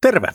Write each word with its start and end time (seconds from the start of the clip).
Terve! 0.00 0.28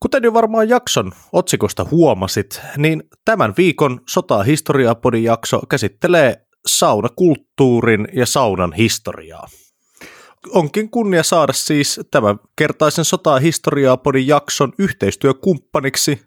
Kuten 0.00 0.22
jo 0.22 0.34
varmaan 0.34 0.68
jakson 0.68 1.12
otsikosta 1.32 1.86
huomasit, 1.90 2.60
niin 2.76 3.02
tämän 3.24 3.54
viikon 3.56 4.00
Sotaa 4.08 4.42
historiapodin 4.42 5.24
jakso 5.24 5.60
käsittelee 5.70 6.46
saunakulttuurin 6.66 8.08
ja 8.12 8.26
saunan 8.26 8.72
historiaa. 8.72 9.48
Onkin 10.50 10.90
kunnia 10.90 11.22
saada 11.22 11.52
siis 11.52 12.00
tämän 12.10 12.38
kertaisen 12.56 13.04
Sotaa 13.04 13.38
historiapodin 13.38 14.26
jakson 14.26 14.72
yhteistyökumppaniksi 14.78 16.22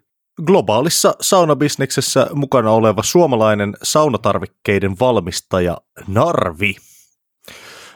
globaalissa 0.46 1.14
saunabisneksessä 1.20 2.26
mukana 2.34 2.70
oleva 2.70 3.02
suomalainen 3.02 3.76
saunatarvikkeiden 3.82 4.98
valmistaja 5.00 5.76
Narvi. 6.06 6.76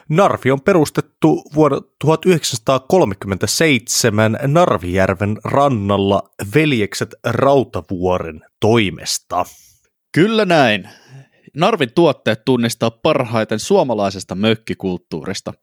Narvi 0.09 0.51
on 0.51 0.61
perustettu 0.61 1.43
vuonna 1.55 1.81
1937 2.01 4.39
Narvijärven 4.47 5.37
rannalla 5.43 6.29
veljekset 6.55 7.15
Rautavuoren 7.23 8.41
toimesta. 8.59 9.45
Kyllä 10.11 10.45
näin. 10.45 10.89
Narvin 11.55 11.93
tuotteet 11.95 12.45
tunnistaa 12.45 12.91
parhaiten 12.91 13.59
suomalaisesta 13.59 14.35
mökkikulttuurista. 14.35 15.53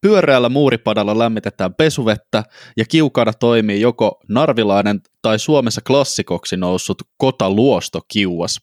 Pyöreällä 0.00 0.48
muuripadalla 0.48 1.18
lämmitetään 1.18 1.74
pesuvettä 1.74 2.44
ja 2.76 2.84
kiukana 2.84 3.32
toimii 3.32 3.80
joko 3.80 4.20
narvilainen 4.28 5.00
tai 5.22 5.38
Suomessa 5.38 5.80
klassikoksi 5.86 6.56
noussut 6.56 7.02
kotaluostokiuas. 7.16 8.60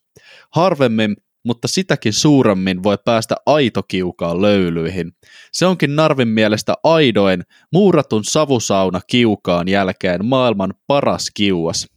Harvemmin 0.52 1.16
mutta 1.44 1.68
sitäkin 1.68 2.14
suuremmin 2.14 2.84
voi 2.84 2.98
päästä 3.06 3.36
aitokiukaan 3.46 4.42
löylyihin. 4.42 5.12
Se 5.52 5.66
onkin 5.66 5.96
Narvin 5.96 6.28
mielestä 6.28 6.74
aidoin 6.84 7.44
muuratun 7.74 8.24
savusauna 8.24 9.02
kiukaan 9.08 9.68
jälkeen 9.68 10.26
maailman 10.26 10.74
paras 10.88 11.32
kiuas. 11.34 11.88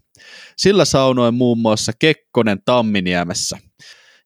Sillä 0.57 0.84
saunoin 0.84 1.34
muun 1.34 1.59
muassa 1.59 1.92
Kekkonen 1.98 2.59
Tamminiemessä. 2.65 3.59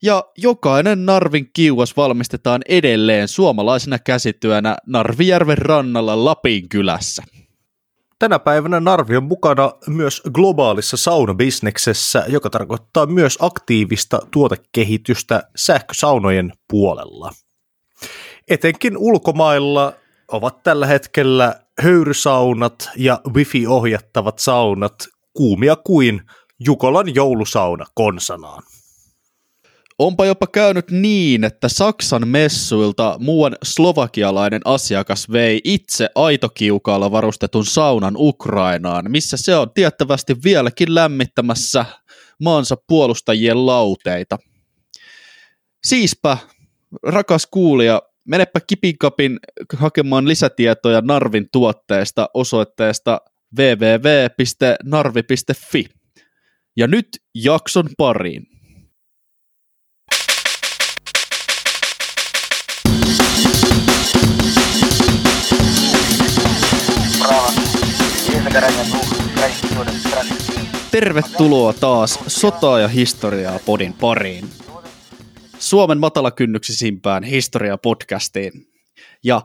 Ja 0.02 0.24
jokainen 0.38 1.06
Narvin 1.06 1.50
kiuas 1.52 1.96
valmistetaan 1.96 2.62
edelleen 2.68 3.28
suomalaisena 3.28 3.98
käsityönä 3.98 4.76
Narvijärven 4.86 5.58
rannalla 5.58 6.24
Lapin 6.24 6.68
kylässä. 6.68 7.22
Tänä 8.18 8.38
päivänä 8.38 8.80
Narvi 8.80 9.16
on 9.16 9.24
mukana 9.24 9.72
myös 9.86 10.22
globaalissa 10.32 10.96
saunabisneksessä, 10.96 12.24
joka 12.28 12.50
tarkoittaa 12.50 13.06
myös 13.06 13.38
aktiivista 13.40 14.18
tuotekehitystä 14.30 15.42
sähkösaunojen 15.56 16.52
puolella. 16.70 17.30
Etenkin 18.48 18.96
ulkomailla 18.96 19.92
ovat 20.32 20.62
tällä 20.62 20.86
hetkellä 20.86 21.54
höyrysaunat 21.82 22.90
ja 22.96 23.20
wifi-ohjattavat 23.34 24.38
saunat 24.38 24.94
kuumia 25.32 25.76
kuin 25.76 26.20
Jukolan 26.60 27.14
joulusauna 27.14 27.84
konsanaan. 27.94 28.62
Onpa 29.98 30.26
jopa 30.26 30.46
käynyt 30.46 30.90
niin, 30.90 31.44
että 31.44 31.68
Saksan 31.68 32.28
messuilta 32.28 33.16
muuan 33.20 33.56
slovakialainen 33.62 34.60
asiakas 34.64 35.32
vei 35.32 35.60
itse 35.64 36.10
aitokiukaalla 36.14 37.10
varustetun 37.10 37.66
saunan 37.66 38.14
Ukrainaan, 38.16 39.10
missä 39.10 39.36
se 39.36 39.56
on 39.56 39.70
tiettävästi 39.70 40.36
vieläkin 40.44 40.94
lämmittämässä 40.94 41.84
maansa 42.42 42.76
puolustajien 42.88 43.66
lauteita. 43.66 44.38
Siispä, 45.84 46.38
rakas 47.02 47.46
kuulija, 47.50 48.02
menepä 48.24 48.60
kipinkapin 48.66 49.38
hakemaan 49.76 50.28
lisätietoja 50.28 51.00
Narvin 51.00 51.48
tuotteesta 51.52 52.30
osoitteesta 52.34 53.20
www.narvi.fi. 53.58 54.78
Ja 56.76 56.86
nyt 56.86 57.08
jakson 57.34 57.88
pariin. 57.96 58.57
Tervetuloa 70.90 71.72
taas 71.72 72.18
Sotaa 72.26 72.80
ja 72.80 72.88
historiaa 72.88 73.58
podin 73.66 73.92
pariin. 73.92 74.44
Suomen 75.58 75.98
matalakynnyksisimpään 75.98 77.24
historia-podcastiin. 77.24 78.52
Ja 79.24 79.42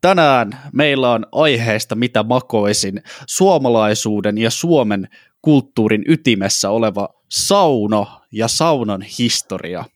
tänään 0.00 0.58
meillä 0.72 1.12
on 1.12 1.26
aiheesta 1.32 1.94
mitä 1.94 2.22
makoisin 2.22 3.02
suomalaisuuden 3.26 4.38
ja 4.38 4.50
Suomen 4.50 5.08
kulttuurin 5.42 6.04
ytimessä 6.08 6.70
oleva 6.70 7.08
sauno 7.30 8.06
ja 8.32 8.48
saunan 8.48 9.02
historia– 9.02 9.84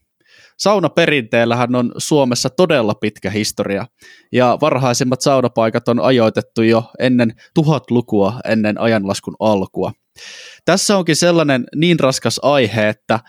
Saunaperinteellähän 0.61 1.75
on 1.75 1.93
Suomessa 1.99 2.51
todella 2.51 2.95
pitkä 2.95 3.31
historia, 3.31 3.87
ja 4.33 4.59
varhaisimmat 4.61 5.21
saunapaikat 5.21 5.89
on 5.89 6.01
ajoitettu 6.01 6.63
jo 6.63 6.85
ennen 6.99 7.35
tuhatlukua 7.55 8.41
ennen 8.45 8.81
ajanlaskun 8.81 9.37
alkua. 9.39 9.93
Tässä 10.65 10.97
onkin 10.97 11.17
sellainen 11.17 11.65
niin 11.75 12.01
raskas 12.01 12.41
aihe, 12.43 12.89
että 12.89 13.21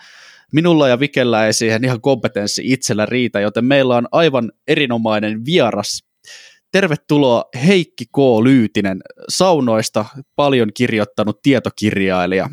minulla 0.52 0.88
ja 0.88 1.00
Vikellä 1.00 1.46
ei 1.46 1.52
siihen 1.52 1.84
ihan 1.84 2.00
kompetenssi 2.00 2.62
itsellä 2.64 3.06
riitä, 3.06 3.40
joten 3.40 3.64
meillä 3.64 3.96
on 3.96 4.08
aivan 4.12 4.52
erinomainen 4.68 5.44
vieras. 5.44 6.04
Tervetuloa 6.72 7.44
Heikki 7.66 8.04
K. 8.04 8.18
Lyytinen, 8.42 9.00
saunoista 9.28 10.04
paljon 10.36 10.68
kirjoittanut 10.74 11.42
tietokirjailija. 11.42 12.50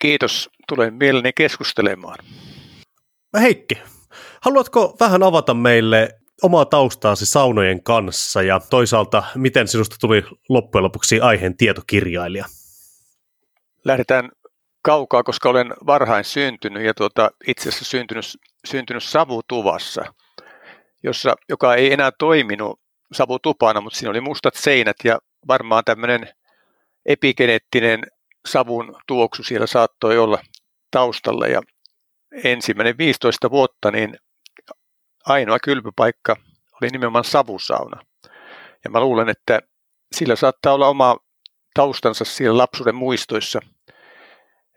Kiitos, 0.00 0.50
tulen 0.68 0.94
mielelläni 0.94 1.32
keskustelemaan. 1.32 2.18
Heikki, 3.38 3.74
haluatko 4.40 4.96
vähän 5.00 5.22
avata 5.22 5.54
meille 5.54 6.08
omaa 6.42 6.64
taustaasi 6.64 7.26
saunojen 7.26 7.82
kanssa 7.82 8.42
ja 8.42 8.60
toisaalta 8.70 9.22
miten 9.34 9.68
sinusta 9.68 9.96
tuli 10.00 10.22
loppujen 10.48 10.84
lopuksi 10.84 11.20
aiheen 11.20 11.56
tietokirjailija? 11.56 12.44
Lähdetään 13.84 14.30
kaukaa, 14.82 15.22
koska 15.22 15.48
olen 15.48 15.74
varhain 15.86 16.24
syntynyt 16.24 16.84
ja 16.84 16.94
tuota, 16.94 17.30
itse 17.46 17.68
asiassa 17.68 17.84
syntynyt, 17.84 18.24
syntynyt 18.66 19.04
savutuvassa, 19.04 20.04
jossa, 21.02 21.34
joka 21.48 21.74
ei 21.74 21.92
enää 21.92 22.10
toiminut 22.18 22.80
savutupana, 23.12 23.80
mutta 23.80 23.98
siinä 23.98 24.10
oli 24.10 24.20
mustat 24.20 24.54
seinät 24.54 24.96
ja 25.04 25.18
varmaan 25.48 25.84
tämmöinen 25.84 26.28
epigeneettinen 27.06 28.00
savun 28.46 28.96
tuoksu 29.06 29.42
siellä 29.42 29.66
saattoi 29.66 30.18
olla 30.18 30.38
taustalla 30.90 31.46
ja 31.46 31.62
ensimmäinen 32.44 32.98
15 32.98 33.50
vuotta, 33.50 33.90
niin 33.90 34.16
ainoa 35.26 35.58
kylpypaikka 35.58 36.36
oli 36.82 36.90
nimenomaan 36.90 37.24
savusauna. 37.24 38.02
Ja 38.84 38.90
mä 38.90 39.00
luulen, 39.00 39.28
että 39.28 39.60
sillä 40.12 40.36
saattaa 40.36 40.74
olla 40.74 40.88
oma 40.88 41.16
taustansa 41.74 42.24
siellä 42.24 42.58
lapsuuden 42.58 42.94
muistoissa, 42.94 43.60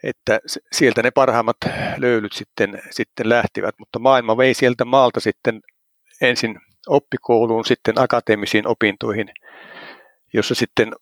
että 0.03 0.39
sieltä 0.71 1.03
ne 1.03 1.11
parhaimmat 1.11 1.57
löylyt 1.97 2.33
sitten, 2.33 2.81
sitten 2.91 3.29
lähtivät, 3.29 3.75
mutta 3.79 3.99
maailma 3.99 4.37
vei 4.37 4.53
sieltä 4.53 4.85
maalta 4.85 5.19
sitten 5.19 5.61
ensin 6.21 6.59
oppikouluun, 6.87 7.65
sitten 7.65 7.99
akateemisiin 7.99 8.67
opintoihin, 8.67 9.29
jossa 10.33 10.55
sitten 10.55 10.93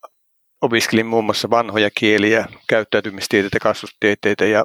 opiskelin 0.62 1.06
muun 1.06 1.26
muassa 1.26 1.50
vanhoja 1.50 1.90
kieliä, 1.98 2.46
käyttäytymistieteitä, 2.70 3.60
kasvustieteitä 3.60 4.46
ja 4.46 4.64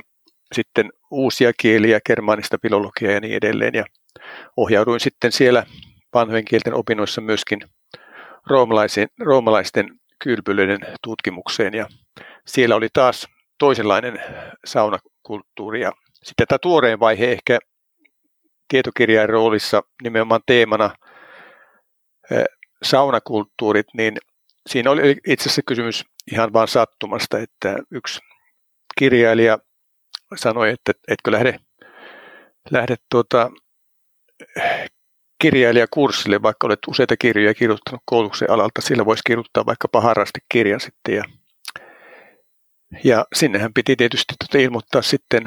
sitten 0.54 0.92
uusia 1.10 1.52
kieliä, 1.60 2.00
germaanista 2.06 2.58
filologiaa 2.62 3.12
ja 3.12 3.20
niin 3.20 3.34
edelleen. 3.34 3.74
Ja 3.74 3.84
ohjauduin 4.56 5.00
sitten 5.00 5.32
siellä 5.32 5.66
vanhojen 6.14 6.44
kielten 6.44 6.74
opinnoissa 6.74 7.20
myöskin 7.20 7.60
roomalaisten, 8.46 9.08
roomalaisten 9.20 9.88
kylpylöiden 10.24 10.80
tutkimukseen. 11.02 11.74
Ja 11.74 11.86
siellä 12.46 12.76
oli 12.76 12.88
taas 12.92 13.28
toisenlainen 13.58 14.18
saunakulttuuri. 14.64 15.80
Ja 15.80 15.92
sitten 16.22 16.46
tämä 16.46 16.58
tuoreen 16.58 17.00
vaihe 17.00 17.32
ehkä 17.32 17.58
tietokirjain 18.68 19.28
roolissa 19.28 19.82
nimenomaan 20.02 20.40
teemana 20.46 20.90
saunakulttuurit, 22.82 23.86
niin 23.94 24.16
siinä 24.66 24.90
oli 24.90 25.16
itse 25.26 25.42
asiassa 25.42 25.62
kysymys 25.66 26.04
ihan 26.32 26.52
vain 26.52 26.68
sattumasta, 26.68 27.38
että 27.38 27.76
yksi 27.90 28.20
kirjailija 28.98 29.58
sanoi, 30.34 30.70
että 30.70 30.92
etkö 31.08 31.32
lähde, 31.32 31.58
lähde 32.70 32.96
tuota, 33.10 33.50
kirjailijakurssille, 35.38 36.42
vaikka 36.42 36.66
olet 36.66 36.78
useita 36.88 37.16
kirjoja 37.16 37.54
kirjoittanut 37.54 38.02
koulutuksen 38.04 38.50
alalta, 38.50 38.80
sillä 38.80 39.04
voisi 39.04 39.22
kirjoittaa 39.26 39.66
vaikka 39.66 40.00
harrastekirjan 40.00 40.80
sitten. 40.80 41.14
Ja, 41.14 41.24
ja 43.04 43.24
sinnehän 43.34 43.74
piti 43.74 43.96
tietysti 43.96 44.34
tuota 44.38 44.64
ilmoittaa 44.64 45.02
sitten 45.02 45.42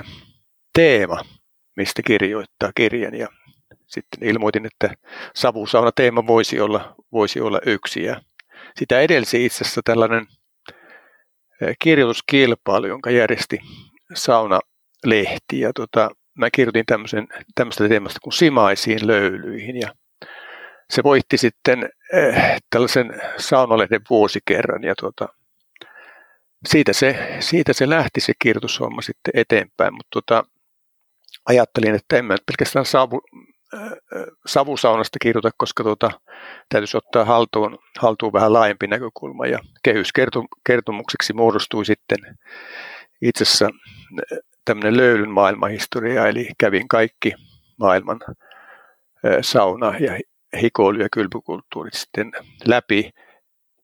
teema, 0.73 1.25
mistä 1.75 2.01
kirjoittaa 2.01 2.71
kirjan. 2.75 3.15
Ja 3.15 3.27
sitten 3.87 4.29
ilmoitin, 4.29 4.65
että 4.65 4.89
savusauna 5.35 5.91
teema 5.91 6.27
voisi 6.27 6.59
olla, 6.59 6.95
voisi 7.11 7.41
olla 7.41 7.59
yksi. 7.65 8.03
Ja 8.03 8.21
sitä 8.79 8.99
edelsi 9.01 9.45
itse 9.45 9.63
asiassa 9.63 9.81
tällainen 9.85 10.27
kirjoituskilpailu, 11.79 12.87
jonka 12.87 13.11
järjesti 13.11 13.59
Sauna-lehti. 14.13 15.59
Ja 15.59 15.71
tota, 15.75 16.09
mä 16.35 16.49
kirjoitin 16.51 16.85
tämmöisen, 16.85 17.27
tämmöistä 17.55 17.89
teemasta 17.89 18.19
kuin 18.23 18.33
Simaisiin 18.33 19.07
löylyihin. 19.07 19.79
Ja 19.79 19.93
se 20.89 21.03
voitti 21.03 21.37
sitten 21.37 21.89
äh, 22.15 22.57
tällaisen 22.69 23.21
saunalehden 23.37 24.01
vuosikerran. 24.09 24.83
Ja 24.83 24.95
tota, 24.95 25.29
siitä, 26.67 26.93
se, 26.93 27.37
siitä 27.39 27.73
se 27.73 27.89
lähti 27.89 28.21
se 28.21 28.33
kirjoitushomma 28.41 29.01
sitten 29.01 29.31
eteenpäin. 29.33 29.93
Mutta 29.93 30.09
tota, 30.13 30.43
ajattelin, 31.45 31.95
että 31.95 32.17
en 32.17 32.25
mä 32.25 32.35
pelkästään 32.45 32.85
savu, 32.85 33.21
äh, 33.73 33.91
savusaunasta 34.45 35.17
kirjoita, 35.21 35.49
koska 35.57 35.83
tuota, 35.83 36.11
täytyisi 36.69 36.97
ottaa 36.97 37.25
haltuun, 37.25 37.77
haltuun 37.99 38.33
vähän 38.33 38.53
laajempi 38.53 38.87
näkökulma. 38.87 39.45
Ja 39.45 39.59
kehyskertomukseksi 39.83 41.33
muodostui 41.33 41.85
sitten 41.85 42.17
itse 43.21 43.43
asiassa 43.43 43.69
tämmöinen 44.65 44.97
löylyn 44.97 45.31
maailmanhistoria, 45.31 46.27
eli 46.27 46.49
kävin 46.57 46.87
kaikki 46.87 47.33
maailman 47.77 48.19
sauna- 49.41 49.97
ja 49.99 50.19
hikoilu- 50.61 51.01
ja 51.01 51.09
kylpykulttuurit 51.11 51.93
sitten 51.93 52.31
läpi, 52.65 53.09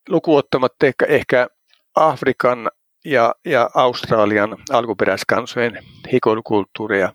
lukuottamatta 0.09 0.85
ehkä, 0.85 1.05
ehkä 1.05 1.47
Afrikan 1.95 2.69
ja, 3.05 3.35
ja 3.45 3.69
Australian 3.73 4.57
alkuperäiskansojen 4.69 5.83
hikoilukulttuuria, 6.11 7.13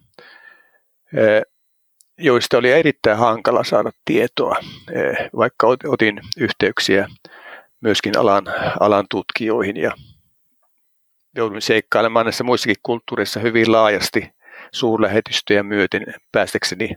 joista 2.19 2.59
oli 2.59 2.73
erittäin 2.73 3.19
hankala 3.19 3.65
saada 3.65 3.91
tietoa, 4.05 4.57
vaikka 5.37 5.67
otin 5.67 6.21
yhteyksiä 6.37 7.09
myöskin 7.81 8.19
alan, 8.19 8.45
alan 8.81 9.07
tutkijoihin 9.11 9.77
ja 9.77 9.93
jouduin 11.37 11.63
seikkailemaan 11.63 12.27
näissä 12.27 12.45
muissakin 12.45 12.77
kulttuureissa 12.83 13.41
hyvin 13.41 13.73
laajasti 13.73 14.31
suurlähetystöjä 14.73 15.63
myöten 15.63 16.05
päästäkseni 16.33 16.97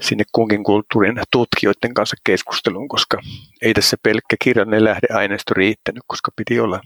sinne 0.00 0.24
kunkin 0.32 0.64
kulttuurin 0.64 1.20
tutkijoiden 1.32 1.94
kanssa 1.94 2.16
keskusteluun, 2.24 2.88
koska 2.88 3.18
ei 3.62 3.74
tässä 3.74 3.96
pelkkä 4.02 4.36
kirjallinen 4.42 4.84
lähdeaineisto 4.84 5.54
riittänyt, 5.54 6.02
koska 6.06 6.30
piti 6.36 6.60
olla 6.60 6.80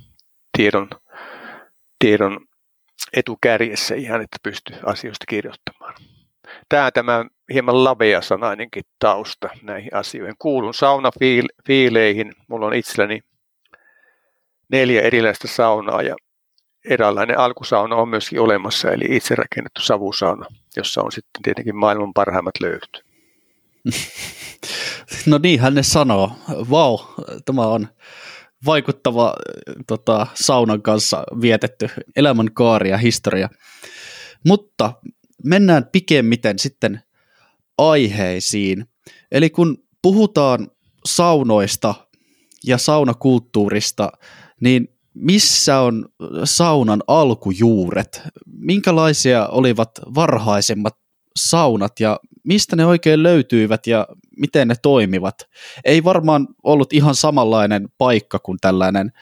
tiedon, 0.56 0.88
tiedon 1.98 2.40
etukärjessä 3.12 3.94
ihan, 3.94 4.22
että 4.22 4.36
pystyi 4.42 4.76
asioista 4.86 5.24
kirjoittamaan. 5.28 5.94
Tämä 6.68 6.90
tämä 6.90 7.24
hieman 7.52 7.84
lavea 7.84 8.22
sanainenkin 8.22 8.82
tausta 8.98 9.48
näihin 9.62 9.94
asioihin. 9.94 10.34
Kuulun 10.38 10.74
saunafiileihin. 10.74 12.32
Mulla 12.48 12.66
on 12.66 12.74
itselläni 12.74 13.20
neljä 14.68 15.02
erilaista 15.02 15.48
saunaa 15.48 16.02
ja 16.02 16.16
eräänlainen 16.88 17.38
alkusauna 17.38 17.96
on 17.96 18.08
myöskin 18.08 18.40
olemassa, 18.40 18.90
eli 18.90 19.04
itse 19.16 19.34
rakennettu 19.34 19.82
savusauna, 19.82 20.46
jossa 20.76 21.02
on 21.02 21.12
sitten 21.12 21.42
tietenkin 21.42 21.76
maailman 21.76 22.14
parhaimmat 22.14 22.54
löydyt. 22.60 23.04
No 25.26 25.38
niinhän 25.38 25.74
ne 25.74 25.82
sanoo. 25.82 26.32
Vau, 26.70 26.98
wow, 26.98 27.00
tämä 27.44 27.66
on 27.66 27.88
vaikuttava 28.66 29.34
tota, 29.86 30.26
saunan 30.34 30.82
kanssa 30.82 31.24
vietetty 31.40 31.88
elämänkaari 32.16 32.90
ja 32.90 32.96
historia. 32.96 33.48
Mutta 34.46 34.92
mennään 35.44 35.86
pikemmiten 35.92 36.58
sitten 36.58 37.02
aiheisiin. 37.78 38.86
Eli 39.32 39.50
kun 39.50 39.78
puhutaan 40.02 40.70
saunoista 41.04 41.94
ja 42.66 42.78
saunakulttuurista, 42.78 44.12
niin 44.60 44.88
missä 45.14 45.80
on 45.80 46.08
saunan 46.44 47.02
alkujuuret? 47.06 48.22
Minkälaisia 48.46 49.46
olivat 49.46 49.90
varhaisemmat 50.14 50.96
saunat 51.36 52.00
ja 52.00 52.20
mistä 52.44 52.76
ne 52.76 52.86
oikein 52.86 53.22
löytyivät 53.22 53.86
ja 53.86 54.06
miten 54.36 54.68
ne 54.68 54.74
toimivat? 54.82 55.34
Ei 55.84 56.04
varmaan 56.04 56.48
ollut 56.62 56.92
ihan 56.92 57.14
samanlainen 57.14 57.88
paikka 57.98 58.38
kuin 58.38 58.58
tällainen 58.60 59.12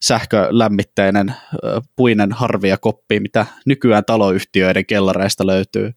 sähkölämmitteinen 0.00 1.34
puinen 1.96 2.32
harvia 2.32 2.78
koppi, 2.78 3.20
mitä 3.20 3.46
nykyään 3.66 4.04
taloyhtiöiden 4.04 4.86
kellareista 4.86 5.46
löytyy. 5.46 5.92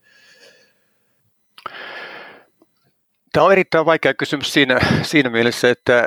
Tämä 3.33 3.45
on 3.45 3.51
erittäin 3.51 3.85
vaikea 3.85 4.13
kysymys 4.13 4.53
siinä, 4.53 4.79
siinä 5.01 5.29
mielessä, 5.29 5.69
että 5.69 6.03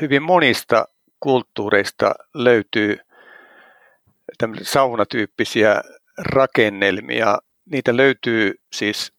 hyvin 0.00 0.22
monista 0.22 0.84
kulttuureista 1.20 2.14
löytyy 2.34 2.98
saunatyyppisiä 4.62 5.82
rakennelmia. 6.18 7.38
Niitä 7.70 7.96
löytyy 7.96 8.60
siis 8.72 9.12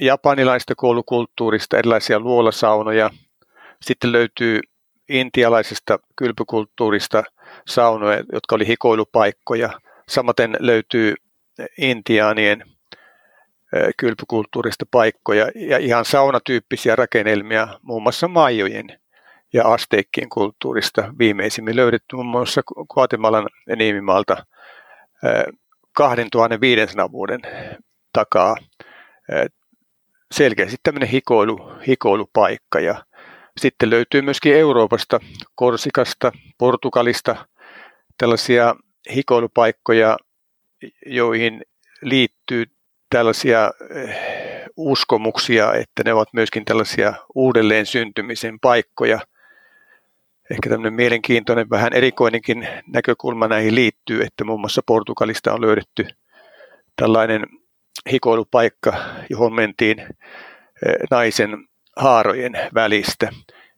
japanilaista 0.00 0.74
koulukulttuurista 0.74 1.78
erilaisia 1.78 2.20
luolasaunoja. 2.20 3.10
Sitten 3.82 4.12
löytyy 4.12 4.60
intialaisesta 5.08 5.98
kylpykulttuurista 6.16 7.22
saunoja, 7.66 8.24
jotka 8.32 8.54
oli 8.54 8.66
hikoilupaikkoja. 8.66 9.70
Samaten 10.08 10.56
löytyy 10.58 11.14
intiaanien 11.78 12.64
kylpykulttuurista 13.96 14.84
paikkoja 14.90 15.46
ja 15.54 15.78
ihan 15.78 16.04
saunatyyppisiä 16.04 16.96
rakennelmia, 16.96 17.68
muun 17.82 18.02
muassa 18.02 18.28
maijojen 18.28 19.01
ja 19.52 19.64
asteikkien 19.64 20.28
kulttuurista. 20.28 21.14
Viimeisimmin 21.18 21.76
löydetty 21.76 22.16
muun 22.16 22.26
muassa 22.26 22.62
Guatemalan 22.94 23.48
ja 23.66 23.76
Niimimaalta 23.76 24.46
2500 25.92 27.12
vuoden 27.12 27.40
takaa 28.12 28.56
selkeästi 30.32 30.76
tämmöinen 30.82 31.08
hikoilu, 31.08 31.72
hikoilupaikka. 31.86 32.80
Ja 32.80 33.04
sitten 33.56 33.90
löytyy 33.90 34.22
myöskin 34.22 34.54
Euroopasta, 34.54 35.20
Korsikasta, 35.54 36.32
Portugalista 36.58 37.46
tällaisia 38.18 38.74
hikoilupaikkoja, 39.14 40.16
joihin 41.06 41.62
liittyy 42.02 42.64
tällaisia 43.10 43.70
uskomuksia, 44.76 45.74
että 45.74 46.02
ne 46.04 46.12
ovat 46.12 46.28
myöskin 46.32 46.64
tällaisia 46.64 47.14
uudelleen 47.34 47.86
syntymisen 47.86 48.60
paikkoja– 48.60 49.20
ehkä 50.52 50.70
tämmöinen 50.70 50.94
mielenkiintoinen, 50.94 51.70
vähän 51.70 51.92
erikoinenkin 51.92 52.68
näkökulma 52.86 53.48
näihin 53.48 53.74
liittyy, 53.74 54.22
että 54.22 54.44
muun 54.44 54.60
muassa 54.60 54.82
Portugalista 54.86 55.54
on 55.54 55.60
löydetty 55.60 56.06
tällainen 56.96 57.46
hikoilupaikka, 58.12 58.92
johon 59.30 59.54
mentiin 59.54 60.00
eh, 60.00 60.06
naisen 61.10 61.68
haarojen 61.96 62.52
välistä, 62.74 63.28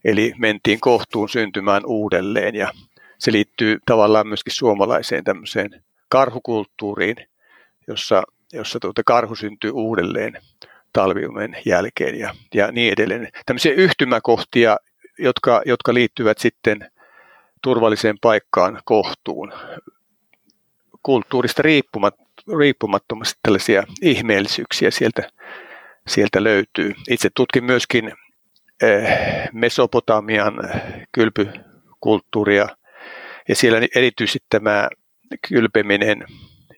eli 0.04 0.32
mentiin 0.38 0.80
kohtuun 0.80 1.28
syntymään 1.28 1.82
uudelleen 1.86 2.54
ja 2.54 2.72
se 3.18 3.32
liittyy 3.32 3.78
tavallaan 3.86 4.28
myöskin 4.28 4.54
suomalaiseen 4.54 5.24
tämmöiseen 5.24 5.82
karhukulttuuriin, 6.08 7.16
jossa, 7.88 8.22
jossa 8.52 8.80
tuota 8.80 9.02
karhu 9.06 9.34
syntyy 9.34 9.70
uudelleen 9.70 10.38
talviumen 10.92 11.56
jälkeen 11.66 12.18
ja, 12.18 12.34
ja 12.54 12.72
niin 12.72 12.92
edelleen. 12.92 13.28
Tämmöisiä 13.46 13.72
yhtymäkohtia 13.72 14.76
jotka, 15.18 15.62
jotka 15.66 15.94
liittyvät 15.94 16.38
sitten 16.38 16.90
turvalliseen 17.62 18.18
paikkaan 18.20 18.80
kohtuun. 18.84 19.52
Kulttuurista 21.02 21.62
riippumat, 21.62 22.14
riippumattomasti 22.58 23.38
tällaisia 23.42 23.82
ihmeellisyyksiä 24.02 24.90
sieltä, 24.90 25.28
sieltä 26.06 26.44
löytyy. 26.44 26.94
Itse 27.10 27.30
tutkin 27.36 27.64
myöskin 27.64 28.12
eh, 28.82 29.18
Mesopotamian 29.52 30.54
kylpykulttuuria 31.12 32.68
ja 33.48 33.56
siellä 33.56 33.80
erityisesti 33.96 34.46
tämä 34.48 34.88
kylpeminen 35.48 36.26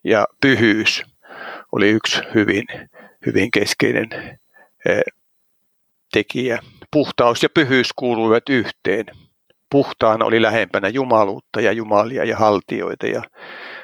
ja 0.05 0.27
pyhyys 0.41 1.03
oli 1.73 1.91
yksi 1.91 2.21
hyvin, 2.35 2.65
hyvin 3.27 3.51
keskeinen 3.51 4.39
eh, 4.89 5.03
tekijä 6.13 6.59
puhtaus 6.93 7.43
ja 7.43 7.49
pyhyys 7.55 7.93
kuuluivat 7.97 8.49
yhteen. 8.49 9.07
Puhtaana 9.71 10.25
oli 10.25 10.43
lähempänä 10.43 10.89
jumaluutta 10.89 11.61
ja 11.61 11.73
jumalia 11.73 12.25
ja 12.25 12.37
haltioita 12.37 13.07
ja 13.07 13.23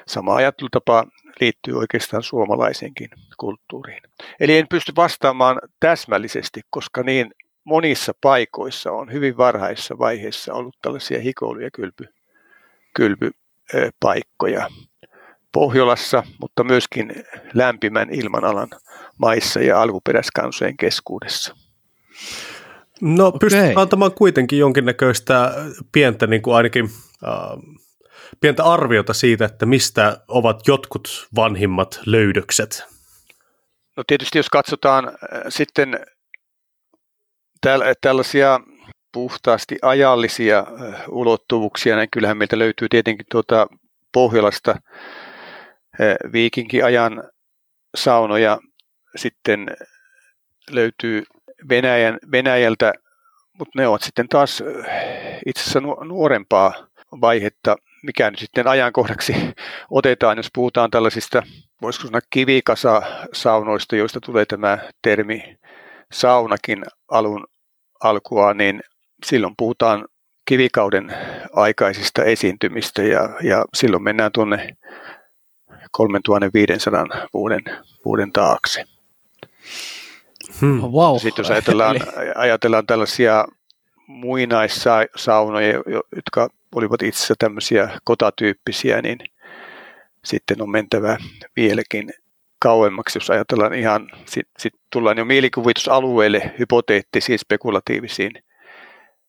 sama 0.06 0.34
ajattelutapa 0.34 1.04
liittyy 1.40 1.78
oikeastaan 1.78 2.22
suomalaisenkin 2.22 3.10
kulttuuriin. 3.36 4.02
Eli 4.40 4.58
en 4.58 4.68
pysty 4.68 4.92
vastaamaan 4.96 5.60
täsmällisesti, 5.80 6.60
koska 6.70 7.02
niin 7.02 7.30
monissa 7.64 8.12
paikoissa 8.20 8.92
on 8.92 9.12
hyvin 9.12 9.36
varhaisessa 9.36 9.98
vaiheessa 9.98 10.54
ollut 10.54 10.76
tällaisia 10.82 11.20
hikoilu- 11.20 11.60
ja 11.60 11.70
kylpy, 11.70 12.08
kylpypaikkoja. 12.94 14.68
Pohjolassa, 15.52 16.22
mutta 16.40 16.64
myöskin 16.64 17.12
lämpimän 17.54 18.10
ilmanalan 18.10 18.68
maissa 19.18 19.60
ja 19.60 19.82
alkuperäiskansojen 19.82 20.76
keskuudessa. 20.76 21.56
No 23.04 23.26
okay. 23.26 23.38
pystyt 23.38 23.76
antamaan 23.78 24.12
kuitenkin 24.12 24.58
jonkinnäköistä 24.58 25.54
pientä 25.92 26.26
niin 26.26 26.42
kuin 26.42 26.56
ainakin 26.56 26.90
äh, 27.24 27.32
pientä 28.40 28.64
arviota 28.64 29.14
siitä, 29.14 29.44
että 29.44 29.66
mistä 29.66 30.20
ovat 30.28 30.68
jotkut 30.68 31.28
vanhimmat 31.36 32.00
löydökset. 32.06 32.84
No 33.96 34.04
tietysti 34.06 34.38
jos 34.38 34.50
katsotaan 34.50 35.08
äh, 35.08 35.14
sitten 35.48 36.06
tällaisia 38.00 38.60
puhtaasti 39.12 39.78
ajallisia 39.82 40.58
äh, 40.58 41.02
ulottuvuuksia, 41.08 41.96
niin 41.96 42.08
kyllähän 42.10 42.36
meiltä 42.36 42.58
löytyy 42.58 42.88
tietenkin 42.88 43.26
tuota 43.30 43.66
Pohjolasta 44.12 44.70
äh, 44.70 44.82
viikinkiajan 46.32 47.24
saunoja, 47.96 48.58
sitten 49.16 49.66
löytyy 50.70 51.22
Venäjän, 51.68 52.18
Venäjältä, 52.32 52.92
mutta 53.58 53.72
ne 53.78 53.86
ovat 53.86 54.02
sitten 54.02 54.28
taas 54.28 54.62
itse 55.46 55.62
asiassa 55.62 55.80
nuorempaa 56.04 56.72
vaihetta, 57.20 57.76
mikä 58.02 58.30
nyt 58.30 58.38
sitten 58.38 58.66
ajankohdaksi 58.66 59.34
otetaan, 59.90 60.36
jos 60.36 60.48
puhutaan 60.54 60.90
tällaisista, 60.90 61.42
voisiko 61.82 62.06
sanoa 62.06 62.20
kivikasa-saunoista, 62.30 63.96
joista 63.96 64.20
tulee 64.20 64.46
tämä 64.46 64.78
termi 65.02 65.58
saunakin 66.12 66.84
alun 67.08 67.46
alkua, 68.02 68.54
niin 68.54 68.82
silloin 69.24 69.54
puhutaan 69.56 70.04
kivikauden 70.44 71.16
aikaisista 71.52 72.24
esiintymistä 72.24 73.02
ja, 73.02 73.28
ja 73.42 73.64
silloin 73.74 74.02
mennään 74.02 74.32
tuonne 74.32 74.76
3500 75.90 77.06
vuoden, 77.34 77.62
vuoden 78.04 78.32
taakse. 78.32 78.84
Hmm. 80.60 80.80
Wow. 80.80 81.16
Sitten 81.18 81.42
jos 81.42 81.50
ajatellaan, 81.50 81.96
ajatellaan 82.34 82.86
tällaisia 82.86 83.44
muinaissaunoja, 84.06 85.82
jotka 86.16 86.48
olivat 86.74 87.02
itse 87.02 87.18
asiassa 87.18 87.34
tämmöisiä 87.38 87.90
kotatyyppisiä, 88.04 89.02
niin 89.02 89.18
sitten 90.24 90.62
on 90.62 90.70
mentävä 90.70 91.18
vieläkin 91.56 92.12
kauemmaksi, 92.58 93.16
jos 93.18 93.30
ajatellaan 93.30 93.74
ihan, 93.74 94.10
sitten 94.26 94.54
sit 94.58 94.74
tullaan 94.92 95.18
jo 95.18 95.24
mielikuvitusalueelle 95.24 96.54
hypoteettisiin, 96.58 97.38
spekulatiivisiin 97.38 98.32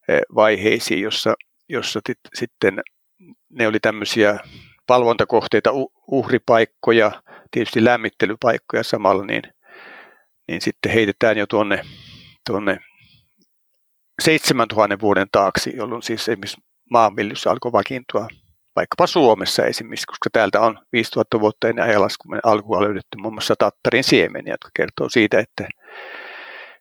eh, 0.08 0.22
vaiheisiin, 0.36 1.02
jossa, 1.02 1.34
jossa 1.70 2.00
tit, 2.04 2.20
sitten 2.34 2.82
ne 3.50 3.68
oli 3.68 3.80
tämmöisiä 3.80 4.40
valvontakohteita, 4.90 5.72
uhripaikkoja, 6.08 7.12
tietysti 7.52 7.86
lämmittelypaikkoja 7.86 8.84
samalla, 8.84 9.26
niin, 9.26 9.44
niin 10.48 10.62
sitten 10.62 10.92
heitetään 10.92 11.38
jo 11.38 11.48
tuonne, 11.48 11.82
tuonne 12.50 12.80
7000 14.22 15.00
vuoden 15.02 15.28
taakse, 15.32 15.70
jolloin 15.70 16.04
siis 16.04 16.30
esimerkiksi 16.30 16.62
maanviljelyssä 16.92 17.52
alkoi 17.52 17.72
vakiintua 17.72 18.28
vaikkapa 18.76 19.08
Suomessa 19.08 19.66
esimerkiksi, 19.66 20.06
koska 20.08 20.30
täältä 20.34 20.62
on 20.62 20.80
5000 20.94 21.40
vuotta 21.40 21.70
ennen 21.70 21.86
ajalaskumen 21.86 22.40
alkua 22.44 22.84
löydetty 22.84 23.18
muun 23.18 23.34
muassa 23.34 23.56
tattarin 23.60 24.04
siemeniä, 24.04 24.54
jotka 24.54 24.70
kertoo 24.76 25.10
siitä, 25.10 25.40
että, 25.40 25.68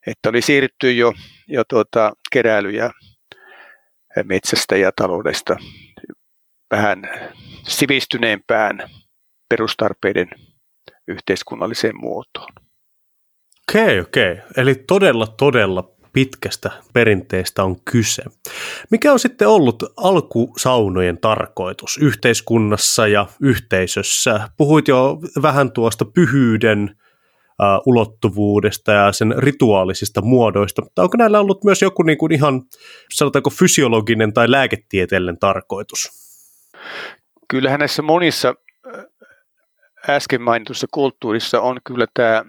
että 0.07 0.29
oli 0.29 0.43
siirrytty 0.43 0.93
jo, 0.93 1.13
jo 1.49 1.65
tuota, 1.65 2.13
keräily- 2.31 2.77
ja 2.77 2.91
metsästä 4.25 4.77
ja 4.77 4.93
taloudesta 4.97 5.57
vähän 6.71 7.03
sivistyneempään 7.69 8.91
perustarpeiden 9.49 10.29
yhteiskunnalliseen 11.09 11.97
muotoon. 11.97 12.53
Okei, 13.71 14.01
okei. 14.01 14.37
Eli 14.57 14.75
todella, 14.75 15.27
todella 15.27 15.91
pitkästä 16.13 16.71
perinteestä 16.93 17.65
on 17.65 17.77
kyse. 17.91 18.23
Mikä 18.91 19.13
on 19.13 19.19
sitten 19.19 19.49
ollut 19.49 19.83
alkusaunojen 19.97 21.19
tarkoitus 21.19 21.99
yhteiskunnassa 21.99 23.07
ja 23.07 23.27
yhteisössä? 23.43 24.49
Puhuit 24.57 24.89
jo 24.89 25.19
vähän 25.43 25.73
tuosta 25.73 26.05
pyhyyden 26.05 26.97
ulottuvuudesta 27.87 28.93
ja 28.93 29.13
sen 29.13 29.35
rituaalisista 29.39 30.21
muodoista, 30.23 30.83
mutta 30.83 31.03
onko 31.03 31.17
näillä 31.17 31.41
ollut 31.41 31.65
myös 31.65 31.83
joku 31.83 32.03
niin 32.03 32.19
kuin 32.19 32.33
ihan, 32.33 32.63
sanotaanko 33.15 33.51
fysiologinen 33.51 34.33
tai 34.33 34.51
lääketieteellinen 34.51 35.39
tarkoitus? 35.39 36.09
Kyllähän 37.49 37.79
näissä 37.79 38.03
monissa 38.03 38.55
äsken 40.09 40.43
mainitussa 40.43 40.87
kulttuurissa 40.91 41.61
on 41.61 41.77
kyllä 41.85 42.07
tämä 42.15 42.45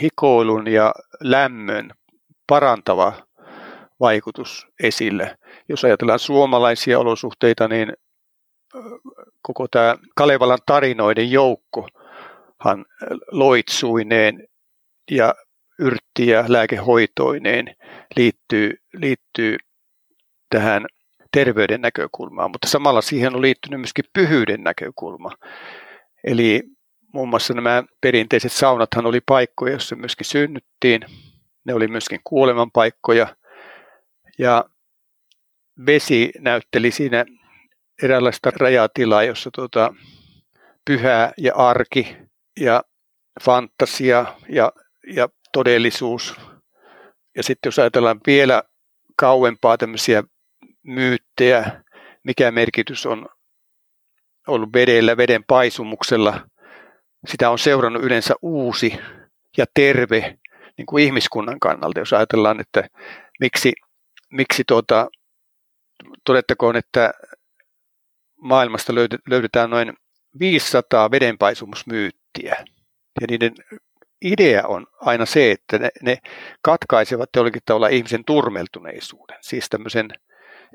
hikoilun 0.00 0.66
ja 0.66 0.94
lämmön 1.20 1.90
parantava 2.46 3.12
vaikutus 4.00 4.66
esille. 4.82 5.38
Jos 5.68 5.84
ajatellaan 5.84 6.18
suomalaisia 6.18 6.98
olosuhteita, 6.98 7.68
niin 7.68 7.92
koko 9.42 9.68
tämä 9.68 9.96
Kalevalan 10.16 10.58
tarinoiden 10.66 11.30
joukkohan 11.30 12.84
loitsuineen 13.30 14.48
ja 15.10 15.34
yrtti- 15.78 16.26
ja 16.26 16.44
lääkehoitoineen 16.48 17.76
liittyy, 18.16 18.74
liittyy 18.92 19.56
tähän 20.50 20.86
terveyden 21.32 21.80
näkökulmaan, 21.80 22.50
mutta 22.50 22.68
samalla 22.68 23.02
siihen 23.02 23.34
on 23.34 23.42
liittynyt 23.42 23.80
myöskin 23.80 24.04
pyhyyden 24.12 24.62
näkökulma. 24.62 25.30
Eli 26.24 26.62
muun 27.12 27.28
muassa 27.28 27.54
nämä 27.54 27.84
perinteiset 28.00 28.52
saunathan 28.52 29.06
oli 29.06 29.20
paikkoja, 29.26 29.72
joissa 29.72 29.96
myöskin 29.96 30.26
synnyttiin. 30.26 31.04
Ne 31.64 31.74
oli 31.74 31.88
myöskin 31.88 32.20
kuoleman 32.24 32.70
paikkoja. 32.70 33.36
Ja 34.38 34.64
vesi 35.86 36.32
näytteli 36.38 36.90
siinä 36.90 37.24
eräänlaista 38.02 38.50
rajatilaa, 38.56 39.22
jossa 39.22 39.50
tuota, 39.54 39.94
pyhä 40.84 41.32
ja 41.38 41.54
arki 41.54 42.16
ja 42.60 42.82
fantasia 43.42 44.34
ja, 44.48 44.72
ja 45.14 45.28
todellisuus. 45.52 46.36
Ja 47.36 47.42
sitten 47.42 47.68
jos 47.68 47.78
ajatellaan 47.78 48.20
vielä 48.26 48.62
kauempaa 49.16 49.78
tämmöisiä 49.78 50.24
myyttejä, 50.82 51.82
mikä 52.24 52.50
merkitys 52.50 53.06
on 53.06 53.28
ollut 54.48 54.72
vedellä, 54.72 55.16
veden 55.16 55.44
paisumuksella, 55.46 56.46
sitä 57.26 57.50
on 57.50 57.58
seurannut 57.58 58.02
yleensä 58.02 58.34
uusi 58.42 58.98
ja 59.56 59.64
terve 59.74 60.38
niin 60.78 60.86
kuin 60.86 61.04
ihmiskunnan 61.04 61.60
kannalta, 61.60 61.98
jos 61.98 62.12
ajatellaan, 62.12 62.60
että 62.60 62.88
miksi, 63.40 63.72
miksi 64.30 64.62
tuota, 64.66 65.08
todettakoon, 66.24 66.76
että 66.76 67.12
maailmasta 68.40 68.94
löydetään 69.28 69.70
noin 69.70 69.92
500 70.38 71.10
vedenpaisumusmyyttiä. 71.10 72.64
Ja 73.20 73.26
niiden 73.30 73.54
idea 74.22 74.66
on 74.66 74.86
aina 75.00 75.26
se, 75.26 75.50
että 75.50 75.78
ne, 75.78 75.88
ne 76.02 76.18
katkaisevat 76.62 77.28
jollakin 77.36 77.62
tavalla 77.64 77.88
ihmisen 77.88 78.24
turmeltuneisuuden, 78.24 79.38
siis 79.40 79.68
tämmöisen 79.68 80.08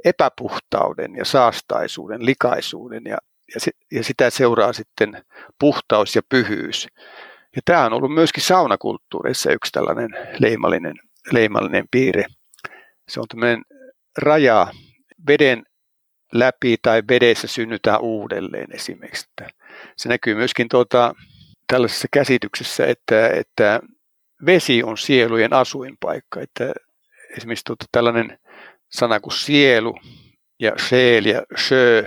epäpuhtauden 0.05 1.15
ja 1.15 1.25
saastaisuuden, 1.25 2.25
likaisuuden 2.25 3.03
ja 3.05 3.17
ja, 3.53 3.59
se, 3.59 3.71
ja 3.91 4.03
sitä 4.03 4.29
seuraa 4.29 4.73
sitten 4.73 5.25
puhtaus 5.59 6.15
ja 6.15 6.21
pyhyys. 6.29 6.87
Ja 7.55 7.61
tämä 7.65 7.85
on 7.85 7.93
ollut 7.93 8.13
myöskin 8.13 8.43
saunakulttuurissa 8.43 9.51
yksi 9.51 9.71
tällainen 9.71 10.09
leimallinen, 10.39 10.95
leimallinen 11.31 11.85
piirre. 11.91 12.25
Se 13.07 13.19
on 13.19 13.27
tämmöinen 13.27 13.61
raja 14.17 14.67
veden 15.27 15.63
läpi 16.33 16.75
tai 16.81 17.03
vedessä 17.09 17.47
synnytään 17.47 18.01
uudelleen 18.01 18.67
esimerkiksi. 18.75 19.27
Se 19.97 20.09
näkyy 20.09 20.35
myöskin 20.35 20.69
tuota, 20.69 21.15
tällaisessa 21.67 22.07
käsityksessä, 22.11 22.85
että, 22.85 23.29
että 23.29 23.79
vesi 24.45 24.83
on 24.83 24.97
sielujen 24.97 25.53
asuinpaikka. 25.53 26.41
Että 26.41 26.73
esimerkiksi 27.37 27.65
tuota, 27.65 27.85
tällainen 27.91 28.39
sana 28.91 29.19
kuin 29.19 29.33
sielu 29.33 29.95
ja 30.59 30.71
seel 30.89 31.25
ja 31.25 31.41
sjö 31.57 32.03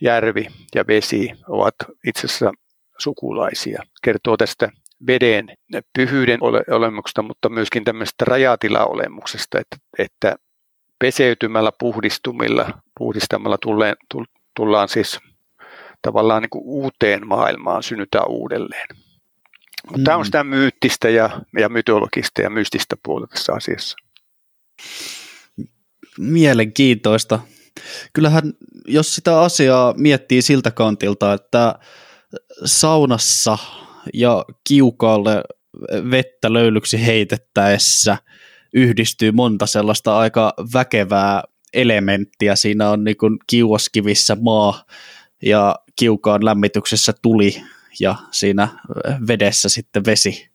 järvi 0.00 0.46
ja 0.74 0.84
vesi 0.88 1.30
ovat 1.48 1.74
itse 2.06 2.26
asiassa 2.26 2.52
sukulaisia. 2.98 3.82
Kertoo 4.02 4.36
tästä 4.36 4.70
veden 5.06 5.46
pyhyyden 5.96 6.42
ole- 6.42 6.64
olemuksesta, 6.70 7.22
mutta 7.22 7.48
myöskin 7.48 7.84
tämmöisestä 7.84 8.24
rajatilaolemuksesta, 8.24 9.58
että, 9.60 9.76
että 9.98 10.36
peseytymällä, 10.98 11.72
puhdistumilla, 11.78 12.78
puhdistamalla 12.98 13.58
tulleen, 13.58 13.96
tullaan 14.56 14.88
siis 14.88 15.20
tavallaan 16.02 16.42
niin 16.42 16.50
kuin 16.50 16.64
uuteen 16.64 17.26
maailmaan, 17.26 17.82
synnytään 17.82 18.28
uudelleen. 18.28 18.86
Mm. 19.96 20.04
Tämä 20.04 20.16
on 20.16 20.24
sitä 20.24 20.44
myyttistä 20.44 21.08
ja, 21.08 21.40
ja 21.58 21.68
mytologista 21.68 22.42
ja 22.42 22.50
mystistä 22.50 22.96
puolta 23.02 23.26
tässä 23.26 23.52
asiassa. 23.52 23.96
Mielenkiintoista 26.18 27.40
kyllähän 28.12 28.52
jos 28.88 29.14
sitä 29.14 29.40
asiaa 29.40 29.94
miettii 29.96 30.42
siltä 30.42 30.70
kantilta, 30.70 31.32
että 31.32 31.74
saunassa 32.64 33.58
ja 34.14 34.44
kiukaalle 34.68 35.42
vettä 36.10 36.52
löylyksi 36.52 37.06
heitettäessä, 37.06 38.16
yhdistyy 38.74 39.32
monta 39.32 39.66
sellaista 39.66 40.18
aika 40.18 40.54
väkevää 40.74 41.42
elementtiä. 41.72 42.56
Siinä 42.56 42.90
on 42.90 43.04
niin 43.04 43.16
kuin 43.16 43.38
kiuaskivissä 43.46 44.36
maa 44.40 44.84
ja 45.42 45.76
kiukaan 45.96 46.44
lämmityksessä 46.44 47.12
tuli 47.22 47.62
ja 48.00 48.14
siinä 48.30 48.68
vedessä 49.28 49.68
sitten 49.68 50.04
vesi 50.04 50.48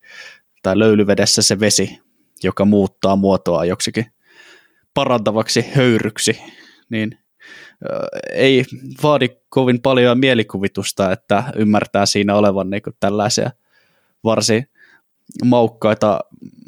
tai 0.63 0.79
löylyvedessä 0.79 1.41
se 1.41 1.59
vesi, 1.59 1.99
joka 2.43 2.65
muuttaa 2.65 3.15
muotoa 3.15 3.65
joksikin 3.65 4.05
parantavaksi 4.93 5.65
höyryksi, 5.75 6.41
niin 6.89 7.17
ei 8.34 8.65
vaadi 9.03 9.29
kovin 9.50 9.81
paljon 9.81 10.19
mielikuvitusta, 10.19 11.12
että 11.12 11.43
ymmärtää 11.55 12.05
siinä 12.05 12.36
olevan 12.36 12.69
niin 12.69 12.81
tällaisia 13.00 13.51
varsin 14.24 14.67
maukkaita 15.46 16.19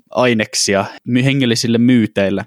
aineksia 0.10 0.86
hengellisille 1.24 1.78
myyteille. 1.78 2.46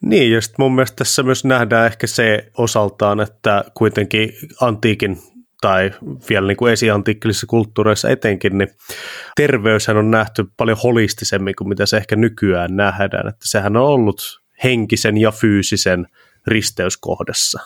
Niin, 0.00 0.32
ja 0.32 0.40
mun 0.58 0.74
mielestä 0.74 0.96
tässä 0.96 1.22
myös 1.22 1.44
nähdään 1.44 1.86
ehkä 1.86 2.06
se 2.06 2.50
osaltaan, 2.58 3.20
että 3.20 3.64
kuitenkin 3.74 4.32
antiikin 4.60 5.18
tai 5.60 5.90
vielä 6.30 6.46
niin 6.46 6.56
kuin 6.56 6.72
esiantiikkelisissa 6.72 7.46
kulttuureissa 7.46 8.08
etenkin, 8.08 8.58
niin 8.58 8.68
terveyshän 9.36 9.96
on 9.96 10.10
nähty 10.10 10.44
paljon 10.56 10.78
holistisemmin 10.82 11.54
kuin 11.56 11.68
mitä 11.68 11.86
se 11.86 11.96
ehkä 11.96 12.16
nykyään 12.16 12.76
nähdään. 12.76 13.28
Että 13.28 13.44
sehän 13.44 13.76
on 13.76 13.82
ollut 13.82 14.42
henkisen 14.64 15.16
ja 15.16 15.30
fyysisen 15.30 16.06
risteyskohdassa. 16.46 17.60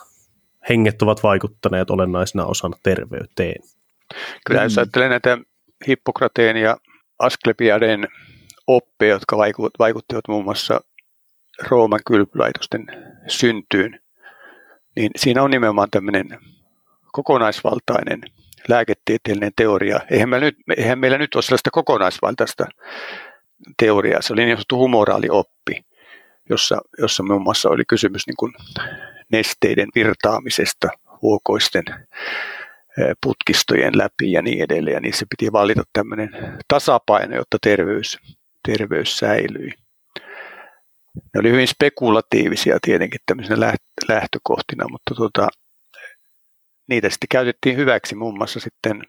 Henget 0.68 1.02
ovat 1.02 1.22
vaikuttaneet 1.22 1.90
olennaisena 1.90 2.46
osana 2.46 2.76
terveyteen. 2.82 3.62
Kyllä 4.46 4.62
jos 4.62 4.76
mm. 4.76 4.80
ajattelee 4.80 5.08
näitä 5.08 5.38
Hippokrateen 5.88 6.56
ja 6.56 6.76
Asklepiaden 7.18 8.08
oppeja, 8.66 9.12
jotka 9.12 9.36
vaikuttivat 9.78 10.28
muun 10.28 10.44
muassa 10.44 10.80
Rooman 11.68 12.00
kylpylaitosten 12.06 12.86
syntyyn, 13.28 14.00
niin 14.96 15.10
siinä 15.16 15.42
on 15.42 15.50
nimenomaan 15.50 15.90
tämmöinen 15.90 16.38
kokonaisvaltainen 17.12 18.20
lääketieteellinen 18.68 19.52
teoria. 19.56 20.00
Eihän 20.10 20.28
meillä 20.28 20.44
nyt, 20.44 20.56
eihän 20.76 20.98
meillä 20.98 21.18
nyt 21.18 21.34
ole 21.34 21.42
sellaista 21.42 21.70
kokonaisvaltaista 21.70 22.66
teoriaa. 23.78 24.22
Se 24.22 24.32
oli 24.32 24.44
niin 24.44 24.56
sanottu 24.56 24.78
humoraalioppi, 24.78 25.84
jossa, 26.52 26.78
jossa 26.98 27.22
muun 27.22 27.42
muassa 27.42 27.68
oli 27.68 27.84
kysymys 27.88 28.26
niin 28.26 28.36
kuin 28.38 28.52
nesteiden 29.32 29.88
virtaamisesta 29.94 30.88
huokoisten 31.22 31.84
putkistojen 33.22 33.98
läpi 33.98 34.32
ja 34.32 34.42
niin 34.42 34.62
edelleen. 34.62 34.94
Ja 34.94 35.00
niissä 35.00 35.26
piti 35.30 35.52
valita 35.52 35.82
tämmöinen 35.92 36.30
tasapaino, 36.68 37.36
jotta 37.36 37.58
terveys, 37.62 38.18
terveys 38.68 39.18
säilyi. 39.18 39.72
Ne 41.14 41.40
oli 41.40 41.50
hyvin 41.50 41.68
spekulatiivisia 41.68 42.78
tietenkin 42.82 43.20
tämmöisenä 43.26 43.72
lähtökohtina, 44.08 44.88
mutta 44.90 45.14
tuota, 45.14 45.48
niitä 46.88 47.10
sitten 47.10 47.28
käytettiin 47.30 47.76
hyväksi 47.76 48.14
muun 48.14 48.38
muassa 48.38 48.60
sitten 48.60 49.02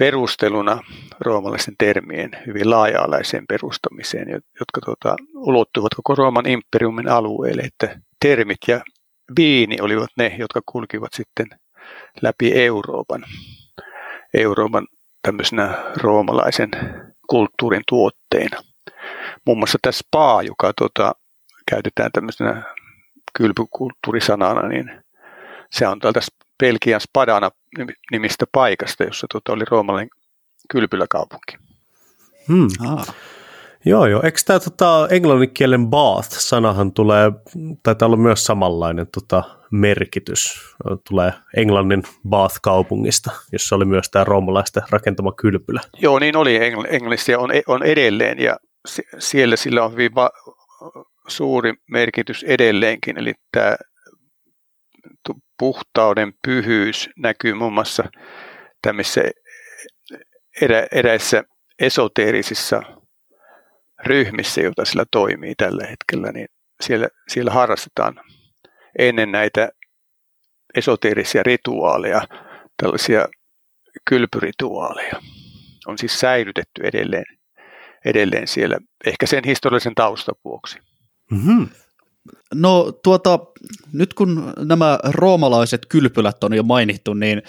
perusteluna 0.00 0.80
roomalaisten 1.20 1.74
termien 1.78 2.30
hyvin 2.46 2.70
laaja-alaiseen 2.70 3.46
perustamiseen, 3.46 4.28
jotka 4.30 4.80
tuota, 4.84 5.16
ulottuvat 5.34 5.94
koko 5.96 6.14
Rooman 6.14 6.46
imperiumin 6.46 7.08
alueelle, 7.08 7.62
että 7.62 8.00
termit 8.20 8.58
ja 8.68 8.80
viini 9.36 9.76
olivat 9.80 10.10
ne, 10.16 10.36
jotka 10.38 10.60
kulkivat 10.66 11.12
sitten 11.12 11.46
läpi 12.22 12.52
Euroopan, 12.54 13.24
Euroopan 14.34 14.86
tämmöisenä 15.22 15.74
roomalaisen 15.96 16.70
kulttuurin 17.26 17.82
tuotteina. 17.88 18.60
Muun 19.46 19.58
muassa 19.58 19.78
tämä 19.82 19.92
spa, 19.92 20.42
joka 20.42 20.72
tuota, 20.78 21.12
käytetään 21.70 22.12
tämmöisenä 22.12 22.62
kylpykulttuurisanana, 23.38 24.68
niin 24.68 25.02
se 25.70 25.86
on 25.86 25.98
täältä 25.98 26.20
Belgian 26.58 27.00
Spadana 27.00 27.50
nimistä 28.10 28.44
paikasta, 28.52 29.04
jossa 29.04 29.26
tuota 29.32 29.52
oli 29.52 29.64
roomalainen 29.70 30.10
kylpyläkaupunki. 30.70 31.56
Hmm. 32.48 32.68
Ah. 32.86 33.14
Joo, 33.84 34.06
joo. 34.06 34.22
Eikö 34.22 34.38
tämä 34.46 34.60
tota, 34.60 35.08
englannin 35.10 35.50
kielen 35.50 35.86
bath-sanahan 35.86 36.92
tulee, 36.92 37.32
taitaa 37.82 38.06
olla 38.06 38.16
myös 38.16 38.44
samanlainen 38.44 39.06
tota, 39.06 39.42
merkitys. 39.70 40.74
Tulee 41.08 41.32
Englannin 41.56 42.02
Bath-kaupungista, 42.28 43.30
jossa 43.52 43.76
oli 43.76 43.84
myös 43.84 44.10
tämä 44.10 44.24
roomalaisten 44.24 44.82
rakentama 44.90 45.32
kylpylä. 45.32 45.80
Joo, 45.98 46.18
niin 46.18 46.36
oli 46.36 46.58
Engl- 46.58 46.86
Englannissa 46.88 47.32
ja 47.32 47.38
on, 47.38 47.50
on 47.66 47.82
edelleen, 47.82 48.38
ja 48.38 48.56
siellä 49.18 49.56
sillä 49.56 49.84
on 49.84 49.92
hyvin 49.92 50.14
va- 50.14 50.30
suuri 51.28 51.74
merkitys 51.90 52.42
edelleenkin, 52.42 53.18
eli 53.18 53.32
tämä 53.52 53.76
puhtauden 55.58 56.32
pyhyys 56.46 57.10
näkyy 57.16 57.54
muun 57.54 57.72
muassa 57.72 58.04
tämmöisissä 58.82 59.20
erä, 60.62 60.86
eräissä 60.92 61.44
esoteerisissa 61.78 62.82
ryhmissä, 64.06 64.60
joita 64.60 64.84
sillä 64.84 65.04
toimii 65.10 65.54
tällä 65.54 65.86
hetkellä, 65.86 66.32
niin 66.32 66.48
siellä, 66.80 67.08
siellä 67.28 67.50
harrastetaan 67.50 68.20
ennen 68.98 69.32
näitä 69.32 69.68
esoteerisia 70.74 71.42
rituaaleja, 71.42 72.22
tällaisia 72.82 73.28
kylpyrituaaleja. 74.08 75.20
On 75.86 75.98
siis 75.98 76.20
säilytetty 76.20 76.82
edelleen, 76.84 77.24
edelleen 78.04 78.48
siellä, 78.48 78.78
ehkä 79.06 79.26
sen 79.26 79.44
historiallisen 79.44 79.94
taustan 79.94 80.34
vuoksi. 80.44 80.78
Mm-hmm. 81.30 81.68
No 82.54 82.92
tuota, 83.04 83.38
nyt 83.92 84.14
kun 84.14 84.52
nämä 84.58 84.98
roomalaiset 85.04 85.86
kylpylät 85.86 86.44
on 86.44 86.54
jo 86.54 86.62
mainittu, 86.62 87.14
niin 87.14 87.42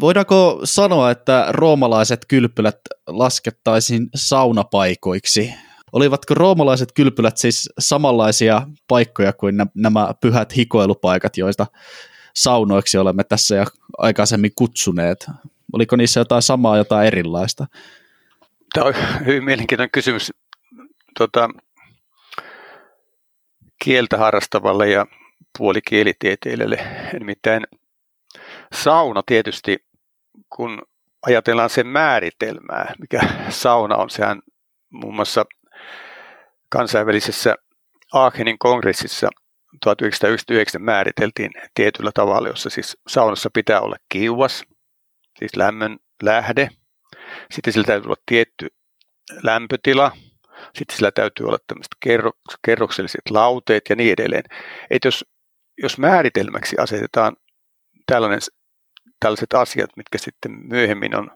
voidaanko 0.00 0.60
sanoa, 0.64 1.10
että 1.10 1.46
roomalaiset 1.48 2.24
kylpylät 2.28 2.78
laskettaisiin 3.06 4.08
saunapaikoiksi? 4.14 5.54
Olivatko 5.92 6.34
roomalaiset 6.34 6.92
kylpylät 6.92 7.36
siis 7.36 7.70
samanlaisia 7.78 8.62
paikkoja 8.88 9.32
kuin 9.32 9.56
nämä 9.74 10.14
pyhät 10.20 10.56
hikoilupaikat, 10.56 11.36
joista 11.36 11.66
saunoiksi 12.34 12.98
olemme 12.98 13.24
tässä 13.24 13.54
ja 13.54 13.66
aikaisemmin 13.98 14.50
kutsuneet? 14.56 15.26
Oliko 15.72 15.96
niissä 15.96 16.20
jotain 16.20 16.42
samaa, 16.42 16.76
jotain 16.76 17.06
erilaista? 17.06 17.66
Tämä 18.74 18.86
on 18.86 18.94
hyvin 19.26 19.44
mielenkiintoinen 19.44 19.90
kysymys. 19.90 20.32
Tuota, 21.18 21.48
kieltä 23.84 24.18
harrastavalle 24.18 24.90
ja 24.90 25.06
puolikielitieteilijälle. 25.58 26.78
Nimittäin 27.12 27.66
sauna 28.72 29.22
tietysti, 29.26 29.84
kun 30.56 30.82
ajatellaan 31.26 31.70
sen 31.70 31.86
määritelmää, 31.86 32.94
mikä 33.00 33.20
sauna 33.48 33.96
on, 33.96 34.10
sehän 34.10 34.42
muun 34.90 35.14
muassa 35.14 35.44
kansainvälisessä 36.68 37.56
Aachenin 38.12 38.58
kongressissa 38.58 39.28
1999 39.82 40.82
määriteltiin 40.82 41.50
tietyllä 41.74 42.10
tavalla, 42.14 42.48
jossa 42.48 42.70
siis 42.70 42.96
saunassa 43.08 43.50
pitää 43.52 43.80
olla 43.80 43.96
kiuas, 44.08 44.64
siis 45.38 45.56
lämmön 45.56 45.96
lähde. 46.22 46.68
Sitten 47.50 47.72
sillä 47.72 47.86
täytyy 47.86 48.06
olla 48.06 48.22
tietty 48.26 48.68
lämpötila, 49.42 50.12
sitten 50.74 50.96
sillä 50.96 51.10
täytyy 51.10 51.46
olla 51.46 51.58
tämmöiset 51.66 52.22
kerrokselliset 52.66 53.30
lauteet 53.30 53.82
ja 53.88 53.96
niin 53.96 54.12
edelleen. 54.12 54.44
Että 54.90 55.08
jos, 55.08 55.24
jos 55.82 55.98
määritelmäksi 55.98 56.76
asetetaan 56.78 57.36
tällainen, 58.06 58.40
tällaiset 59.20 59.54
asiat, 59.54 59.90
mitkä 59.96 60.18
sitten 60.18 60.52
myöhemmin 60.52 61.16
on 61.16 61.30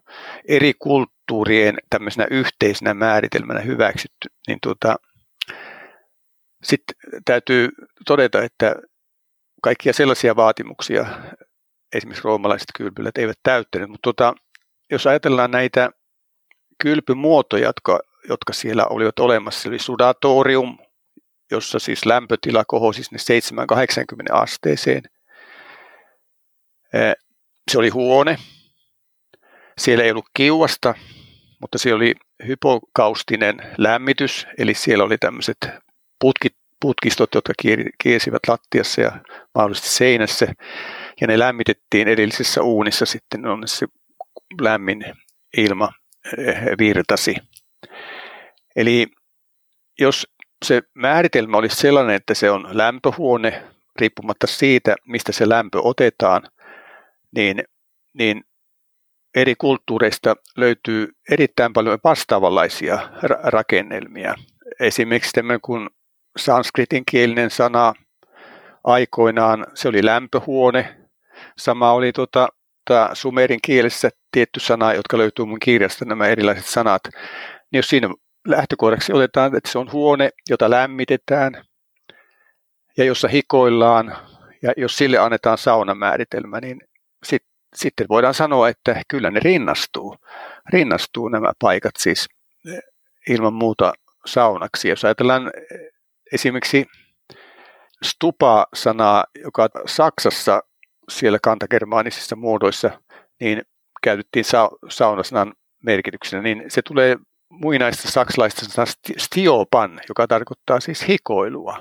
eri 0.49 0.75
kulttuurien 0.79 1.79
tämmöisenä 1.91 2.27
yhteisenä 2.31 2.95
määritelmänä 2.95 3.61
hyväksytty, 3.61 4.29
niin 4.49 4.59
tuota, 4.63 4.97
sitten 6.63 6.97
täytyy 7.25 7.69
todeta, 8.07 8.43
että 8.43 8.75
kaikkia 9.63 9.93
sellaisia 9.93 10.37
vaatimuksia 10.37 11.07
esimerkiksi 11.95 12.25
roomalaiset 12.25 12.69
kylpylät 12.77 13.19
eivät 13.19 13.39
täyttäneet, 13.43 13.91
mutta 13.91 14.03
tuota, 14.03 14.35
jos 14.91 15.07
ajatellaan 15.07 15.51
näitä 15.51 15.91
kylpymuotoja, 16.83 17.65
jotka 17.65 18.01
jotka 18.29 18.53
siellä 18.53 18.87
olivat 18.87 19.19
olemassa. 19.19 19.61
Se 19.61 19.69
oli 19.69 19.79
sudatorium, 19.79 20.79
jossa 21.51 21.79
siis 21.79 22.07
lämpötila 22.07 22.65
kohosi 22.65 23.03
sinne 23.05 23.41
7-80 24.33 24.35
asteeseen. 24.37 25.03
Se 27.71 27.79
oli 27.79 27.89
huone. 27.89 28.37
Siellä 29.79 30.05
ei 30.05 30.11
ollut 30.11 30.29
kiuasta, 30.35 30.95
mutta 31.61 31.79
siellä 31.79 31.97
oli 31.97 32.15
hypokaustinen 32.47 33.57
lämmitys, 33.79 34.47
eli 34.59 34.75
siellä 34.75 35.05
oli 35.05 35.19
tämmöiset 35.19 35.57
putkit, 36.21 36.57
putkistot, 36.81 37.35
jotka 37.35 37.53
kiersivät 38.03 38.43
lattiassa 38.49 39.01
ja 39.01 39.13
mahdollisesti 39.55 39.89
seinässä, 39.89 40.47
ja 41.21 41.27
ne 41.27 41.39
lämmitettiin 41.39 42.09
edellisessä 42.09 42.63
uunissa 42.63 43.07
sitten, 43.07 43.47
on 43.47 43.63
se 43.69 43.87
lämmin 44.61 45.05
ilma 45.57 45.93
virtasi. 46.79 47.35
Eli 48.81 49.07
jos 49.99 50.27
se 50.65 50.83
määritelmä 50.95 51.57
olisi 51.57 51.77
sellainen, 51.77 52.17
että 52.17 52.35
se 52.35 52.51
on 52.51 52.69
lämpöhuone, 52.71 53.63
riippumatta 54.01 54.47
siitä, 54.47 54.97
mistä 55.07 55.33
se 55.33 55.49
lämpö 55.49 55.81
otetaan, 55.83 56.43
niin, 57.37 57.65
niin 58.13 58.45
eri 59.35 59.55
kulttuureista 59.55 60.37
löytyy 60.57 61.09
erittäin 61.31 61.73
paljon 61.73 61.99
vastaavanlaisia 62.05 62.97
ra- 62.97 63.41
rakennelmia. 63.43 64.35
Esimerkiksi 64.81 65.33
tämä 65.33 65.59
kun 65.63 65.91
sanskritin 66.37 67.05
kielinen 67.11 67.51
sana 67.51 67.95
aikoinaan, 68.85 69.67
se 69.75 69.89
oli 69.89 70.05
lämpöhuone. 70.05 70.97
Sama 71.59 71.93
oli 71.93 72.13
tuota, 72.13 72.49
tuota 72.87 73.15
sumerin 73.15 73.61
kielessä 73.63 74.11
tietty 74.33 74.61
sana, 74.61 74.95
jotka 74.95 75.19
löytyy 75.19 75.45
mun 75.45 75.61
kirjasta, 75.61 76.05
nämä 76.05 76.27
erilaiset 76.27 76.67
sanat. 76.67 77.03
Niin 77.73 77.79
jos 77.79 77.89
siinä 77.89 78.09
lähtökohdaksi 78.47 79.13
otetaan, 79.13 79.57
että 79.57 79.71
se 79.71 79.79
on 79.79 79.93
huone, 79.93 80.31
jota 80.51 80.71
lämmitetään 80.71 81.65
ja 82.97 83.05
jossa 83.05 83.29
hikoillaan, 83.29 84.17
ja 84.63 84.73
jos 84.77 84.97
sille 84.97 85.19
annetaan 85.19 85.59
saunamääritelmä, 85.59 86.61
niin 86.61 86.81
sit, 87.25 87.43
sitten 87.77 88.09
voidaan 88.09 88.35
sanoa, 88.35 88.69
että 88.69 89.03
kyllä 89.09 89.31
ne 89.31 89.41
rinnastuu. 89.41 90.17
Rinnastuu 90.73 91.29
nämä 91.29 91.53
paikat 91.59 91.95
siis 91.99 92.29
ilman 93.29 93.55
muuta 93.55 93.93
saunaksi. 94.27 94.89
Jos 94.89 95.05
ajatellaan 95.05 95.53
esimerkiksi 96.33 96.87
stupa-sanaa, 98.05 99.25
joka 99.45 99.69
Saksassa 99.87 100.63
siellä 101.09 101.39
kantagermaanisissa 101.43 102.37
muodoissa, 102.37 102.91
niin 103.41 103.63
käytettiin 104.03 104.45
sa- 104.45 104.71
saunasanan 104.89 105.55
merkityksenä, 105.85 106.43
niin 106.43 106.65
se 106.69 106.83
tulee 106.83 107.17
muinaista 107.51 108.11
saksalaista 108.11 108.65
sanasta 108.65 109.13
stiopan, 109.19 110.01
joka 110.09 110.27
tarkoittaa 110.27 110.81
siis 110.81 111.09
hikoilua. 111.09 111.79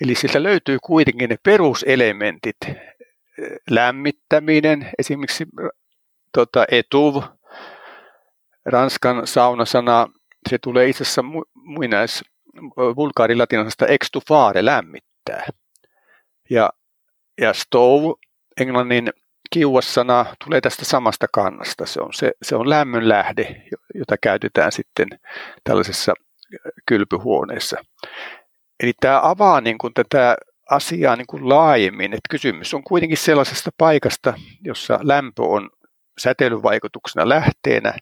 Eli 0.00 0.14
sieltä 0.14 0.42
löytyy 0.42 0.78
kuitenkin 0.82 1.30
ne 1.30 1.36
peruselementit, 1.42 2.56
lämmittäminen, 3.70 4.90
esimerkiksi 4.98 5.46
tota, 6.32 6.64
etuv, 6.70 7.22
ranskan 8.66 9.26
saunasana, 9.26 10.06
se 10.50 10.58
tulee 10.58 10.88
itse 10.88 11.02
asiassa 11.02 11.22
muinais 11.54 12.24
vulgaarilatinasta 12.96 13.86
extufare 13.86 14.64
lämmittää. 14.64 15.46
Ja, 16.50 16.70
ja 17.40 17.52
stove, 17.52 18.14
englannin 18.60 19.12
kiuassana, 19.50 20.26
tulee 20.44 20.60
tästä 20.60 20.84
samasta 20.84 21.26
kannasta. 21.32 21.86
Se 21.86 22.00
on, 22.00 22.12
se, 22.12 22.32
se 22.42 22.56
on 22.56 22.70
lämmön 22.70 23.08
lähde, 23.08 23.62
jota 23.94 24.16
käytetään 24.22 24.72
sitten 24.72 25.08
tällaisessa 25.64 26.14
kylpyhuoneessa. 26.86 27.76
Eli 28.80 28.92
tämä 29.00 29.20
avaa 29.22 29.60
niin 29.60 29.78
kuin 29.78 29.94
tätä 29.94 30.36
asiaa 30.70 31.16
niin 31.16 31.26
kuin 31.26 31.48
laajemmin, 31.48 32.12
että 32.12 32.28
kysymys 32.30 32.74
on 32.74 32.84
kuitenkin 32.84 33.18
sellaisesta 33.18 33.70
paikasta, 33.78 34.34
jossa 34.64 34.98
lämpö 35.02 35.42
on 35.42 35.70
säteilyvaikutuksena 36.18 37.28
lähteenä, 37.28 37.94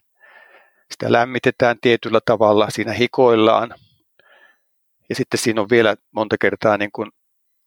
sitä 0.91 1.11
lämmitetään 1.11 1.77
tietyllä 1.81 2.19
tavalla, 2.25 2.69
siinä 2.69 2.93
hikoillaan, 2.93 3.75
ja 5.09 5.15
sitten 5.15 5.39
siinä 5.39 5.61
on 5.61 5.69
vielä 5.69 5.95
monta 6.11 6.35
kertaa 6.39 6.77
niin 6.77 6.91
kuin 6.91 7.11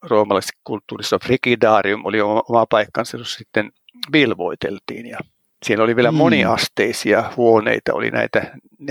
roomalaisessa 0.02 0.58
kulttuurissa 0.64 1.18
frigidarium 1.24 2.04
oli 2.04 2.20
oma 2.20 2.66
paikkansa, 2.70 3.16
jossa 3.16 3.38
sitten 3.38 3.72
vilvoiteltiin 4.12 5.06
ja 5.06 5.18
siellä 5.64 5.84
oli 5.84 5.96
vielä 5.96 6.10
mm. 6.10 6.16
moniasteisia 6.16 7.32
huoneita, 7.36 7.94
oli 7.94 8.10
näitä 8.10 8.52
4-50 8.82 8.86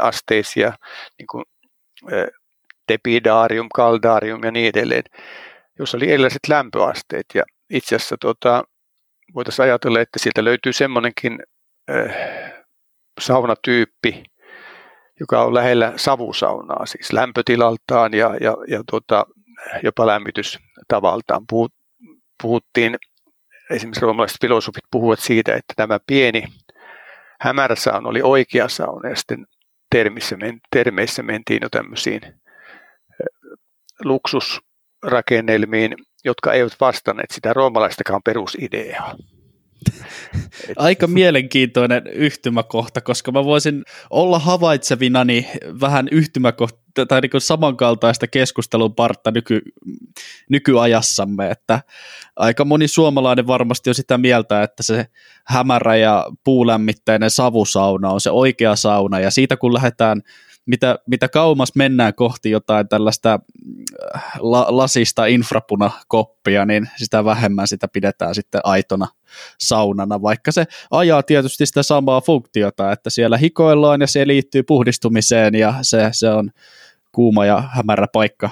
asteisia 0.00 0.72
niin 1.18 1.26
kuin, 1.26 1.44
tepidarium, 2.86 3.68
kaldarium 3.74 4.44
ja 4.44 4.50
niin 4.50 4.68
edelleen, 4.68 5.02
jossa 5.78 5.96
oli 5.96 6.10
erilaiset 6.10 6.48
lämpöasteet. 6.48 7.26
Ja 7.34 7.42
itse 7.70 7.96
asiassa 7.96 8.16
tota, 8.20 8.64
voitaisiin 9.34 9.64
ajatella, 9.64 10.00
että 10.00 10.18
sieltä 10.18 10.44
löytyy 10.44 10.72
semmoinenkin 10.72 11.38
äh, 11.90 12.14
saunatyyppi, 13.20 14.22
joka 15.20 15.42
on 15.42 15.54
lähellä 15.54 15.92
savusaunaa, 15.96 16.86
siis 16.86 17.12
lämpötilaltaan 17.12 18.14
ja, 18.14 18.36
ja, 18.40 18.56
ja 18.68 18.82
tota, 18.90 19.26
jopa 19.82 20.06
lämmitystavaltaan. 20.06 21.44
Puhuttiin, 22.42 22.98
esimerkiksi 23.70 24.00
romalaiset 24.00 24.40
filosofit 24.40 24.84
puhuvat 24.90 25.18
siitä, 25.18 25.54
että 25.54 25.74
tämä 25.76 25.98
pieni 26.06 26.44
hämärä 27.40 27.76
sauna 27.76 28.08
oli 28.08 28.22
oikea 28.22 28.68
sauna 28.68 29.08
ja 29.08 29.16
sitten 29.16 29.46
termissä, 29.90 30.36
termeissä 30.70 31.22
mentiin 31.22 31.58
jo 31.62 31.68
tämmöisiin 31.68 32.20
luksusrakennelmiin, 34.04 35.94
jotka 36.24 36.52
eivät 36.52 36.72
vastanneet 36.80 37.30
sitä 37.30 37.52
roomalaistakaan 37.52 38.22
perusideaa. 38.24 39.14
Aika 40.76 41.06
mielenkiintoinen 41.06 42.06
yhtymäkohta, 42.06 43.00
koska 43.00 43.32
mä 43.32 43.44
voisin 43.44 43.82
olla 44.10 44.38
havaitsevinani 44.38 45.48
vähän 45.80 46.08
yhtymäkohta 46.10 47.06
tai 47.08 47.20
niin 47.20 47.40
samankaltaista 47.40 48.26
keskustelun 48.26 48.94
partta 48.94 49.30
nyky, 49.30 49.60
nykyajassamme, 50.50 51.50
että 51.50 51.80
aika 52.36 52.64
moni 52.64 52.88
suomalainen 52.88 53.46
varmasti 53.46 53.90
on 53.90 53.94
sitä 53.94 54.18
mieltä, 54.18 54.62
että 54.62 54.82
se 54.82 55.06
hämärä 55.46 55.96
ja 55.96 56.26
puulämmitteinen 56.44 57.30
savusauna 57.30 58.10
on 58.10 58.20
se 58.20 58.30
oikea 58.30 58.76
sauna, 58.76 59.20
ja 59.20 59.30
siitä 59.30 59.56
kun 59.56 59.74
lähdetään 59.74 60.22
mitä, 60.66 60.98
mitä 61.06 61.28
kauemmas 61.28 61.74
mennään 61.74 62.14
kohti 62.14 62.50
jotain 62.50 62.88
tällaista 62.88 63.40
äh, 64.14 64.22
la, 64.38 64.66
lasista 64.68 65.26
infrapunakoppia, 65.26 66.66
niin 66.66 66.90
sitä 66.96 67.24
vähemmän 67.24 67.68
sitä 67.68 67.88
pidetään 67.88 68.34
sitten 68.34 68.60
aitona 68.64 69.06
saunana, 69.58 70.22
vaikka 70.22 70.52
se 70.52 70.64
ajaa 70.90 71.22
tietysti 71.22 71.66
sitä 71.66 71.82
samaa 71.82 72.20
funktiota, 72.20 72.92
että 72.92 73.10
siellä 73.10 73.36
hikoillaan 73.36 74.00
ja 74.00 74.06
se 74.06 74.26
liittyy 74.26 74.62
puhdistumiseen 74.62 75.54
ja 75.54 75.74
se, 75.82 76.08
se 76.12 76.30
on 76.30 76.50
kuuma 77.12 77.46
ja 77.46 77.62
hämärä 77.72 78.06
paikka. 78.12 78.50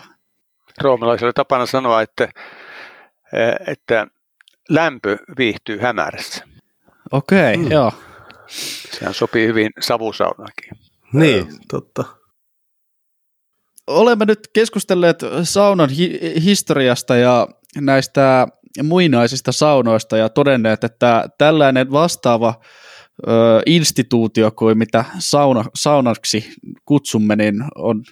Roomalaisilla 0.81 1.33
tapana 1.33 1.67
sanoa, 1.67 2.03
että, 2.03 2.29
että 3.67 4.07
lämpö 4.69 5.17
viihtyy 5.39 5.79
hämärässä. 5.79 6.45
Okei, 7.13 7.55
okay, 7.55 7.65
mm. 7.65 7.71
joo. 7.71 7.93
Sehän 8.99 9.15
sopii 9.15 9.47
hyvin 9.47 9.71
savusaunakin. 9.81 10.71
Niin, 11.13 11.47
totta. 11.69 12.05
Olemme 13.87 14.25
nyt 14.25 14.49
keskustelleet 14.53 15.19
saunan 15.43 15.91
hi- 15.91 16.35
historiasta 16.45 17.17
ja 17.17 17.49
näistä 17.81 18.49
muinaisista 18.83 19.53
saunoista 19.53 20.17
ja 20.17 20.29
todenneet, 20.29 20.85
että 20.85 21.29
tällainen 21.39 21.91
vastaava 21.91 22.55
ö, 23.29 23.31
instituutio 23.67 24.51
kuin 24.51 24.79
mitä 24.79 25.05
sauna, 25.19 25.65
saunaksi 25.75 26.45
kutsumme, 26.85 27.37
niin 27.37 27.55
on 27.75 28.05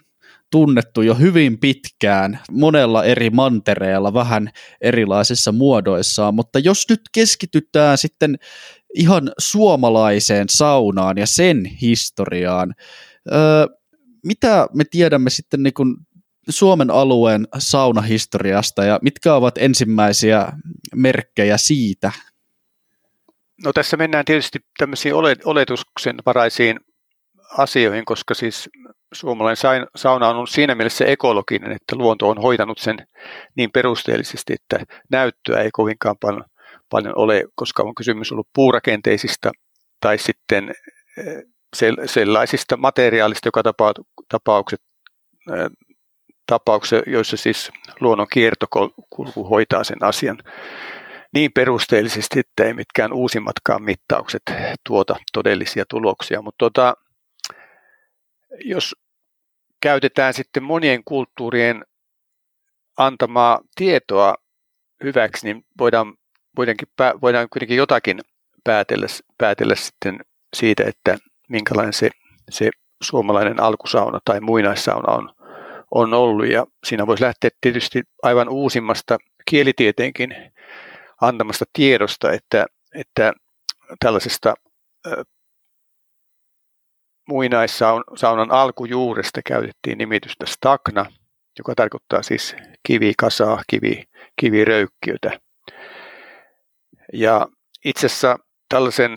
tunnettu 0.50 1.03
jo 1.03 1.14
hyvin 1.14 1.59
pitkään 1.59 2.38
monella 2.50 3.05
eri 3.05 3.31
mantereella 3.31 4.14
vähän 4.14 4.50
erilaisissa 4.81 5.53
muodoissaan, 5.53 6.35
mutta 6.35 6.59
jos 6.59 6.87
nyt 6.90 7.00
keskitytään 7.12 7.98
sitten 7.98 8.37
ihan 8.94 9.33
suomalaiseen 9.38 10.48
saunaan 10.48 11.18
ja 11.18 11.27
sen 11.27 11.64
historiaan. 11.64 12.74
Öö, 13.33 13.66
mitä 14.24 14.66
me 14.74 14.85
tiedämme 14.90 15.31
sitten 15.31 15.62
niin 15.62 15.74
kuin 15.74 15.96
Suomen 16.48 16.90
alueen 16.90 17.48
saunahistoriasta 17.59 18.85
ja 18.85 18.98
mitkä 19.02 19.35
ovat 19.35 19.59
ensimmäisiä 19.59 20.52
merkkejä 20.94 21.57
siitä? 21.57 22.12
No 23.64 23.72
tässä 23.72 23.96
mennään 23.96 24.24
tietysti 24.24 24.59
tämmöisiin 24.78 25.14
oletuksen 25.44 26.16
varaisiin 26.26 26.80
asioihin, 27.59 28.04
koska 28.04 28.35
siis 28.35 28.70
suomalainen 29.12 29.87
sauna 29.96 30.28
on 30.28 30.37
ollut 30.37 30.50
siinä 30.50 30.74
mielessä 30.74 31.04
ekologinen, 31.04 31.72
että 31.72 31.96
luonto 31.96 32.28
on 32.28 32.42
hoitanut 32.42 32.78
sen 32.78 32.96
niin 33.57 33.70
perusteellisesti, 33.72 34.52
että 34.52 34.85
näyttöä 35.11 35.61
ei 35.61 35.70
kovinkaan 35.72 36.16
paljon 36.20 36.44
paljon 36.90 37.18
ole, 37.18 37.44
koska 37.54 37.83
on 37.83 37.94
kysymys 37.94 38.33
ollut 38.33 38.48
puurakenteisista 38.54 39.52
tai 40.00 40.18
sitten 40.18 40.74
eh, 41.18 41.42
sellaisista 42.07 42.76
materiaalista, 42.76 43.48
joka 43.48 43.62
tapaukset, 44.28 44.80
eh, 45.52 45.70
tapauksia, 46.46 47.02
joissa 47.07 47.37
siis 47.37 47.70
luonnon 48.00 48.26
kiertokulku 48.33 49.44
hoitaa 49.50 49.85
sen 49.85 50.04
asian 50.04 50.38
niin 51.35 51.52
perusteellisesti, 51.52 52.40
että 52.40 52.64
ei 52.64 52.74
mitkään 52.74 53.12
uusimmatkaan 53.12 53.83
mittaukset 53.83 54.42
tuota 54.87 55.16
todellisia 55.33 55.85
tuloksia. 55.88 56.42
Mutta 56.42 56.59
tota, 56.59 56.94
jos 58.64 58.96
käytetään 59.80 60.35
sitten 60.35 60.62
monien 60.62 61.02
kulttuurien 61.04 61.85
antamaa 62.96 63.61
tietoa 63.74 64.35
hyväksi, 65.04 65.46
niin 65.46 65.64
voidaan 65.78 66.14
voidaankin, 66.57 66.88
voidaan 67.22 67.48
kuitenkin 67.48 67.76
jotakin 67.76 68.20
päätellä, 68.64 69.07
päätellä 69.38 69.74
sitten 69.74 70.20
siitä, 70.57 70.85
että 70.87 71.18
minkälainen 71.48 71.92
se, 71.92 72.11
se 72.50 72.70
suomalainen 73.02 73.61
alkusauna 73.61 74.18
tai 74.24 74.40
muinaissauna 74.40 75.12
on, 75.12 75.35
on 75.94 76.14
ollut. 76.14 76.46
Ja 76.46 76.66
siinä 76.85 77.07
voisi 77.07 77.24
lähteä 77.24 77.50
tietysti 77.61 78.02
aivan 78.22 78.48
uusimmasta 78.48 79.18
kielitieteenkin 79.50 80.37
antamasta 81.20 81.64
tiedosta, 81.72 82.33
että, 82.33 82.66
että 82.94 83.33
tällaisesta 84.00 84.54
muinaissaunan 87.28 88.50
alkujuuresta 88.50 89.40
käytettiin 89.46 89.98
nimitystä 89.98 90.46
stakna, 90.46 91.07
joka 91.59 91.74
tarkoittaa 91.74 92.22
siis 92.22 92.57
kivikasaa, 92.87 93.62
kivi, 93.66 94.04
kiviröykkiötä. 94.40 95.40
Ja 97.12 97.48
itse 97.85 98.07
asiassa 98.07 98.38
tällaisen 98.68 99.16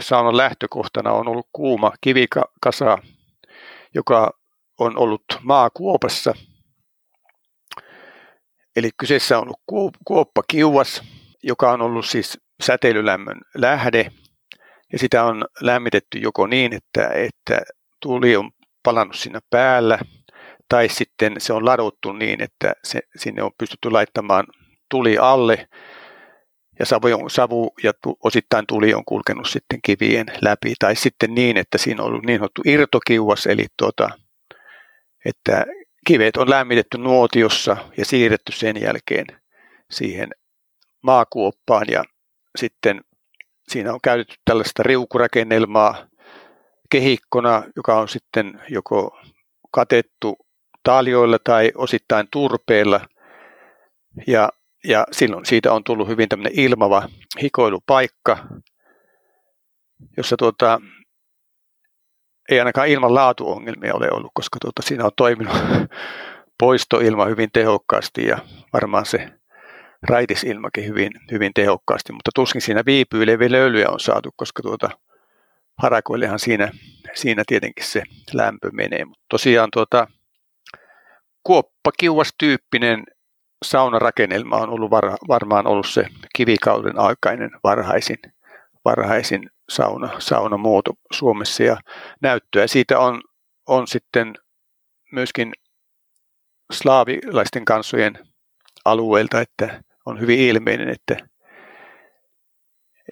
saunan 0.00 0.36
lähtökohtana 0.36 1.12
on 1.12 1.28
ollut 1.28 1.48
kuuma 1.52 1.92
kivikasa, 2.00 2.98
joka 3.94 4.30
on 4.78 4.98
ollut 4.98 5.24
maakuopassa. 5.42 6.34
Eli 8.76 8.90
kyseessä 8.96 9.38
on 9.38 9.42
ollut 9.42 9.94
kuoppa 10.04 10.42
kiuas, 10.48 11.02
joka 11.42 11.72
on 11.72 11.82
ollut 11.82 12.06
siis 12.06 12.38
säteilylämmön 12.62 13.40
lähde– 13.54 14.10
ja 14.94 14.98
sitä 14.98 15.24
on 15.24 15.44
lämmitetty 15.60 16.18
joko 16.18 16.46
niin, 16.46 16.72
että, 16.74 17.08
että 17.08 17.60
tuli 18.02 18.36
on 18.36 18.50
palannut 18.82 19.16
siinä 19.16 19.40
päällä, 19.50 19.98
tai 20.68 20.88
sitten 20.88 21.34
se 21.38 21.52
on 21.52 21.64
ladottu 21.64 22.12
niin, 22.12 22.42
että 22.42 22.72
se, 22.84 23.00
sinne 23.16 23.42
on 23.42 23.50
pystytty 23.58 23.90
laittamaan 23.90 24.46
tuli 24.90 25.18
alle, 25.18 25.68
ja 26.78 26.86
savu, 26.86 27.28
savu 27.28 27.70
ja 27.82 27.92
tu, 28.02 28.16
osittain 28.24 28.66
tuli 28.66 28.94
on 28.94 29.04
kulkenut 29.04 29.48
sitten 29.48 29.78
kivien 29.82 30.26
läpi, 30.42 30.74
tai 30.78 30.96
sitten 30.96 31.34
niin, 31.34 31.56
että 31.56 31.78
siinä 31.78 32.02
on 32.02 32.08
ollut 32.08 32.26
niin 32.26 32.38
sanottu 32.38 32.62
irtokiuas, 32.64 33.46
eli 33.46 33.66
tuota, 33.78 34.10
että 35.24 35.66
kivet 36.06 36.36
on 36.36 36.50
lämmitetty 36.50 36.98
nuotiossa 36.98 37.76
ja 37.96 38.04
siirretty 38.04 38.52
sen 38.52 38.80
jälkeen 38.80 39.26
siihen 39.90 40.30
maakuoppaan 41.02 41.86
ja 41.90 42.04
sitten 42.58 43.00
Siinä 43.68 43.92
on 43.92 44.00
käytetty 44.02 44.34
tällaista 44.44 44.82
riukurakennelmaa 44.82 46.06
kehikkona, 46.90 47.62
joka 47.76 48.00
on 48.00 48.08
sitten 48.08 48.60
joko 48.68 49.18
katettu 49.70 50.36
taljoilla 50.82 51.38
tai 51.38 51.72
osittain 51.74 52.28
turpeella. 52.30 53.00
Ja, 54.26 54.48
ja 54.84 55.06
silloin 55.12 55.46
siitä 55.46 55.72
on 55.72 55.84
tullut 55.84 56.08
hyvin 56.08 56.28
tämmöinen 56.28 56.58
ilmava 56.58 57.08
hikoilupaikka, 57.42 58.46
jossa 60.16 60.36
tuota, 60.36 60.80
ei 62.50 62.58
ainakaan 62.58 62.88
ilman 62.88 63.14
laatuongelmia 63.14 63.94
ole 63.94 64.08
ollut, 64.10 64.30
koska 64.34 64.58
tuota, 64.60 64.82
siinä 64.82 65.04
on 65.04 65.10
toiminut 65.16 65.56
poistoilma 66.60 67.24
hyvin 67.24 67.48
tehokkaasti 67.52 68.26
ja 68.26 68.38
varmaan 68.72 69.06
se 69.06 69.28
raitisilmakin 70.02 70.86
hyvin, 70.86 71.12
hyvin 71.32 71.52
tehokkaasti, 71.54 72.12
mutta 72.12 72.30
tuskin 72.34 72.62
siinä 72.62 72.82
viipyy 72.86 73.26
löylyä 73.26 73.88
on 73.88 74.00
saatu, 74.00 74.30
koska 74.36 74.62
tuota, 74.62 74.90
harakoillehan 75.82 76.38
siinä, 76.38 76.72
siinä 77.14 77.42
tietenkin 77.46 77.84
se 77.84 78.02
lämpö 78.32 78.70
menee. 78.72 79.04
Mutta 79.04 79.24
tosiaan 79.30 79.68
tuota, 79.72 80.06
kuoppakiuas-tyyppinen 81.42 83.04
saunarakennelma 83.64 84.56
on 84.56 84.70
ollut 84.70 84.90
var, 84.90 85.12
varmaan 85.28 85.66
ollut 85.66 85.86
se 85.86 86.06
kivikauden 86.36 86.98
aikainen 86.98 87.50
varhaisin, 87.64 88.18
varhaisin 88.84 89.50
sauna, 89.68 90.20
saunamuoto 90.20 90.92
Suomessa 91.12 91.62
ja 91.62 91.76
näyttöä. 92.22 92.66
Siitä 92.66 92.98
on, 92.98 93.22
on 93.68 93.88
sitten 93.88 94.34
myöskin 95.12 95.52
slaavilaisten 96.72 97.64
kansojen 97.64 98.18
alueelta, 98.84 99.40
että 99.40 99.82
on 100.06 100.20
hyvin 100.20 100.38
ilmeinen, 100.38 100.88
että, 100.88 101.14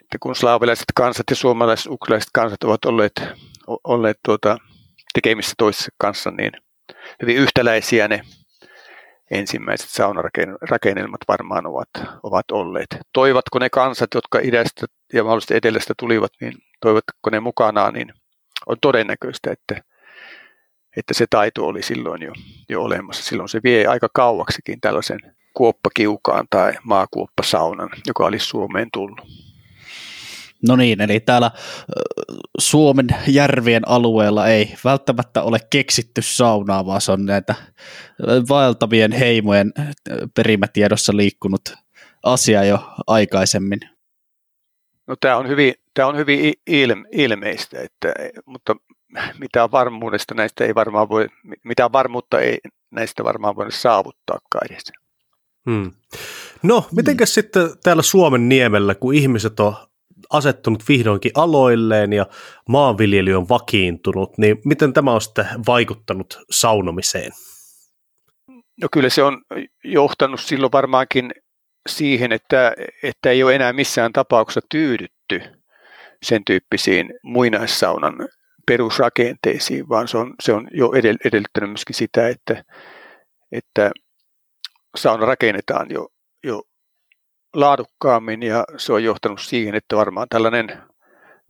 että 0.02 0.18
kun 0.20 0.36
slaavilaiset 0.36 0.86
kansat 0.94 1.24
ja 1.30 1.36
suomalaiset 1.36 1.92
ukrainalaiset 1.92 2.30
kansat 2.34 2.64
ovat 2.64 2.84
olleet, 2.84 3.22
olleet 3.84 4.18
tuota, 4.24 4.56
tekemissä 5.14 5.54
toisessa 5.58 5.90
kanssa, 5.98 6.30
niin 6.30 6.52
hyvin 7.22 7.36
yhtäläisiä 7.36 8.08
ne 8.08 8.22
ensimmäiset 9.32 9.88
saunarakennelmat 9.90 11.20
varmaan 11.28 11.66
ovat, 11.66 11.88
ovat 12.22 12.50
olleet. 12.52 12.86
Toivatko 13.12 13.58
ne 13.58 13.70
kansat, 13.70 14.10
jotka 14.14 14.38
idästä 14.42 14.86
ja 15.12 15.24
mahdollisesti 15.24 15.56
etelästä 15.56 15.94
tulivat, 15.98 16.32
niin 16.40 16.52
toivatko 16.80 17.30
ne 17.30 17.40
mukanaan, 17.40 17.94
niin 17.94 18.12
on 18.66 18.76
todennäköistä, 18.80 19.50
että, 19.50 19.82
että 20.96 21.14
se 21.14 21.26
taito 21.30 21.66
oli 21.66 21.82
silloin 21.82 22.22
jo, 22.22 22.32
jo 22.68 22.82
olemassa. 22.82 23.24
Silloin 23.24 23.48
se 23.48 23.60
vie 23.64 23.86
aika 23.86 24.08
kauaksikin 24.14 24.80
tällaisen 24.80 25.18
kuoppakiukaan 25.54 26.46
tai 26.50 26.72
maakuoppasaunan, 26.82 27.90
joka 28.06 28.26
olisi 28.26 28.46
Suomeen 28.46 28.88
tullut. 28.92 29.20
No 30.68 30.76
niin, 30.76 31.00
eli 31.00 31.20
täällä 31.20 31.50
Suomen 32.58 33.06
järvien 33.26 33.88
alueella 33.88 34.46
ei 34.46 34.74
välttämättä 34.84 35.42
ole 35.42 35.58
keksitty 35.70 36.22
saunaa, 36.22 36.86
vaan 36.86 37.00
se 37.00 37.12
on 37.12 37.24
näitä 37.24 37.54
vaeltavien 38.48 39.12
heimojen 39.12 39.72
perimätiedossa 40.34 41.16
liikkunut 41.16 41.74
asia 42.22 42.64
jo 42.64 42.78
aikaisemmin. 43.06 43.80
No 45.06 45.16
tämä 45.20 45.36
on 45.36 45.48
hyvin, 45.48 45.74
tämä 45.94 46.08
on 46.08 46.16
hyvin 46.16 46.54
ilme, 46.66 47.08
ilmeistä, 47.12 47.80
että, 47.80 48.14
mutta 48.46 48.76
mitään 49.38 49.70
varmuudesta 49.70 50.34
näistä 50.34 50.64
ei 50.64 50.74
varmaan 50.74 51.08
voi, 51.08 51.28
mitään 51.64 51.92
varmuutta 51.92 52.40
ei 52.40 52.58
näistä 52.90 53.24
varmaan 53.24 53.56
voi 53.56 53.72
saavuttaakaan 53.72 54.66
edes. 54.70 54.92
Hmm. 55.70 55.92
No, 56.62 56.86
mitenkäs 56.96 57.30
hmm. 57.30 57.34
sitten 57.34 57.70
täällä 57.82 58.02
Suomen 58.02 58.48
niemellä, 58.48 58.94
kun 58.94 59.14
ihmiset 59.14 59.60
on 59.60 59.74
asettunut 60.30 60.82
vihdoinkin 60.88 61.32
aloilleen 61.34 62.12
ja 62.12 62.26
maanviljely 62.68 63.34
on 63.34 63.48
vakiintunut, 63.48 64.38
niin 64.38 64.58
miten 64.64 64.92
tämä 64.92 65.12
on 65.12 65.20
sitten 65.20 65.46
vaikuttanut 65.66 66.38
saunomiseen? 66.50 67.32
No 68.80 68.88
kyllä 68.92 69.08
se 69.08 69.22
on 69.22 69.42
johtanut 69.84 70.40
silloin 70.40 70.72
varmaankin 70.72 71.32
siihen, 71.88 72.32
että, 72.32 72.72
että 73.02 73.30
ei 73.30 73.42
ole 73.42 73.54
enää 73.54 73.72
missään 73.72 74.12
tapauksessa 74.12 74.60
tyydytty 74.70 75.42
sen 76.22 76.44
tyyppisiin 76.44 77.14
muinaissaunan 77.22 78.14
perusrakenteisiin, 78.66 79.88
vaan 79.88 80.08
se 80.08 80.18
on, 80.18 80.34
se 80.42 80.52
on 80.52 80.68
jo 80.72 80.92
edellyttänyt 81.24 81.70
myöskin 81.70 81.96
sitä, 81.96 82.28
että, 82.28 82.64
että 83.52 83.90
sauna 84.96 85.26
rakennetaan 85.26 85.90
jo, 85.90 86.08
laadukkaammin 87.54 88.42
ja 88.42 88.64
se 88.76 88.92
on 88.92 89.04
johtanut 89.04 89.40
siihen, 89.40 89.74
että 89.74 89.96
varmaan 89.96 90.26
tällainen 90.30 90.82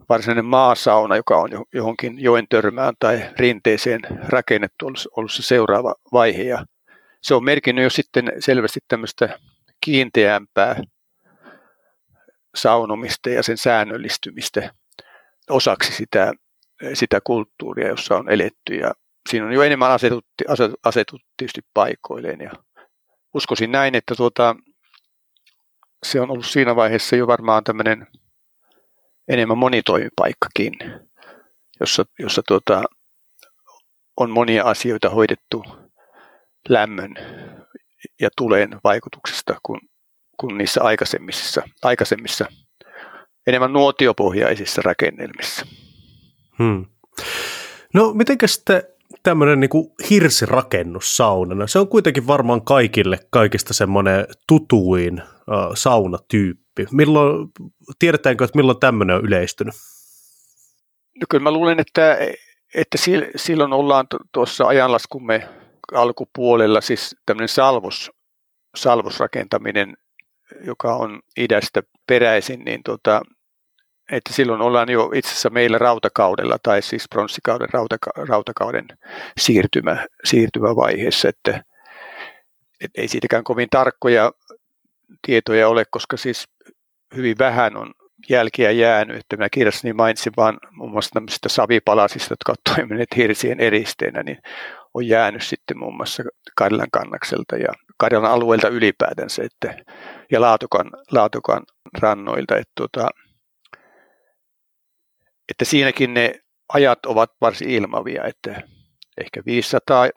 varsinainen 0.09 0.45
maasauna, 0.45 1.17
joka 1.17 1.37
on 1.37 1.51
johonkin 1.75 2.23
joen 2.23 2.47
törmään 2.49 2.95
tai 2.99 3.31
rinteeseen 3.39 4.01
rakennettu, 4.29 4.87
olisi 4.87 5.09
ollut 5.17 5.33
se 5.33 5.43
seuraava 5.43 5.95
vaihe. 6.13 6.43
Ja 6.43 6.65
se 7.23 7.35
on 7.35 7.45
merkinnyt 7.45 7.83
jo 7.83 7.91
sitten 7.91 8.33
selvästi 8.39 8.81
tämmöistä 8.89 9.39
kiinteämpää 9.81 10.83
saunomista 12.55 13.31
ja 13.31 13.43
sen 13.43 13.59
säännöllistymistä 13.59 14.73
osaksi 15.51 15.93
sitä, 15.93 16.33
sitä 16.95 17.21
kulttuuria, 17.25 17.89
jossa 17.89 18.17
on 18.17 18.31
eletty. 18.31 18.75
Ja 18.75 18.93
siinä 19.31 19.47
on 19.47 19.53
jo 19.53 19.63
enemmän 19.63 19.91
asetuttu, 19.91 20.45
asetuttu 20.85 21.27
tietysti 21.37 21.61
paikoilleen 21.75 22.41
ja 22.41 22.51
uskoisin 23.35 23.73
näin, 23.73 23.95
että 23.95 24.15
tuota, 24.15 24.57
se 26.07 26.21
on 26.21 26.31
ollut 26.31 26.47
siinä 26.47 26.77
vaiheessa 26.77 27.17
jo 27.17 27.27
varmaan 27.27 27.65
tämmöinen 27.65 28.07
enemmän 29.29 29.59
monitoimipaikkakin, 29.59 30.73
jossa, 31.81 32.05
jossa 32.19 32.43
tuota, 32.49 32.83
on 34.17 34.31
monia 34.31 34.65
asioita 34.65 35.11
hoidettu 35.11 35.65
lämmön 36.69 37.15
ja 38.21 38.29
tuleen 38.37 38.81
vaikutuksesta 38.85 39.57
kuin, 39.63 39.81
kuin 40.41 40.59
niissä 40.59 40.83
aikaisemmissa, 40.83 41.63
aikaisemmissa 41.83 42.47
enemmän 43.47 43.73
nuotiopohjaisissa 43.73 44.83
rakennelmissa. 44.85 45.67
Hmm. 46.59 46.87
No 47.95 48.13
mitenkä 48.15 48.47
sitten 48.47 48.83
tämmöinen 49.23 49.61
niin 49.61 49.71
kuin 49.71 49.93
hirsirakennus 50.11 51.17
saunana. 51.17 51.67
Se 51.67 51.79
on 51.79 51.89
kuitenkin 51.89 52.27
varmaan 52.27 52.63
kaikille 52.63 53.19
kaikista 53.31 53.75
semmoinen 53.75 54.27
tutuin 54.49 55.23
saunatyyppi. 55.75 56.87
Milloin, 56.93 57.49
tiedetäänkö, 57.99 58.45
että 58.45 58.59
milloin 58.59 58.81
tämmöinen 58.81 59.17
on 59.17 59.25
yleistynyt? 59.25 59.75
No 61.21 61.27
kyllä 61.31 61.43
mä 61.43 61.51
luulen, 61.51 61.81
että, 61.81 62.19
että 62.75 62.99
silloin 63.37 63.73
ollaan 63.73 64.07
tuossa 64.33 64.65
ajanlaskumme 64.65 65.49
alkupuolella, 65.93 66.81
siis 66.81 67.17
tämmöinen 67.27 67.49
salvus, 67.49 68.11
salvusrakentaminen, 68.77 69.97
joka 70.65 70.97
on 70.97 71.21
idästä 71.37 71.83
peräisin, 72.07 72.65
niin 72.65 72.83
tota, 72.83 73.23
että 74.13 74.33
silloin 74.33 74.61
ollaan 74.61 74.89
jo 74.89 75.11
itse 75.15 75.31
asiassa 75.31 75.51
meillä 75.51 75.79
rautakaudella 75.79 76.59
tai 76.63 76.83
siis 76.83 77.07
pronssikauden 77.11 77.69
rautaka- 77.69 78.27
rautakauden 78.29 78.87
siirtymä, 79.39 80.07
siirtymävaiheessa, 80.25 81.29
että, 81.29 81.65
että 82.85 83.01
ei 83.01 83.09
siitäkään 83.09 83.45
kovin 83.45 83.69
tarkkoja 83.71 84.33
tietoja 85.27 85.69
ole, 85.69 85.85
koska 85.91 86.17
siis 86.17 86.49
hyvin 87.17 87.39
vähän 87.39 87.77
on 87.77 87.93
jälkiä 88.29 88.71
jäänyt, 88.71 89.17
että 89.17 89.37
minä 89.37 89.49
kirjassani 89.51 89.93
mainitsin 89.93 90.33
vain 90.37 90.57
muun 90.71 90.91
muassa 90.91 91.11
tämmöisistä 91.11 91.49
savipalasista, 91.49 92.33
jotka 92.33 92.53
ovat 92.53 92.77
toimineet 92.77 93.17
hirsien 93.17 93.61
eristeenä, 93.61 94.23
niin 94.23 94.39
on 94.95 95.07
jäänyt 95.07 95.43
sitten 95.43 95.79
muun 95.79 95.97
muassa 95.97 96.23
Karjalan 96.57 96.91
kannakselta 96.93 97.57
ja 97.57 97.73
Karjalan 97.97 98.31
alueelta 98.31 98.69
ylipäätänsä 98.69 99.43
että, 99.45 99.85
ja 100.33 100.41
Laatokan, 100.41 100.91
Laatokan 101.11 101.63
rannoilta. 101.99 102.57
Että, 102.57 102.73
tuota, 102.77 103.09
että 105.51 105.65
siinäkin 105.65 106.15
ne 106.15 106.35
ajat 106.69 107.07
ovat 107.07 107.31
varsin 107.41 107.71
ilmavia, 107.71 108.25
että 108.25 108.63
ehkä 109.21 109.43
500 109.47 110.09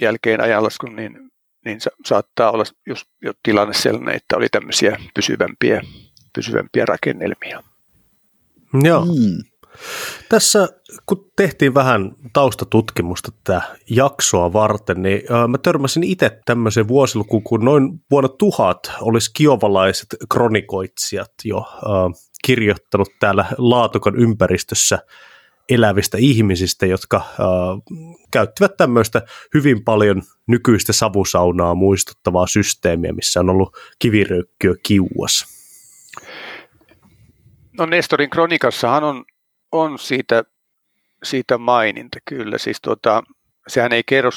jälkeen 0.00 0.40
ajanlaskun, 0.40 0.96
niin, 0.96 1.30
niin 1.64 1.78
saattaa 2.06 2.50
olla 2.50 2.64
just 2.86 3.06
jo 3.22 3.32
tilanne 3.42 3.74
sellainen, 3.74 4.14
että 4.14 4.36
oli 4.36 4.48
tämmöisiä 4.48 4.98
pysyvämpiä, 5.14 5.82
pysyvämpiä 6.34 6.86
rakennelmia. 6.86 7.62
Joo. 8.82 9.04
Mm. 9.04 9.42
Tässä 10.28 10.68
kun 11.06 11.30
tehtiin 11.36 11.74
vähän 11.74 12.12
taustatutkimusta 12.32 13.32
tätä 13.32 13.62
jaksoa 13.90 14.52
varten, 14.52 15.02
niin 15.02 15.22
mä 15.48 15.58
törmäsin 15.58 16.04
itse 16.04 16.40
tämmöiseen 16.44 16.88
vuosilukuun, 16.88 17.42
kun 17.42 17.64
noin 17.64 18.00
vuonna 18.10 18.28
tuhat 18.28 18.92
olisi 19.00 19.30
kiovalaiset 19.36 20.06
kronikoitsijat 20.32 21.32
jo 21.44 21.58
äh, 21.58 22.20
kirjoittanut 22.44 23.08
täällä 23.20 23.44
Laatokan 23.58 24.16
ympäristössä 24.16 24.98
elävistä 25.68 26.18
ihmisistä, 26.20 26.86
jotka 26.86 27.16
äh, 27.16 27.26
käyttivät 28.30 28.76
tämmöistä 28.76 29.22
hyvin 29.54 29.84
paljon 29.84 30.22
nykyistä 30.46 30.92
savusaunaa 30.92 31.74
muistuttavaa 31.74 32.46
systeemiä, 32.46 33.12
missä 33.12 33.40
on 33.40 33.50
ollut 33.50 33.76
kiviröykkiö 33.98 34.74
kiuas. 34.82 35.44
No 37.78 37.86
Nestorin 37.86 38.30
kronikassahan 38.30 39.04
on 39.04 39.24
on 39.74 39.98
siitä, 39.98 40.44
siitä 41.22 41.58
maininta 41.58 42.18
kyllä. 42.24 42.58
Siis 42.58 42.80
tuota, 42.82 43.22
sehän 43.68 43.92
ei 43.92 44.02
kerro, 44.06 44.30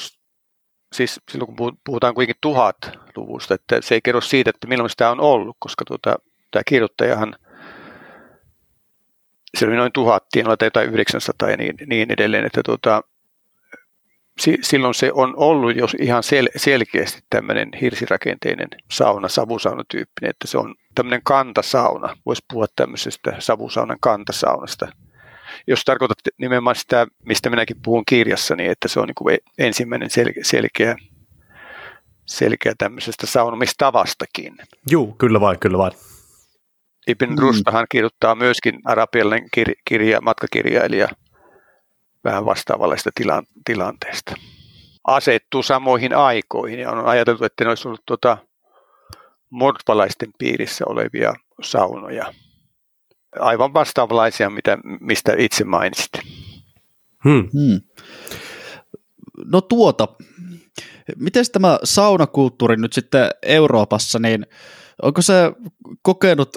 siis 0.94 1.20
silloin 1.30 1.56
kun 1.56 1.78
puhutaan 1.84 2.14
kuitenkin 2.14 2.40
tuhat-luvusta, 2.40 3.54
että 3.54 3.80
se 3.80 3.94
ei 3.94 4.00
kerro 4.04 4.20
siitä, 4.20 4.50
että 4.50 4.66
milloin 4.66 4.90
sitä 4.90 5.10
on 5.10 5.20
ollut, 5.20 5.56
koska 5.58 5.84
tuota, 5.84 6.16
tämä 6.50 6.62
kirjoittajahan, 6.66 7.36
se 9.56 9.66
oli 9.66 9.76
noin 9.76 9.92
tuhat, 9.92 10.24
tienoilla 10.32 10.66
jotain 10.66 10.90
900 10.90 11.50
ja 11.50 11.56
niin, 11.56 11.74
niin 11.86 12.10
edelleen, 12.10 12.46
että 12.46 12.60
tuota, 12.64 13.02
silloin 14.62 14.94
se 14.94 15.10
on 15.14 15.34
ollut 15.36 15.76
jos 15.76 15.96
ihan 16.00 16.22
sel, 16.22 16.48
selkeästi 16.56 17.22
tämmöinen 17.30 17.68
hirsirakenteinen 17.80 18.68
sauna, 18.90 19.28
savusaunatyyppinen, 19.28 20.30
että 20.30 20.46
se 20.46 20.58
on 20.58 20.74
tämmöinen 20.94 21.20
kantasauna. 21.24 22.16
Voisi 22.26 22.44
puhua 22.52 22.66
tämmöisestä 22.76 23.36
savusaunan 23.38 23.98
kantasaunasta 24.00 24.88
jos 25.66 25.84
tarkoitat 25.84 26.18
nimenomaan 26.38 26.76
sitä, 26.76 27.06
mistä 27.24 27.50
minäkin 27.50 27.76
puhun 27.84 28.04
niin 28.56 28.70
että 28.70 28.88
se 28.88 29.00
on 29.00 29.08
niin 29.08 29.38
ensimmäinen 29.58 30.10
selkeä, 30.10 30.42
selkeä, 30.44 30.96
selkeä 32.26 32.72
tämmöisestä 32.78 33.26
saunomistavastakin. 33.26 34.56
Joo, 34.90 35.06
kyllä 35.06 35.40
vain, 35.40 35.58
kyllä 35.58 35.78
vain. 35.78 35.92
Ibn 37.08 37.30
mm. 37.30 37.38
Rustahan 37.38 37.86
kirjoittaa 37.90 38.34
myöskin 38.34 38.80
arabialainen 38.84 39.48
kir- 39.56 39.80
kirja, 39.84 40.20
matkakirjailija 40.20 41.08
vähän 42.24 42.44
vastaavallaista 42.44 43.10
tila- 43.20 43.42
tilanteesta. 43.64 44.34
Asettuu 45.04 45.62
samoihin 45.62 46.14
aikoihin 46.14 46.78
ja 46.78 46.90
on 46.90 47.06
ajateltu, 47.06 47.44
että 47.44 47.64
ne 47.64 47.68
olisi 47.68 47.88
ollut 47.88 48.02
tuota, 48.06 48.38
mordpalaisten 49.50 50.30
piirissä 50.38 50.84
olevia 50.88 51.34
saunoja 51.62 52.32
aivan 53.40 53.74
vastaavanlaisia, 53.74 54.50
mitä, 54.50 54.78
mistä 55.00 55.32
itse 55.38 55.64
mainitsit. 55.64 56.12
Hmm. 57.24 57.48
Hmm. 57.52 57.80
No 59.44 59.60
tuota, 59.60 60.08
miten 61.16 61.44
tämä 61.52 61.78
saunakulttuuri 61.84 62.76
nyt 62.76 62.92
sitten 62.92 63.30
Euroopassa, 63.42 64.18
niin 64.18 64.46
onko 65.02 65.22
se 65.22 65.52
kokenut 66.02 66.50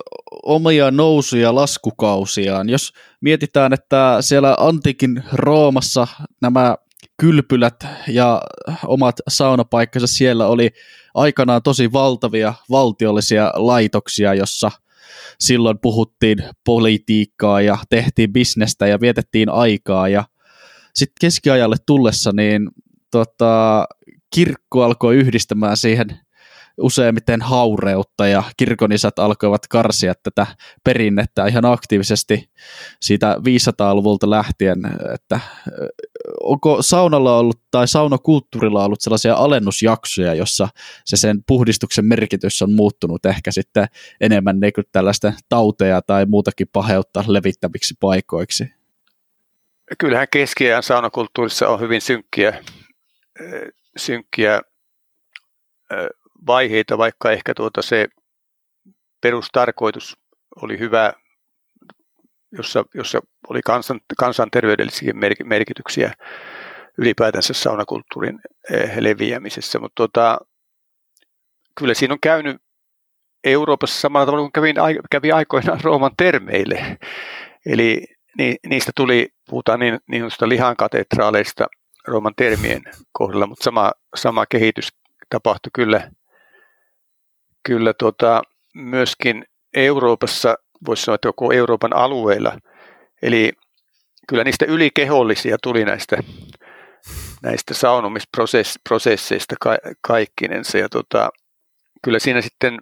omia 0.44 0.92
nousuja 0.92 1.56
laskukausiaan? 1.56 2.70
Jos 2.70 2.94
mietitään, 3.22 3.74
että 3.74 4.18
siellä 4.22 4.56
antiikin 4.60 5.24
Roomassa 5.34 6.08
nämä 6.42 6.76
kylpylät 7.18 7.86
ja 8.08 8.42
omat 8.86 9.16
saunapaikkansa 9.28 10.08
siellä 10.08 10.48
oli 10.48 10.70
aikanaan 11.14 11.64
tosi 11.64 11.94
valtavia 11.94 12.54
valtiollisia 12.70 13.52
laitoksia, 13.56 14.34
jossa– 14.34 14.72
silloin 15.42 15.80
puhuttiin 15.80 16.38
politiikkaa 16.64 17.62
ja 17.62 17.78
tehtiin 17.90 18.34
bisnestä 18.34 18.88
ja 18.88 19.02
vietettiin 19.02 19.50
aikaa 19.50 20.10
ja 20.10 20.24
sitten 20.96 21.16
keskiajalle 21.22 21.76
tullessa 21.86 22.32
niin 22.34 22.70
tota, 23.12 23.86
kirkko 24.34 24.84
alkoi 24.84 25.16
yhdistämään 25.16 25.78
siihen 25.78 26.20
useimmiten 26.82 27.42
haureutta 27.42 28.28
ja 28.28 28.44
kirkonisat 28.58 29.20
alkoivat 29.20 29.68
karsia 29.68 30.14
tätä 30.24 30.48
perinnettä 30.84 31.46
ihan 31.46 31.66
aktiivisesti 31.66 32.50
siitä 33.02 33.36
500-luvulta 33.40 34.30
lähtien, 34.30 34.80
että 35.14 35.40
onko 36.44 36.82
saunalla 36.82 37.38
ollut 37.38 37.62
tai 37.72 37.88
saunakulttuurilla 37.88 38.86
ollut 38.86 39.02
sellaisia 39.02 39.36
alennusjaksoja, 39.36 40.34
jossa 40.34 40.68
se 41.06 41.18
sen 41.18 41.44
puhdistuksen 41.48 42.06
merkitys 42.06 42.62
on 42.62 42.72
muuttunut 42.72 43.26
ehkä 43.26 43.52
sitten 43.52 43.88
enemmän 44.22 44.60
niin 44.60 44.74
kuin 44.74 44.86
tällaista 44.92 45.34
tauteja 45.50 46.02
tai 46.02 46.26
muutakin 46.26 46.68
paheutta 46.74 47.24
levittäviksi 47.28 47.96
paikoiksi? 48.00 48.74
Kyllähän 49.98 50.28
keskiajan 50.32 50.84
saunakulttuurissa 50.84 51.70
on 51.70 51.80
hyvin 51.80 52.02
synkkiä, 52.02 52.64
synkkiä 53.98 54.62
vaiheita, 56.48 56.98
vaikka 56.98 57.32
ehkä 57.32 57.54
tuota 57.54 57.82
se 57.82 58.08
perustarkoitus 59.22 60.18
oli 60.62 60.80
hyvä, 60.80 61.14
jossa, 62.52 62.86
jossa 62.94 63.20
oli 63.50 63.62
kansan, 63.62 64.00
kansanterveydellisiä 64.18 65.14
merkityksiä 65.44 66.14
ylipäätänsä 66.98 67.54
saunakulttuurin 67.54 68.40
eh, 68.74 68.98
leviämisessä, 68.98 69.80
mutta 69.80 69.96
tuota, 69.96 70.38
kyllä 71.78 71.94
siinä 71.94 72.14
on 72.14 72.20
käynyt 72.20 72.58
Euroopassa 73.44 74.02
samalla 74.02 74.26
tavalla 74.26 74.44
kuin 74.44 74.52
kävi, 74.52 74.74
kävi 75.12 75.32
aikoinaan 75.32 75.80
Rooman 75.84 76.12
termeille. 76.18 76.98
Eli 77.66 78.06
ni, 78.38 78.56
niistä 78.68 78.92
tuli, 78.96 79.30
puhutaan 79.50 79.80
niin, 79.80 80.00
niin 80.08 80.26
lihan 80.46 80.76
katedraaleista 80.76 81.68
Rooman 82.08 82.34
termien 82.36 82.82
kohdalla, 83.12 83.48
mutta 83.48 83.64
sama, 83.64 83.92
sama 84.16 84.46
kehitys 84.46 84.90
tapahtui 85.30 85.70
kyllä 85.74 86.12
kyllä 87.64 87.94
tuota, 87.94 88.42
myöskin 88.76 89.46
Euroopassa, 89.74 90.56
voisi 90.86 91.04
sanoa, 91.04 91.16
että 91.16 91.28
koko 91.28 91.52
Euroopan 91.52 91.96
alueella. 91.96 92.58
Eli 93.22 93.52
kyllä 94.28 94.44
niistä 94.44 94.66
ylikehollisia 94.66 95.58
tuli 95.64 95.86
näistä, 95.86 96.18
näistä 97.44 97.74
saunomisprosesseista 97.74 99.56
ka- 99.62 99.78
kaikkinensa. 100.02 100.78
Ja 100.78 100.90
tota, 100.90 101.30
kyllä 102.04 102.20
siinä 102.20 102.42
sitten 102.42 102.80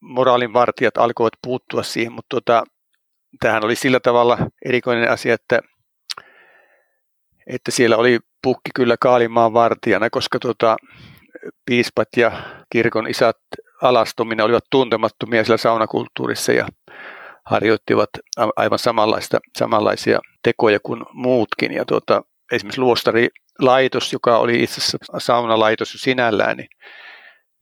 moraalinvartijat 0.00 0.96
alkoivat 0.96 1.32
puuttua 1.42 1.82
siihen, 1.82 2.12
mutta 2.12 2.36
tota, 2.36 2.64
tähän 3.40 3.64
oli 3.64 3.76
sillä 3.76 4.00
tavalla 4.00 4.38
erikoinen 4.64 5.10
asia, 5.10 5.34
että, 5.34 5.60
että 7.46 7.70
siellä 7.70 7.96
oli 7.96 8.18
pukki 8.42 8.70
kyllä 8.74 8.96
Kaalimaan 9.00 9.52
vartijana, 9.52 10.10
koska 10.10 10.38
tota, 10.38 10.76
piispat 11.66 12.08
ja 12.16 12.32
kirkon 12.72 13.08
isät 13.08 13.36
alastomina 13.82 14.44
olivat 14.44 14.64
tuntemattomia 14.70 15.44
siellä 15.44 15.56
saunakulttuurissa 15.56 16.52
ja 16.52 16.66
harjoittivat 17.44 18.10
aivan 18.56 18.78
samanlaista, 18.78 19.38
samanlaisia 19.58 20.18
tekoja 20.42 20.78
kuin 20.82 21.02
muutkin. 21.12 21.72
Ja 21.72 21.84
tuota, 21.84 22.22
esimerkiksi 22.52 22.80
luostarilaitos, 22.80 24.12
joka 24.12 24.38
oli 24.38 24.62
itse 24.62 24.80
asiassa 24.80 24.98
saunalaitos 25.18 25.94
jo 25.94 25.98
sinällään, 25.98 26.56
niin, 26.56 26.68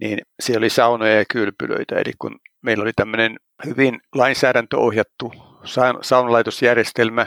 niin 0.00 0.18
siellä 0.40 0.58
oli 0.58 0.70
saunoja 0.70 1.14
ja 1.14 1.24
kylpylöitä. 1.32 1.94
Eli 1.94 2.12
kun 2.18 2.38
meillä 2.62 2.82
oli 2.82 2.92
tämmöinen 2.96 3.36
hyvin 3.66 4.00
lainsäädäntöohjattu 4.14 5.32
saunalaitosjärjestelmä, 6.02 7.26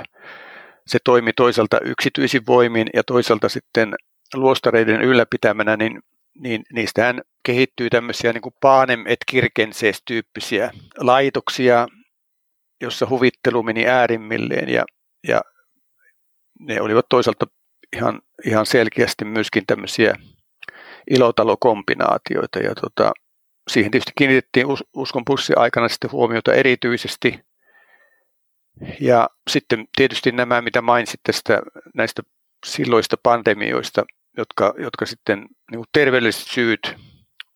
se 0.88 1.00
toimi 1.04 1.34
toisaalta 1.34 1.80
yksityisin 1.86 2.42
voimin 2.48 2.88
ja 2.94 3.04
toisaalta 3.04 3.50
sitten 3.50 3.96
luostareiden 4.34 5.02
ylläpitämänä, 5.02 5.78
niin 5.78 6.02
niin 6.40 6.64
niistähän 6.74 7.22
kehittyy 7.50 7.90
tämmöisiä 7.90 8.34
niin 8.34 8.42
kuin 8.42 8.56
Paanem 8.62 9.04
et 9.08 9.20
Kirkensees-tyyppisiä 9.26 10.72
laitoksia, 10.98 11.88
jossa 12.82 13.10
huvittelu 13.10 13.64
meni 13.64 13.88
äärimmilleen 13.88 14.70
ja, 14.70 14.86
ja 15.28 15.42
ne 16.60 16.82
olivat 16.82 17.06
toisaalta 17.10 17.46
ihan, 17.96 18.22
ihan 18.46 18.66
selkeästi 18.66 19.26
myöskin 19.26 19.64
tämmöisiä 19.68 20.14
ilotalokombinaatioita 21.10 22.60
ja 22.60 22.76
tota, 22.76 23.12
siihen 23.72 23.92
tietysti 23.92 24.12
kiinnitettiin 24.18 24.66
us, 24.66 24.84
uskon 24.94 25.26
pussi 25.26 25.54
aikana 25.56 25.90
sitten 25.90 26.12
huomiota 26.12 26.54
erityisesti. 26.54 27.40
Ja 29.00 29.30
sitten 29.50 29.88
tietysti 29.98 30.32
nämä, 30.32 30.62
mitä 30.62 30.82
mainitsit 30.82 31.20
tästä 31.24 31.62
näistä 31.96 32.24
silloista 32.66 33.18
pandemioista, 33.24 34.06
jotka, 34.38 34.74
jotka 34.78 35.06
sitten 35.06 35.48
niin 35.72 35.84
terveelliset 35.94 36.48
syyt 36.48 36.96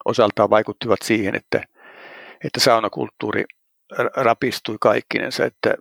osaltaan 0.06 0.49
vaikuttivat 0.49 1.01
siihen, 1.04 1.36
että, 1.36 1.64
että 2.43 2.60
saunakulttuuri 2.60 3.43
rapistui 4.16 4.78
kaikkinensa, 4.82 5.45
että 5.45 5.76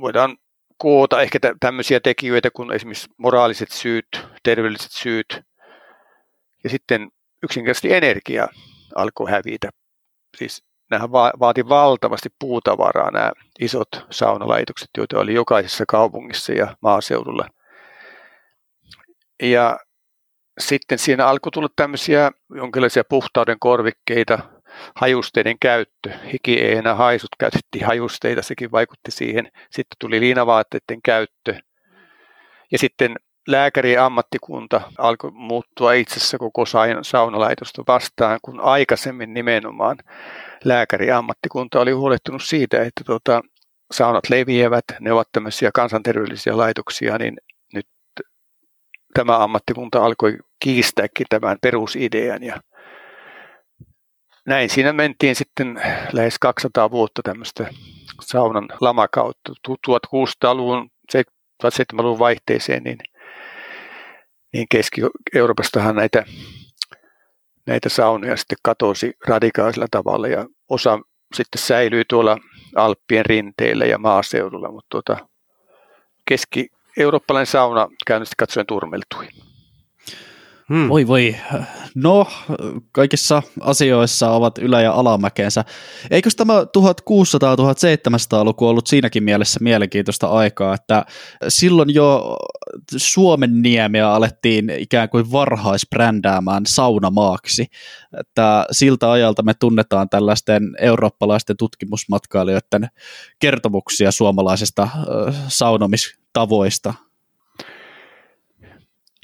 voidaan 0.00 0.36
koota 0.76 1.22
ehkä 1.22 1.38
tämmöisiä 1.60 2.00
tekijöitä 2.00 2.50
kuin 2.50 2.72
esimerkiksi 2.72 3.10
moraaliset 3.16 3.70
syyt, 3.70 4.06
terveelliset 4.42 4.92
syyt 4.92 5.42
ja 6.64 6.70
sitten 6.70 7.08
yksinkertaisesti 7.42 7.92
energia 7.94 8.48
alkoi 8.94 9.30
hävitä. 9.30 9.70
Siis 10.36 10.64
nämähän 10.90 11.12
vaati 11.12 11.68
valtavasti 11.68 12.28
puutavaraa 12.38 13.10
nämä 13.10 13.32
isot 13.60 13.88
saunalaitokset, 14.10 14.90
joita 14.96 15.18
oli 15.18 15.34
jokaisessa 15.34 15.84
kaupungissa 15.88 16.52
ja 16.52 16.76
maaseudulla. 16.80 17.48
Ja 19.42 19.78
sitten 20.58 20.98
siinä 20.98 21.26
alkoi 21.26 21.52
tulla 21.52 21.68
tämmöisiä 21.76 22.30
jonkinlaisia 22.54 23.02
puhtauden 23.08 23.56
korvikkeita, 23.60 24.38
hajusteiden 24.96 25.58
käyttö, 25.60 26.10
hiki 26.32 26.60
ei 26.60 26.76
enää 26.76 26.94
haisut, 26.94 27.28
käytettiin 27.38 27.86
hajusteita, 27.86 28.42
sekin 28.42 28.72
vaikutti 28.72 29.10
siihen. 29.10 29.50
Sitten 29.70 29.96
tuli 29.98 30.20
liinavaatteiden 30.20 31.02
käyttö. 31.04 31.54
Ja 32.72 32.78
sitten 32.78 33.16
lääkäri 33.48 33.92
ja 33.92 34.06
ammattikunta 34.06 34.80
alkoi 34.98 35.30
muuttua 35.30 35.92
itsessä 35.92 36.38
koko 36.38 36.64
saunalaitosta 37.02 37.82
vastaan, 37.88 38.38
kun 38.42 38.60
aikaisemmin 38.60 39.34
nimenomaan 39.34 39.96
lääkäri 40.64 41.06
ja 41.06 41.18
ammattikunta 41.18 41.80
oli 41.80 41.92
huolehtunut 41.92 42.42
siitä, 42.42 42.82
että 42.82 43.04
tuota, 43.06 43.42
saunat 43.92 44.30
leviävät, 44.30 44.84
ne 45.00 45.12
ovat 45.12 45.28
tämmöisiä 45.32 45.70
kansanterveellisiä 45.74 46.56
laitoksia, 46.56 47.18
niin 47.18 47.36
tämä 49.14 49.42
ammattikunta 49.42 50.04
alkoi 50.04 50.38
kiistääkin 50.58 51.26
tämän 51.28 51.58
perusidean 51.62 52.42
ja 52.42 52.60
näin 54.46 54.70
siinä 54.70 54.92
mentiin 54.92 55.34
sitten 55.34 55.80
lähes 56.12 56.38
200 56.40 56.90
vuotta 56.90 57.22
tämmöistä 57.22 57.66
saunan 58.20 58.68
lamakautta. 58.80 59.52
1600-luvun, 59.68 60.90
1700-luvun 61.12 62.18
vaihteeseen, 62.18 62.82
niin, 62.82 62.98
niin 64.52 64.66
Keski-Euroopastahan 64.70 65.96
näitä, 65.96 66.24
näitä 67.66 67.88
saunoja 67.88 68.36
sitten 68.36 68.58
katosi 68.62 69.12
radikaalisella 69.26 69.86
tavalla 69.90 70.28
ja 70.28 70.46
osa 70.68 70.98
sitten 71.34 71.62
säilyi 71.62 72.04
tuolla 72.08 72.38
Alppien 72.76 73.26
rinteillä 73.26 73.84
ja 73.84 73.98
maaseudulla, 73.98 74.70
mutta 74.70 74.88
tuota, 74.90 75.28
keski-eurooppalainen 76.94 77.46
sauna 77.46 77.88
käynnisti 78.06 78.34
katsoen 78.38 78.66
turmeltui. 78.66 79.28
Hmm. 80.68 80.88
Voi 80.88 81.06
voi. 81.06 81.36
No, 81.94 82.26
kaikissa 82.92 83.42
asioissa 83.60 84.30
ovat 84.30 84.58
ylä- 84.58 84.82
ja 84.82 84.92
alamäkeensä. 84.92 85.64
Eikö 86.10 86.30
tämä 86.36 86.54
1600-1700-luku 86.72 88.68
ollut 88.68 88.86
siinäkin 88.86 89.24
mielessä 89.24 89.60
mielenkiintoista 89.62 90.26
aikaa, 90.26 90.74
että 90.74 91.04
silloin 91.48 91.94
jo 91.94 92.36
Suomen 92.96 93.62
niemeä 93.62 94.10
alettiin 94.10 94.70
ikään 94.70 95.08
kuin 95.08 95.32
varhaisbrändäämään 95.32 96.62
saunamaaksi. 96.66 97.66
Että 98.20 98.66
siltä 98.70 99.10
ajalta 99.12 99.42
me 99.42 99.54
tunnetaan 99.54 100.08
tällaisten 100.08 100.62
eurooppalaisten 100.80 101.56
tutkimusmatkailijoiden 101.56 102.88
kertomuksia 103.38 104.10
suomalaisista 104.10 104.88
saunomistavoista. 105.48 106.94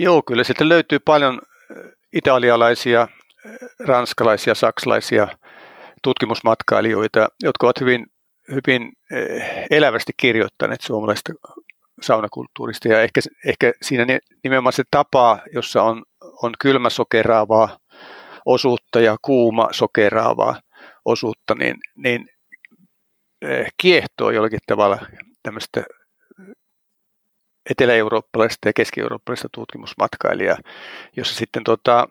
Joo, 0.02 0.22
kyllä 0.22 0.44
sieltä 0.44 0.68
löytyy 0.68 0.98
paljon 0.98 1.40
italialaisia, 2.12 3.08
ranskalaisia, 3.86 4.54
saksalaisia 4.54 5.28
tutkimusmatkailijoita, 6.02 7.28
jotka 7.42 7.66
ovat 7.66 7.80
hyvin, 7.80 8.06
hyvin 8.50 8.92
elävästi 9.70 10.12
kirjoittaneet 10.16 10.80
suomalaista 10.80 11.32
saunakulttuurista. 12.02 12.88
Ja 12.88 13.02
ehkä, 13.02 13.20
ehkä 13.46 13.72
siinä 13.82 14.06
nimenomaan 14.44 14.72
se 14.72 14.82
tapa, 14.90 15.38
jossa 15.52 15.82
on, 15.82 16.02
on 16.42 16.52
kylmä 16.60 16.90
sokeraavaa 16.90 17.78
osuutta 18.46 19.00
ja 19.00 19.16
kuuma 19.22 19.68
sokeraavaa 19.72 20.60
osuutta, 21.04 21.54
niin, 21.54 21.76
niin 21.96 22.26
kiehtoo 23.82 24.30
jollakin 24.30 24.60
tavalla 24.66 24.98
tämmöistä 25.42 25.84
etelä-eurooppalaista 27.70 28.68
ja 28.68 28.72
keski-eurooppalaista 28.72 29.48
tutkimusmatkailijaa, 29.52 30.58
jossa 31.16 31.34
sitten 31.34 31.64
tota, 31.64 32.08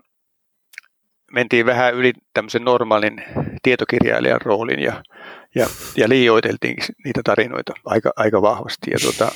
mentiin 1.31 1.65
vähän 1.65 1.93
yli 1.93 2.13
tämmöisen 2.33 2.63
normaalin 2.63 3.23
tietokirjailijan 3.63 4.41
roolin 4.41 4.79
ja, 4.79 5.03
ja, 5.55 5.67
ja 5.97 6.09
liioiteltiin 6.09 6.77
niitä 7.05 7.21
tarinoita 7.23 7.73
aika, 7.85 8.11
aika 8.15 8.41
vahvasti. 8.41 8.91
Ja 8.91 8.97
tota, 9.03 9.31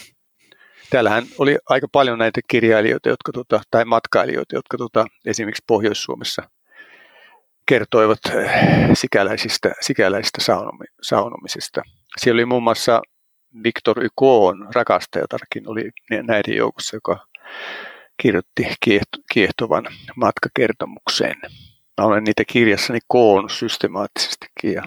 täällähän 0.89 1.23
oli 1.37 1.57
aika 1.69 1.87
paljon 1.91 2.19
näitä 2.19 2.41
kirjailijoita 2.47 3.09
jotka, 3.09 3.31
tota, 3.31 3.61
tai 3.71 3.85
matkailijoita, 3.85 4.55
jotka 4.55 4.77
tota, 4.77 5.05
esimerkiksi 5.25 5.63
Pohjois-Suomessa 5.67 6.49
kertoivat 7.65 8.19
eh, 8.33 8.51
sikäläisistä, 8.93 9.71
sikäläisistä 9.81 10.41
saunomisista. 11.01 11.81
Siellä 12.17 12.39
oli 12.39 12.45
muun 12.45 12.63
muassa 12.63 13.01
Victor 13.63 13.99
Hugo'n 13.99 14.67
rakastajatarkin 14.75 15.69
oli 15.69 15.91
näiden 16.23 16.55
joukossa, 16.55 16.95
joka 16.95 17.27
kirjoitti 18.17 18.67
kiehtovan 19.33 19.85
matkakertomuksen. 20.15 21.35
Mä 22.01 22.07
olen 22.07 22.23
niitä 22.23 22.43
kirjassani 22.47 22.99
koonnut 23.07 23.51
systemaattisestikin. 23.51 24.73
Ja 24.73 24.83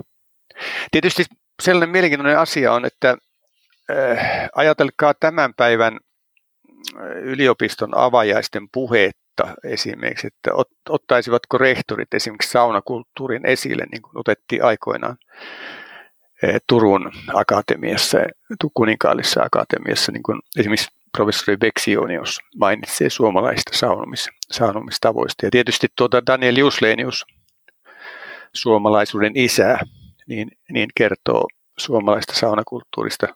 tietysti 0.91 1.25
sellainen 1.63 1.91
mielenkiintoinen 1.91 2.39
asia 2.39 2.73
on, 2.73 2.85
että 2.85 3.17
äh, 3.91 4.49
ajatelkaa 4.55 5.15
tämän 5.15 5.55
päivän 5.55 5.95
äh, 5.95 7.03
yliopiston 7.17 7.97
avajaisten 7.97 8.69
puhetta 8.73 9.55
esimerkiksi, 9.65 10.27
että 10.27 10.55
ot, 10.55 10.69
ottaisivatko 10.89 11.59
rehtorit 11.59 12.15
esimerkiksi 12.15 12.51
saunakulttuurin 12.51 13.47
esille, 13.47 13.87
niin 13.93 14.03
kuin 14.03 14.19
otettiin 14.19 14.65
aikoinaan 14.65 15.17
Turun 16.67 17.13
akatemiassa, 17.35 18.19
kuninkaallisessa 18.75 19.43
akatemiassa, 19.43 20.13
niin 20.13 20.23
kuin 20.23 20.39
esimerkiksi 20.59 20.89
professori 21.17 21.57
Bexionius 21.57 22.41
mainitsee 22.57 23.11
suomalaista 23.11 23.77
saunomis, 23.77 24.29
saunomistavoista. 24.51 25.47
Ja 25.47 25.51
tietysti 25.51 25.87
tuota 25.97 26.27
Daniel 26.27 26.57
Juslenius, 26.57 27.27
suomalaisuuden 28.53 29.33
isä, 29.35 29.79
niin, 30.27 30.51
niin 30.71 30.89
kertoo 30.95 31.47
suomalaista 31.79 32.35
saunakulttuurista. 32.35 33.27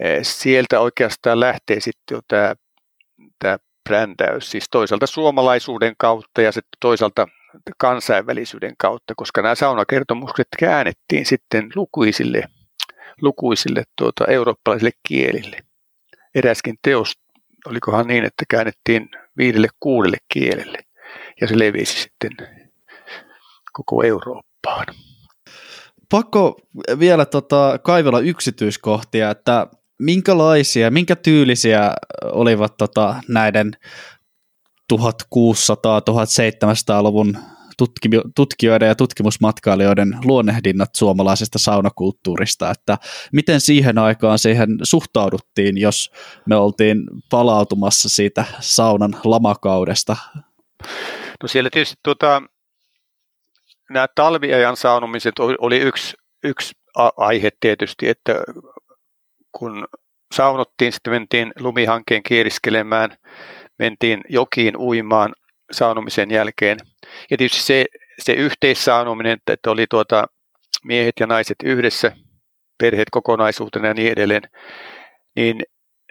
Eh, 0.00 0.18
sieltä 0.22 0.80
oikeastaan 0.80 1.40
lähtee 1.40 1.80
sitten 1.80 2.16
jo 2.16 2.20
tämä, 2.28 2.54
tämä 3.38 3.58
brändäys, 3.84 4.50
siis 4.50 4.64
toisaalta 4.70 5.06
suomalaisuuden 5.06 5.94
kautta 5.98 6.42
ja 6.42 6.52
sitten 6.52 6.78
toisaalta 6.80 7.26
kansainvälisyyden 7.78 8.74
kautta, 8.78 9.14
koska 9.16 9.42
nämä 9.42 9.54
saunakertomukset 9.54 10.48
käännettiin 10.58 11.26
sitten 11.26 11.68
lukuisille, 11.74 12.42
lukuisille 13.22 13.84
tuota, 13.96 14.24
eurooppalaisille 14.26 14.90
kielille. 15.08 15.58
Eräskin 16.34 16.76
teos, 16.82 17.12
olikohan 17.66 18.06
niin, 18.06 18.24
että 18.24 18.44
käännettiin 18.48 19.08
viidelle 19.36 19.68
kuudelle 19.80 20.16
kielelle 20.28 20.78
ja 21.40 21.48
se 21.48 21.58
levisi 21.58 22.02
sitten 22.02 22.30
koko 23.72 24.02
Eurooppaan. 24.02 24.86
Pakko 26.10 26.60
vielä 26.98 27.26
tota, 27.26 27.78
kaivella 27.82 28.20
yksityiskohtia, 28.20 29.30
että 29.30 29.66
minkälaisia, 29.98 30.90
minkä 30.90 31.16
tyylisiä 31.16 31.92
olivat 32.24 32.76
tota, 32.76 33.14
näiden 33.28 33.70
1600-1700-luvun 34.92 37.38
tutkijoiden 38.36 38.88
ja 38.88 38.94
tutkimusmatkailijoiden 38.94 40.18
luonnehdinnat 40.24 40.90
suomalaisesta 40.96 41.58
saunakulttuurista, 41.58 42.70
että 42.70 42.98
miten 43.32 43.60
siihen 43.60 43.98
aikaan 43.98 44.38
siihen 44.38 44.68
suhtauduttiin, 44.82 45.78
jos 45.78 46.10
me 46.46 46.56
oltiin 46.56 47.02
palautumassa 47.30 48.08
siitä 48.08 48.44
saunan 48.60 49.16
lamakaudesta? 49.24 50.16
No 51.42 51.48
siellä 51.48 51.70
tietysti 51.70 51.96
tuota, 52.02 52.42
nämä 53.90 54.06
talviajan 54.14 54.76
saunomiset 54.76 55.38
oli 55.38 55.78
yksi, 55.78 56.14
yksi 56.44 56.74
aihe 57.16 57.50
tietysti, 57.60 58.08
että 58.08 58.34
kun 59.52 59.88
saunottiin, 60.34 60.92
sitten 60.92 61.12
mentiin 61.12 61.52
lumihankkeen 61.58 62.22
kieriskelemään, 62.22 63.16
mentiin 63.78 64.20
jokiin 64.28 64.76
uimaan 64.76 65.34
saunomisen 65.72 66.30
jälkeen. 66.30 66.78
Ja 67.30 67.36
tietysti 67.36 67.62
se, 67.62 67.84
se 68.18 68.32
yhteissaunominen, 68.32 69.38
että 69.46 69.70
oli 69.70 69.86
tuota 69.90 70.26
miehet 70.84 71.14
ja 71.20 71.26
naiset 71.26 71.56
yhdessä, 71.64 72.12
perheet 72.78 73.08
kokonaisuutena 73.10 73.88
ja 73.88 73.94
niin 73.94 74.12
edelleen, 74.12 74.42
niin 75.36 75.62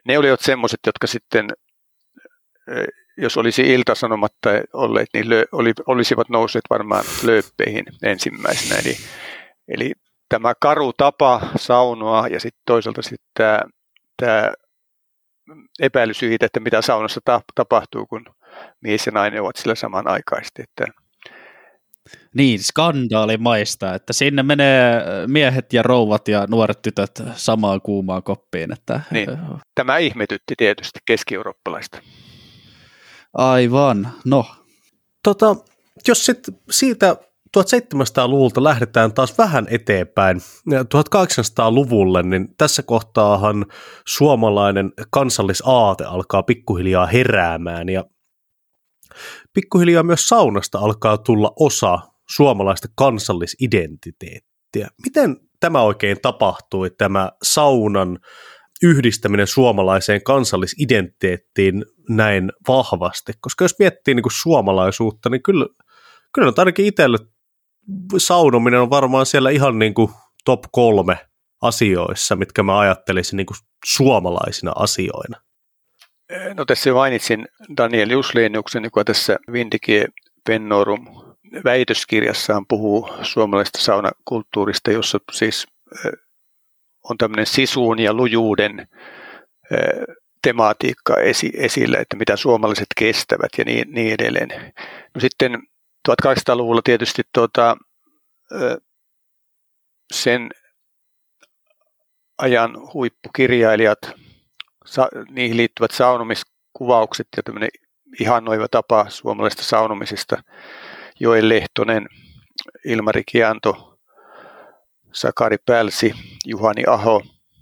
ne 0.08 0.18
olivat 0.18 0.42
semmoiset, 0.42 0.80
jotka 0.86 1.08
sitten, 1.08 1.48
jos 3.18 3.38
olisi 3.38 3.74
iltasanomatta 3.74 4.50
olleet, 4.74 5.10
niin 5.14 5.30
lö, 5.30 5.46
oli, 5.52 5.74
olisivat 5.88 6.30
nousseet 6.30 6.66
varmaan 6.70 7.06
lööppeihin 7.24 7.86
ensimmäisenä. 8.04 8.80
Eli, 8.80 8.98
eli 9.68 9.92
tämä 10.30 10.54
karu 10.60 10.94
tapa 10.94 11.42
saunoa 11.56 12.28
ja 12.28 12.40
sitten 12.40 12.62
toisaalta 12.66 13.02
sitten 13.02 13.28
tämä, 13.34 13.60
tämä 14.18 14.54
epäily 15.80 16.14
siitä, 16.14 16.46
että 16.46 16.60
mitä 16.60 16.82
saunassa 16.82 17.22
tapahtuu, 17.56 18.06
kun 18.06 18.26
mies 18.82 19.06
ja 19.06 19.12
nainen 19.12 19.42
ovat 19.42 19.56
sillä 19.56 19.76
samanaikaisesti. 19.76 20.62
Että 20.62 20.86
niin, 22.34 22.60
skandaalimaista, 22.64 23.96
että 23.96 24.14
sinne 24.14 24.44
menee 24.44 25.02
miehet 25.28 25.74
ja 25.74 25.84
rouvat 25.84 26.28
ja 26.28 26.46
nuoret 26.50 26.82
tytöt 26.82 27.24
samaan 27.34 27.82
kuumaan 27.82 28.24
koppiin. 28.24 28.74
Että... 28.74 29.02
Niin. 29.12 29.28
Tämä 29.76 29.98
ihmetytti 29.98 30.54
tietysti 30.58 31.00
keski-eurooppalaista. 31.06 32.02
Aivan, 33.34 34.12
no. 34.26 34.46
Tota, 35.24 35.56
jos 36.08 36.26
sitten 36.26 36.56
siitä 36.72 37.16
1700-luvulta 37.56 38.64
lähdetään 38.64 39.14
taas 39.14 39.38
vähän 39.38 39.68
eteenpäin 39.70 40.38
1800-luvulle, 40.70 42.24
niin 42.24 42.56
tässä 42.58 42.84
kohtaahan 42.84 43.66
suomalainen 44.08 44.92
kansallisaate 45.12 46.04
alkaa 46.04 46.44
pikkuhiljaa 46.44 47.06
heräämään 47.06 47.90
ja 47.90 48.04
pikkuhiljaa 49.54 50.04
myös 50.04 50.28
saunasta 50.28 50.80
alkaa 50.80 51.18
tulla 51.18 51.54
osa 51.60 52.00
suomalaista 52.30 52.88
kansallisidentiteettiä. 52.96 54.88
Miten 55.06 55.38
tämä 55.60 55.82
oikein 55.82 56.18
tapahtui, 56.22 56.90
tämä 56.90 57.32
saunan 57.44 58.20
yhdistäminen 58.84 59.48
suomalaiseen 59.48 60.24
kansallisidentiteettiin 60.24 61.86
näin 62.10 62.52
vahvasti? 62.68 63.34
Koska 63.42 63.64
jos 63.64 63.80
miettii 63.80 64.14
niin 64.14 64.24
kuin 64.24 64.42
suomalaisuutta, 64.42 65.30
niin 65.30 65.44
kyllä, 65.44 65.66
kyllä 66.34 66.54
ainakin 66.58 66.86
itselle 66.86 67.18
saunominen 68.18 68.82
on 68.82 68.90
varmaan 68.90 69.26
siellä 69.26 69.50
ihan 69.50 69.80
niin 69.80 69.94
kuin 69.94 70.12
top 70.46 70.64
kolme 70.72 71.18
asioissa, 71.62 72.36
mitkä 72.36 72.64
mä 72.64 72.80
ajattelisin 72.80 73.38
niin 73.38 73.46
kuin 73.46 73.58
suomalaisina 73.86 74.72
asioina. 74.76 75.42
No 76.58 76.66
tässä 76.66 76.94
mainitsin 76.94 77.48
Daniel 77.78 78.10
Jusleniuksen, 78.10 78.84
joka 78.84 79.04
tässä 79.04 79.40
Vindike 79.52 80.08
Pennorum 80.46 81.08
väitöskirjassaan 81.64 82.66
puhuu 82.68 83.10
suomalaisesta 83.22 83.80
saunakulttuurista, 83.82 84.92
jossa 84.92 85.20
siis 85.32 85.68
on 87.10 87.18
tämmöinen 87.18 87.46
sisuun 87.46 88.00
ja 88.00 88.14
lujuuden 88.14 88.88
tematiikka 90.42 91.18
esi, 91.18 91.52
esillä, 91.58 91.98
että 92.00 92.18
mitä 92.18 92.36
suomalaiset 92.36 92.88
kestävät 92.96 93.50
ja 93.58 93.66
niin, 93.66 93.92
niin 93.92 94.14
edelleen. 94.14 94.74
No 95.16 95.22
sitten 95.22 95.64
1800-luvulla 96.10 96.82
tietysti 96.84 97.22
tuota, 97.34 97.78
sen 100.14 100.50
ajan 102.38 102.94
huippukirjailijat, 102.94 104.00
niihin 105.30 105.58
liittyvät 105.58 105.92
saunomiskuvaukset 105.92 107.28
ja 107.38 107.44
tämmöinen 107.44 107.70
ihannoiva 108.20 108.68
tapa 108.68 109.06
suomalaisesta 109.10 109.64
saunomisesta, 109.64 110.44
Joel 111.20 111.50
Lehtonen, 111.50 112.08
Ilmari 112.86 113.24
Kianto, 113.32 114.00
Sakari 115.14 115.58
Pälsi, 115.66 116.14
Juhani 116.46 116.84
Aho, 116.88 117.22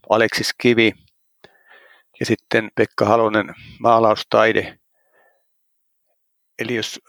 Aleksis 0.10 0.54
Kivi 0.58 0.94
ja 2.20 2.26
sitten 2.26 2.72
Pekka 2.76 3.06
Halonen 3.06 3.54
maalaustaide. 3.80 4.80
Eli 6.60 6.76
jos 6.76 7.00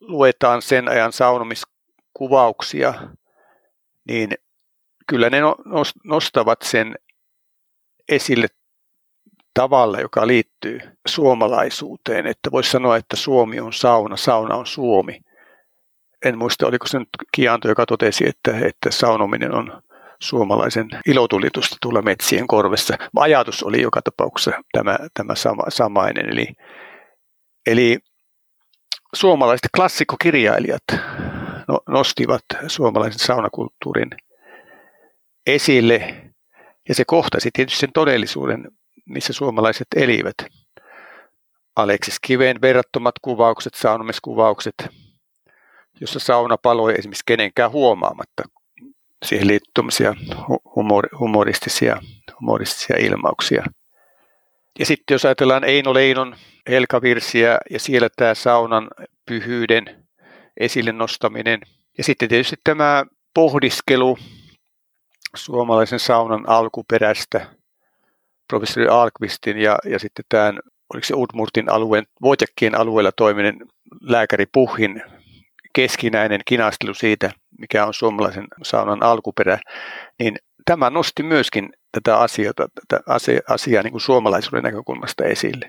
luetaan 0.00 0.62
sen 0.62 0.88
ajan 0.88 1.12
saunomiskuvauksia, 1.12 2.94
niin 4.08 4.30
kyllä 5.06 5.30
ne 5.30 5.40
no, 5.40 5.56
nostavat 6.04 6.62
sen 6.62 6.94
esille 8.08 8.46
tavalla, 9.54 10.00
joka 10.00 10.26
liittyy 10.26 10.80
suomalaisuuteen. 11.08 12.26
Että 12.26 12.50
voisi 12.52 12.70
sanoa, 12.70 12.96
että 12.96 13.16
Suomi 13.16 13.60
on 13.60 13.72
sauna, 13.72 14.16
sauna 14.16 14.54
on 14.54 14.66
Suomi. 14.66 15.20
En 16.24 16.38
muista, 16.38 16.66
oliko 16.66 16.86
se 16.86 16.98
nyt 16.98 17.08
Kianto, 17.32 17.68
joka 17.68 17.86
totesi, 17.86 18.28
että, 18.28 18.66
että 18.66 18.90
saunominen 18.90 19.54
on 19.54 19.82
suomalaisen 20.20 20.88
ilotulitusta 21.06 21.76
tulla 21.82 22.02
metsien 22.02 22.46
korvessa. 22.46 22.96
Ajatus 23.16 23.62
oli 23.62 23.82
joka 23.82 24.02
tapauksessa 24.02 24.60
tämä, 24.72 24.98
tämä 25.14 25.34
sama, 25.34 25.62
samainen. 25.68 26.28
Eli, 26.28 26.46
eli 27.66 27.98
suomalaiset 29.14 29.68
klassikkokirjailijat 29.76 30.82
no, 31.68 31.80
nostivat 31.88 32.42
suomalaisen 32.66 33.18
saunakulttuurin 33.18 34.10
esille, 35.46 36.24
ja 36.88 36.94
se 36.94 37.04
kohtasi 37.04 37.50
tietysti 37.52 37.80
sen 37.80 37.92
todellisuuden, 37.92 38.68
missä 39.06 39.32
suomalaiset 39.32 39.86
elivät. 39.96 40.34
Aleksis 41.76 42.20
Kiveen 42.20 42.60
verrattomat 42.60 43.14
kuvaukset, 43.22 43.74
saunomiskuvaukset, 43.74 44.74
jossa 46.00 46.18
sauna 46.18 46.56
paloi 46.56 46.94
esimerkiksi 46.98 47.22
kenenkään 47.26 47.72
huomaamatta. 47.72 48.42
Siihen 49.24 49.46
liittyy 49.46 49.84
humor, 50.76 51.08
humoristisia, 51.18 52.00
humoristisia 52.40 52.96
ilmauksia. 52.96 53.64
Ja 54.78 54.86
sitten 54.86 55.14
jos 55.14 55.24
ajatellaan 55.24 55.64
Eino 55.64 55.94
Leinon 55.94 56.36
Helkavirsiä 56.68 57.58
ja 57.70 57.80
siellä 57.80 58.08
tämä 58.16 58.34
saunan 58.34 58.88
pyhyyden 59.26 60.06
esille 60.56 60.92
nostaminen. 60.92 61.60
Ja 61.98 62.04
sitten 62.04 62.28
tietysti 62.28 62.56
tämä 62.64 63.04
pohdiskelu 63.34 64.18
suomalaisen 65.36 66.00
saunan 66.00 66.48
alkuperästä 66.48 67.46
professori 68.48 68.88
Alkvistin 68.88 69.58
ja, 69.58 69.78
ja 69.84 69.98
sitten 69.98 70.24
tämän, 70.28 70.58
oliko 70.94 71.04
se 71.04 71.14
Udmurtin 71.14 71.70
alueen, 71.70 72.06
Voitjakkien 72.22 72.74
alueella 72.74 73.12
toiminen 73.12 73.56
lääkäri 74.00 74.46
Puhin 74.52 75.02
keskinäinen 75.72 76.40
kinastelu 76.46 76.94
siitä, 76.94 77.30
mikä 77.58 77.86
on 77.86 77.94
suomalaisen 77.94 78.46
saunan 78.62 79.02
alkuperä, 79.02 79.58
niin 80.18 80.36
tämä 80.68 80.90
nosti 80.90 81.22
myöskin 81.22 81.72
tätä 81.92 82.18
asiaa, 82.18 82.52
tätä 82.88 83.02
asiaa 83.48 83.82
niin 83.82 83.90
kuin 83.92 84.00
suomalaisuuden 84.00 84.62
näkökulmasta 84.62 85.24
esille. 85.24 85.68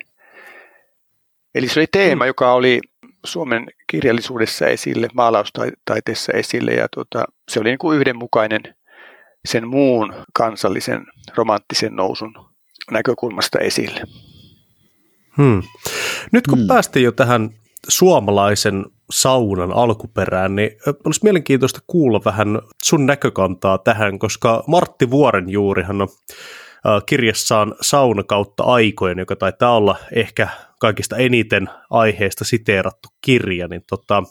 Eli 1.56 1.68
se 1.68 1.80
oli 1.80 1.88
teema, 1.92 2.24
mm. 2.24 2.28
joka 2.28 2.54
oli 2.54 2.80
Suomen 3.26 3.68
kirjallisuudessa 3.88 4.68
esille, 4.68 5.08
maalaustaiteessa 5.14 6.32
esille 6.34 6.72
ja 6.72 6.88
tuota, 6.94 7.26
se 7.50 7.60
oli 7.60 7.70
niin 7.70 7.80
kuin 7.80 7.98
yhdenmukainen 7.98 8.62
sen 9.46 9.68
muun 9.68 10.14
kansallisen 10.34 11.06
romanttisen 11.36 11.96
nousun 11.96 12.34
näkökulmasta 12.92 13.60
esille. 13.60 14.02
Hmm. 15.38 15.64
Nyt 16.32 16.48
kun 16.48 16.60
hmm. 16.60 16.68
päästiin 16.68 17.04
jo 17.04 17.12
tähän 17.12 17.50
suomalaisen 17.88 18.86
saunan 19.12 19.72
alkuperään, 19.72 20.56
niin 20.56 20.72
olisi 21.06 21.20
mielenkiintoista 21.24 21.80
kuulla 21.88 22.22
vähän 22.26 22.60
sun 22.84 23.06
näkökantaa 23.06 23.78
tähän, 23.78 24.20
koska 24.20 24.64
Martti 24.68 25.10
Vuorenjuurihan 25.10 26.02
on 26.02 26.08
kirjassaan 27.06 27.76
Sauna 27.82 28.24
kautta 28.24 28.64
aikojen, 28.64 29.20
joka 29.20 29.36
taitaa 29.36 29.76
olla 29.76 29.96
ehkä 30.16 30.48
kaikista 30.80 31.18
eniten 31.18 31.70
aiheesta 31.90 32.46
siteerattu 32.46 33.10
kirja, 33.22 33.68
niin 33.68 33.84
tota, 33.90 34.24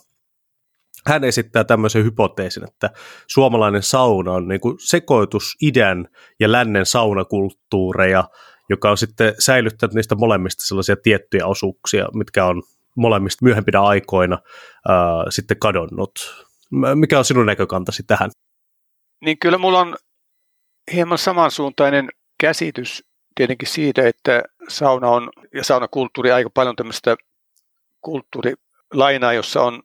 hän 1.05 1.23
esittää 1.23 1.63
tämmöisen 1.63 2.03
hypoteesin, 2.03 2.63
että 2.63 2.89
suomalainen 3.27 3.83
sauna 3.83 4.31
on 4.31 4.47
niin 4.47 4.61
kuin 4.61 4.75
sekoitus 4.79 5.55
idän 5.61 6.07
ja 6.39 6.51
lännen 6.51 6.85
saunakulttuureja, 6.85 8.23
joka 8.69 8.89
on 8.89 8.97
sitten 8.97 9.33
säilyttänyt 9.39 9.93
niistä 9.93 10.15
molemmista 10.15 10.65
sellaisia 10.65 10.95
tiettyjä 11.03 11.45
osuuksia, 11.45 12.07
mitkä 12.13 12.45
on 12.45 12.63
molemmista 12.95 13.45
myöhempinä 13.45 13.81
aikoina 13.81 14.39
ää, 14.87 14.97
sitten 15.29 15.59
kadonnut. 15.59 16.45
Mikä 16.95 17.17
on 17.17 17.25
sinun 17.25 17.45
näkökantasi 17.45 18.03
tähän? 18.03 18.31
Niin 19.25 19.39
kyllä 19.39 19.57
mulla 19.57 19.79
on 19.79 19.97
hieman 20.93 21.17
samansuuntainen 21.17 22.09
käsitys 22.39 23.03
tietenkin 23.35 23.67
siitä, 23.67 24.07
että 24.07 24.43
sauna 24.67 25.07
on 25.07 25.29
ja 25.53 25.63
saunakulttuuri 25.63 26.31
aika 26.31 26.49
paljon 26.53 26.75
tämmöistä 26.75 27.15
kulttuurilainaa, 28.01 29.33
jossa 29.33 29.61
on, 29.61 29.83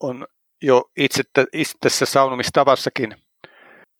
on 0.00 0.26
jo 0.62 0.90
itse, 0.96 1.22
itse 1.52 1.74
tässä 1.80 2.06
saunomistavassakin 2.06 3.16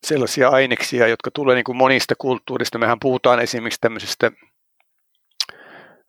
sellaisia 0.05 0.49
aineksia, 0.49 1.07
jotka 1.07 1.31
tulee 1.31 1.55
niin 1.55 1.63
kuin 1.63 1.77
monista 1.77 2.15
kulttuurista. 2.17 2.77
Mehän 2.77 2.99
puhutaan 2.99 3.39
esimerkiksi 3.39 3.81
tämmöisestä 3.81 4.31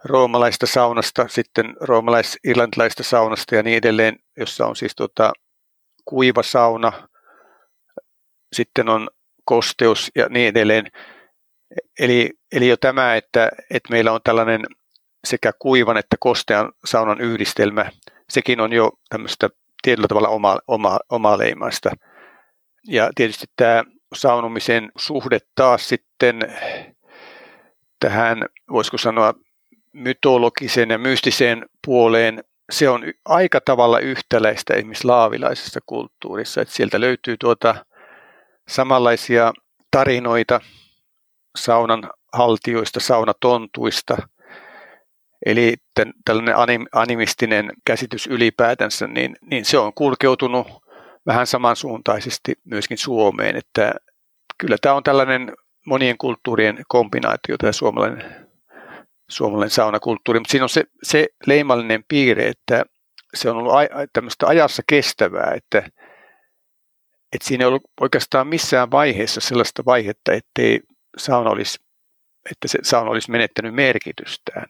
roomalaista 0.04 0.66
saunasta, 0.66 1.28
sitten 1.28 1.76
roomalais-irlantilaista 1.80 3.02
saunasta 3.02 3.54
ja 3.54 3.62
niin 3.62 3.76
edelleen, 3.76 4.16
jossa 4.36 4.66
on 4.66 4.76
siis 4.76 4.92
tota, 4.96 5.32
kuiva 6.04 6.42
sauna, 6.42 7.08
sitten 8.52 8.88
on 8.88 9.08
kosteus 9.44 10.10
ja 10.14 10.26
niin 10.28 10.48
edelleen. 10.48 10.86
Eli, 11.98 12.30
eli 12.52 12.68
jo 12.68 12.76
tämä, 12.76 13.16
että, 13.16 13.48
että 13.70 13.90
meillä 13.90 14.12
on 14.12 14.20
tällainen 14.24 14.60
sekä 15.26 15.52
kuivan 15.58 15.96
että 15.96 16.16
kostean 16.20 16.72
saunan 16.84 17.20
yhdistelmä, 17.20 17.90
sekin 18.30 18.60
on 18.60 18.72
jo 18.72 18.92
tämmöistä 19.08 19.48
tietyllä 19.82 20.08
tavalla 20.08 20.28
oma, 20.28 20.58
oma, 20.68 20.98
oma 21.10 21.38
leimaista. 21.38 21.90
Ja 22.88 23.10
tietysti 23.14 23.46
tämä 23.56 23.84
saunumisen 24.14 24.92
suhde 24.98 25.38
taas 25.54 25.88
sitten 25.88 26.40
tähän, 28.00 28.46
voisiko 28.70 28.98
sanoa, 28.98 29.34
mytologiseen 29.96 30.90
ja 30.90 30.98
mystiseen 30.98 31.66
puoleen, 31.86 32.44
se 32.70 32.88
on 32.88 33.04
aika 33.24 33.60
tavalla 33.60 33.98
yhtäläistä 33.98 34.74
esimerkiksi 34.74 35.06
laavilaisessa 35.06 35.80
kulttuurissa, 35.86 36.60
että 36.60 36.74
sieltä 36.74 37.00
löytyy 37.00 37.36
tuota 37.36 37.74
samanlaisia 38.68 39.52
tarinoita 39.90 40.60
saunan 41.56 42.10
haltioista, 42.32 43.00
saunatontuista, 43.00 44.16
eli 45.46 45.74
tällainen 46.24 46.56
anim, 46.56 46.86
animistinen 46.92 47.72
käsitys 47.84 48.26
ylipäätänsä, 48.26 49.06
niin, 49.06 49.36
niin 49.40 49.64
se 49.64 49.78
on 49.78 49.94
kulkeutunut 49.94 50.66
vähän 51.26 51.46
samansuuntaisesti 51.46 52.54
myöskin 52.64 52.98
Suomeen, 52.98 53.56
että 53.56 53.94
kyllä 54.58 54.76
tämä 54.80 54.94
on 54.94 55.02
tällainen 55.02 55.52
monien 55.86 56.18
kulttuurien 56.18 56.84
kombinaatio, 56.88 57.56
tämä 57.58 57.72
suomalainen, 57.72 58.45
suomalainen 59.30 59.70
saunakulttuuri, 59.70 60.40
mutta 60.40 60.50
siinä 60.50 60.64
on 60.64 60.68
se, 60.68 60.84
se 61.02 61.28
leimallinen 61.46 62.04
piirre, 62.08 62.48
että 62.48 62.84
se 63.34 63.50
on 63.50 63.56
ollut 63.56 63.72
tämmöistä 64.12 64.46
ajassa 64.46 64.82
kestävää, 64.88 65.52
että, 65.54 65.78
että 67.32 67.48
siinä 67.48 67.64
ei 67.64 67.68
ollut 67.68 67.90
oikeastaan 68.00 68.46
missään 68.46 68.90
vaiheessa 68.90 69.40
sellaista 69.40 69.82
vaihetta, 69.86 70.32
ettei 70.32 70.80
sauna 71.18 71.50
olisi, 71.50 71.78
että 72.50 72.68
se 72.68 72.78
sauna 72.82 73.10
olisi 73.10 73.30
menettänyt 73.30 73.74
merkitystään. 73.74 74.66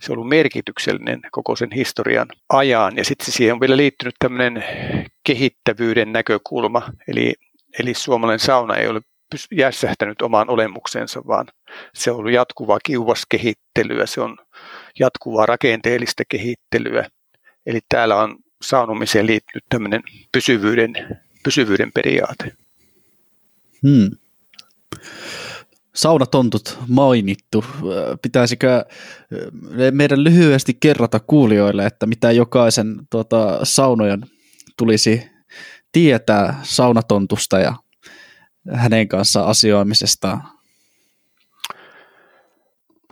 Se 0.00 0.12
on 0.12 0.18
ollut 0.18 0.28
merkityksellinen 0.28 1.20
koko 1.30 1.56
sen 1.56 1.68
historian 1.74 2.28
ajan 2.48 2.96
ja 2.96 3.04
sitten 3.04 3.32
siihen 3.32 3.54
on 3.54 3.60
vielä 3.60 3.76
liittynyt 3.76 4.14
tämmöinen 4.18 4.64
kehittävyyden 5.24 6.12
näkökulma, 6.12 6.82
eli, 7.08 7.34
eli 7.78 7.94
suomalainen 7.94 8.38
sauna 8.38 8.76
ei 8.76 8.88
ole 8.88 9.00
jässähtänyt 9.52 10.22
omaan 10.22 10.50
olemuksensa, 10.50 11.22
vaan 11.26 11.46
se 11.94 12.10
on 12.10 12.16
ollut 12.16 12.32
jatkuvaa 12.32 12.78
kiuvaskehittelyä, 12.84 14.06
se 14.06 14.20
on 14.20 14.36
jatkuvaa 14.98 15.46
rakenteellista 15.46 16.22
kehittelyä. 16.28 17.08
Eli 17.66 17.80
täällä 17.88 18.16
on 18.16 18.36
saunomiseen 18.62 19.26
liittynyt 19.26 19.64
tämmöinen 19.68 20.02
pysyvyyden, 20.32 20.92
pysyvyyden 21.44 21.92
periaate. 21.92 22.52
Hmm. 23.88 24.10
Saunatontut 25.94 26.78
mainittu. 26.88 27.64
Pitäisikö 28.22 28.84
meidän 29.90 30.24
lyhyesti 30.24 30.76
kerrata 30.80 31.20
kuulijoille, 31.20 31.86
että 31.86 32.06
mitä 32.06 32.32
jokaisen 32.32 32.96
tuota, 33.10 33.60
saunojen 33.62 34.20
tulisi 34.76 35.30
tietää 35.92 36.60
saunatontusta 36.62 37.58
ja 37.58 37.74
hänen 38.74 39.08
kanssa 39.08 39.44
asioimisesta? 39.44 40.38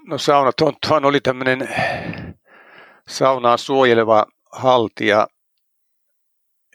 No 0.06 0.18
saunatonttuhan 0.18 1.04
oli 1.04 1.20
tämmöinen 1.20 1.68
saunaa 3.08 3.56
suojeleva 3.56 4.26
haltija 4.52 5.26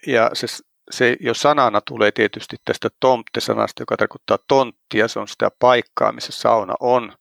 ja 0.06 0.30
se, 0.32 0.46
se 0.90 1.16
jo 1.20 1.34
sanana 1.34 1.80
tulee 1.80 2.12
tietysti 2.12 2.56
tästä 2.64 2.88
tomte-sanasta, 3.00 3.82
joka 3.82 3.96
tarkoittaa 3.96 4.38
tonttia, 4.48 5.08
se 5.08 5.18
on 5.18 5.28
sitä 5.28 5.50
paikkaa, 5.58 6.12
missä 6.12 6.32
sauna 6.32 6.74
on. 6.80 7.12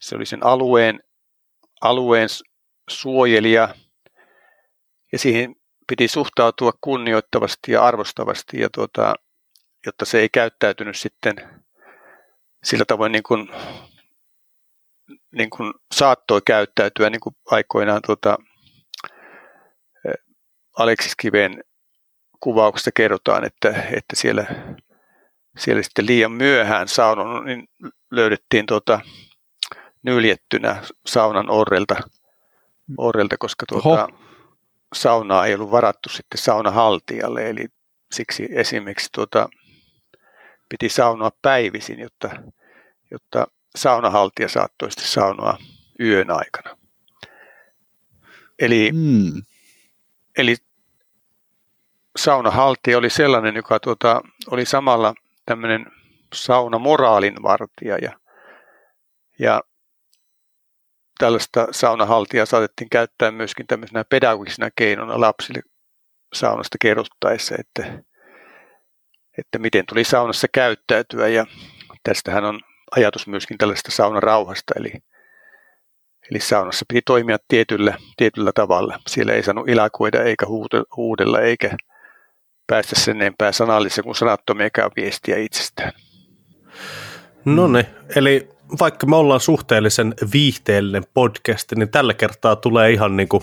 Se 0.00 0.16
oli 0.16 0.26
sen 0.26 0.46
alueen, 0.46 1.00
alueen 1.80 2.28
suojelija 2.90 3.68
ja 5.12 5.18
siihen 5.18 5.56
piti 5.86 6.08
suhtautua 6.08 6.72
kunnioittavasti 6.80 7.72
ja 7.72 7.84
arvostavasti 7.84 8.60
ja 8.60 8.68
tuota, 8.70 9.14
jotta 9.86 10.04
se 10.04 10.20
ei 10.20 10.28
käyttäytynyt 10.28 10.96
sitten 10.96 11.36
sillä 12.64 12.84
tavoin 12.84 13.12
niin 13.12 13.22
kuin, 13.22 13.48
niin 15.32 15.50
kuin 15.50 15.74
saattoi 15.94 16.40
käyttäytyä 16.46 17.10
niin 17.10 17.20
kuin 17.20 17.36
aikoinaan 17.50 18.00
tuota, 18.06 18.38
Aleksis 20.78 21.16
Kiven 21.16 21.64
kuvauksesta 22.40 22.90
kerrotaan, 22.94 23.44
että, 23.44 23.68
että 23.70 24.16
siellä, 24.16 24.46
siellä 25.58 25.82
sitten 25.82 26.06
liian 26.06 26.32
myöhään 26.32 26.88
saunan 26.88 27.44
niin 27.44 27.68
löydettiin 28.10 28.66
tuota, 28.66 29.00
nyljettynä 30.02 30.82
saunan 31.06 31.50
orrelta, 31.50 31.96
orrelta 32.98 33.36
koska 33.38 33.66
tuota, 33.68 34.08
saunaa 34.94 35.46
ei 35.46 35.54
ollut 35.54 35.70
varattu 35.70 36.08
sitten 36.08 36.38
saunahaltijalle, 36.38 37.48
eli 37.48 37.66
siksi 38.12 38.48
esimerkiksi 38.50 39.08
tuota, 39.14 39.48
piti 40.68 40.88
saunoa 40.88 41.30
päivisin, 41.42 42.00
jotta, 42.00 42.30
jotta 43.10 43.46
saunahaltija 43.76 44.48
saattoi 44.48 44.90
sitten 44.90 45.08
saunoa 45.08 45.58
yön 46.00 46.30
aikana. 46.30 46.76
Eli, 48.58 48.92
mm. 48.92 49.42
eli 50.38 50.56
saunahaltija 52.16 52.98
oli 52.98 53.10
sellainen, 53.10 53.56
joka 53.56 53.80
tuota, 53.80 54.22
oli 54.50 54.66
samalla 54.66 55.14
tämmöinen 55.46 55.86
saunamoraalin 56.34 57.42
vartija 57.42 57.98
ja, 57.98 58.12
ja 59.38 59.62
tällaista 61.18 61.66
saunahaltijaa 61.70 62.46
saatettiin 62.46 62.90
käyttää 62.90 63.30
myöskin 63.30 63.66
tämmöisenä 63.66 64.04
pedagogisena 64.04 64.70
keinona 64.76 65.20
lapsille 65.20 65.62
saunasta 66.32 66.76
kerrottaessa, 66.80 67.54
että 67.58 68.02
että 69.38 69.58
miten 69.58 69.84
tuli 69.88 70.04
saunassa 70.04 70.46
käyttäytyä 70.52 71.28
ja 71.28 71.46
tästähän 72.02 72.44
on 72.44 72.60
ajatus 72.96 73.26
myöskin 73.26 73.58
tällaista 73.58 73.90
saunarauhasta, 73.90 74.74
eli, 74.76 74.92
eli 76.30 76.40
saunassa 76.40 76.84
piti 76.88 77.02
toimia 77.02 77.36
tietyllä, 77.48 77.98
tietyllä 78.16 78.52
tavalla. 78.54 78.98
Siellä 79.08 79.32
ei 79.32 79.42
saanut 79.42 79.68
ilakoida 79.68 80.22
eikä 80.22 80.46
huudella 80.96 81.40
eikä 81.40 81.76
päästä 82.66 83.00
sen 83.00 83.16
enempää 83.16 83.52
sanallisia 83.52 84.04
kuin 84.04 84.14
sanattomiakaan 84.14 84.90
viestiä 84.96 85.36
itsestään. 85.36 85.92
No 87.44 87.68
niin, 87.68 87.86
eli 88.16 88.48
vaikka 88.78 89.06
me 89.06 89.16
ollaan 89.16 89.40
suhteellisen 89.40 90.14
viihteellinen 90.32 91.04
podcast, 91.14 91.72
niin 91.72 91.90
tällä 91.90 92.14
kertaa 92.14 92.56
tulee 92.56 92.90
ihan 92.90 93.16
niin 93.16 93.28
kuin 93.28 93.42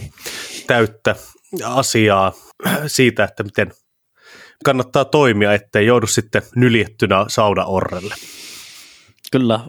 täyttä 0.68 1.16
asiaa 1.66 2.34
siitä, 2.88 3.24
että 3.24 3.44
miten 3.44 3.72
kannattaa 4.64 5.06
toimia, 5.06 5.54
ettei 5.54 5.86
joudu 5.86 6.08
sitten 6.08 6.42
nyljettynä 6.56 7.26
saunaorrelle. 7.28 8.16
Kyllä, 9.32 9.60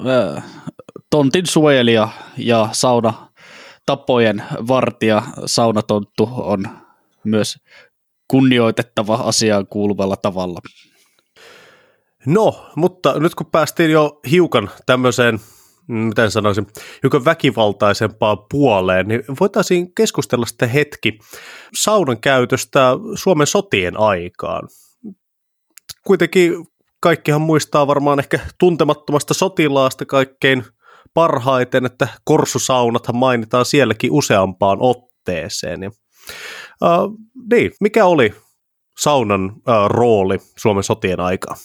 tontin 1.10 1.46
suojelija 1.46 2.08
ja 2.36 2.68
sauna 2.72 3.28
tapojen 3.86 4.42
vartija 4.68 5.22
saunatonttu 5.46 6.28
on 6.32 6.64
myös 7.24 7.56
kunnioitettava 8.28 9.14
asiaan 9.14 9.66
kuuluvalla 9.66 10.16
tavalla. 10.16 10.60
No, 12.26 12.66
mutta 12.76 13.20
nyt 13.20 13.34
kun 13.34 13.46
päästiin 13.46 13.90
jo 13.90 14.20
hiukan 14.30 14.70
tämmöiseen, 14.86 15.40
miten 15.88 16.30
sanoisin, 16.30 16.66
hiukan 17.02 17.24
väkivaltaisempaan 17.24 18.38
puoleen, 18.50 19.08
niin 19.08 19.22
voitaisiin 19.40 19.94
keskustella 19.94 20.46
sitten 20.46 20.68
hetki 20.68 21.18
saunan 21.74 22.20
käytöstä 22.20 22.90
Suomen 23.14 23.46
sotien 23.46 24.00
aikaan 24.00 24.68
kuitenkin 26.06 26.66
kaikkihan 27.00 27.40
muistaa 27.40 27.86
varmaan 27.86 28.18
ehkä 28.18 28.38
tuntemattomasta 28.58 29.34
sotilaasta 29.34 30.06
kaikkein 30.06 30.64
parhaiten, 31.14 31.86
että 31.86 32.08
korsusaunathan 32.24 33.16
mainitaan 33.16 33.64
sielläkin 33.64 34.12
useampaan 34.12 34.78
otteeseen. 34.80 35.82
Ja, 35.82 35.90
niin, 37.50 37.72
mikä 37.80 38.04
oli 38.04 38.34
saunan 38.98 39.44
uh, 39.44 39.88
rooli 39.88 40.38
Suomen 40.56 40.84
sotien 40.84 41.20
aikaa? 41.20 41.56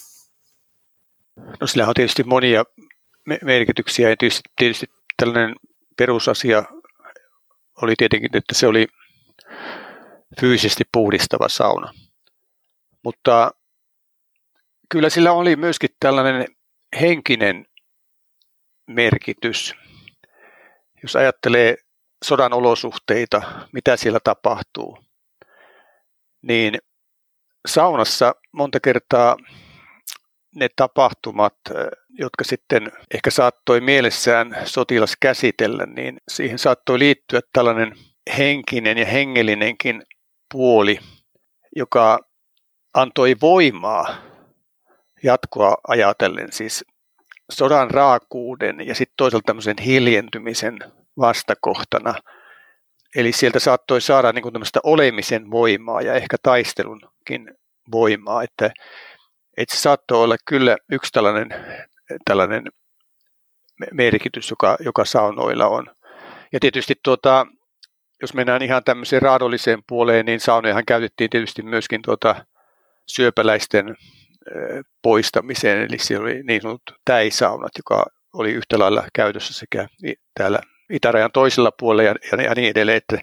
No 1.60 1.66
sillä 1.66 1.86
on 1.86 1.94
tietysti 1.94 2.22
monia 2.22 2.64
merkityksiä 3.42 4.10
ja 4.10 4.16
tietysti, 4.16 4.50
tietysti 4.56 4.86
tällainen 5.16 5.56
perusasia 5.98 6.64
oli 7.82 7.94
tietenkin, 7.98 8.36
että 8.36 8.54
se 8.54 8.66
oli 8.66 8.86
fyysisesti 10.40 10.84
puhdistava 10.92 11.48
sauna. 11.48 11.92
Mutta 13.04 13.50
kyllä 14.90 15.10
sillä 15.10 15.32
oli 15.32 15.56
myöskin 15.56 15.90
tällainen 16.00 16.46
henkinen 17.00 17.66
merkitys. 18.86 19.74
Jos 21.02 21.16
ajattelee 21.16 21.76
sodan 22.24 22.52
olosuhteita, 22.52 23.42
mitä 23.72 23.96
siellä 23.96 24.20
tapahtuu, 24.24 24.98
niin 26.42 26.78
saunassa 27.68 28.34
monta 28.52 28.80
kertaa 28.80 29.36
ne 30.54 30.68
tapahtumat, 30.76 31.56
jotka 32.08 32.44
sitten 32.44 32.92
ehkä 33.14 33.30
saattoi 33.30 33.80
mielessään 33.80 34.56
sotilas 34.64 35.16
käsitellä, 35.20 35.86
niin 35.86 36.18
siihen 36.28 36.58
saattoi 36.58 36.98
liittyä 36.98 37.40
tällainen 37.52 37.92
henkinen 38.38 38.98
ja 38.98 39.06
hengellinenkin 39.06 40.02
puoli, 40.52 40.98
joka 41.76 42.18
antoi 42.94 43.36
voimaa 43.40 44.29
jatkoa 45.22 45.76
ajatellen, 45.88 46.52
siis 46.52 46.84
sodan 47.50 47.90
raakuuden 47.90 48.86
ja 48.86 48.94
sitten 48.94 49.14
toisaalta 49.16 49.46
tämmöisen 49.46 49.76
hiljentymisen 49.84 50.78
vastakohtana. 51.18 52.14
Eli 53.16 53.32
sieltä 53.32 53.58
saattoi 53.58 54.00
saada 54.00 54.32
niin 54.32 54.52
tämmöistä 54.52 54.80
olemisen 54.82 55.50
voimaa 55.50 56.02
ja 56.02 56.14
ehkä 56.14 56.36
taistelunkin 56.42 57.54
voimaa, 57.92 58.42
että, 58.42 58.70
että 59.56 59.76
se 59.76 59.80
saattoi 59.80 60.22
olla 60.24 60.36
kyllä 60.48 60.76
yksi 60.92 61.12
tällainen, 61.12 61.48
tällainen 62.24 62.62
merkitys, 63.92 64.50
joka, 64.50 64.76
joka 64.80 65.04
saunoilla 65.04 65.66
on. 65.66 65.86
Ja 66.52 66.60
tietysti 66.60 66.94
tuota, 67.04 67.46
jos 68.22 68.34
mennään 68.34 68.62
ihan 68.62 68.84
tämmöiseen 68.84 69.22
raadolliseen 69.22 69.82
puoleen, 69.88 70.26
niin 70.26 70.40
saunojahan 70.40 70.86
käytettiin 70.86 71.30
tietysti 71.30 71.62
myöskin 71.62 72.02
tuota 72.02 72.44
syöpäläisten 73.06 73.96
poistamiseen, 75.02 75.82
eli 75.82 75.98
siellä 75.98 76.24
oli 76.24 76.42
niin 76.42 76.62
sanotut 76.62 76.96
täisaunat, 77.04 77.72
joka 77.76 78.06
oli 78.32 78.52
yhtä 78.52 78.78
lailla 78.78 79.04
käytössä 79.14 79.54
sekä 79.54 79.88
täällä 80.38 80.60
itärajan 80.90 81.32
toisella 81.32 81.72
puolella 81.78 82.02
ja, 82.02 82.14
ja, 82.32 82.42
ja 82.42 82.54
niin 82.54 82.70
edelleen, 82.70 82.96
että 82.96 83.18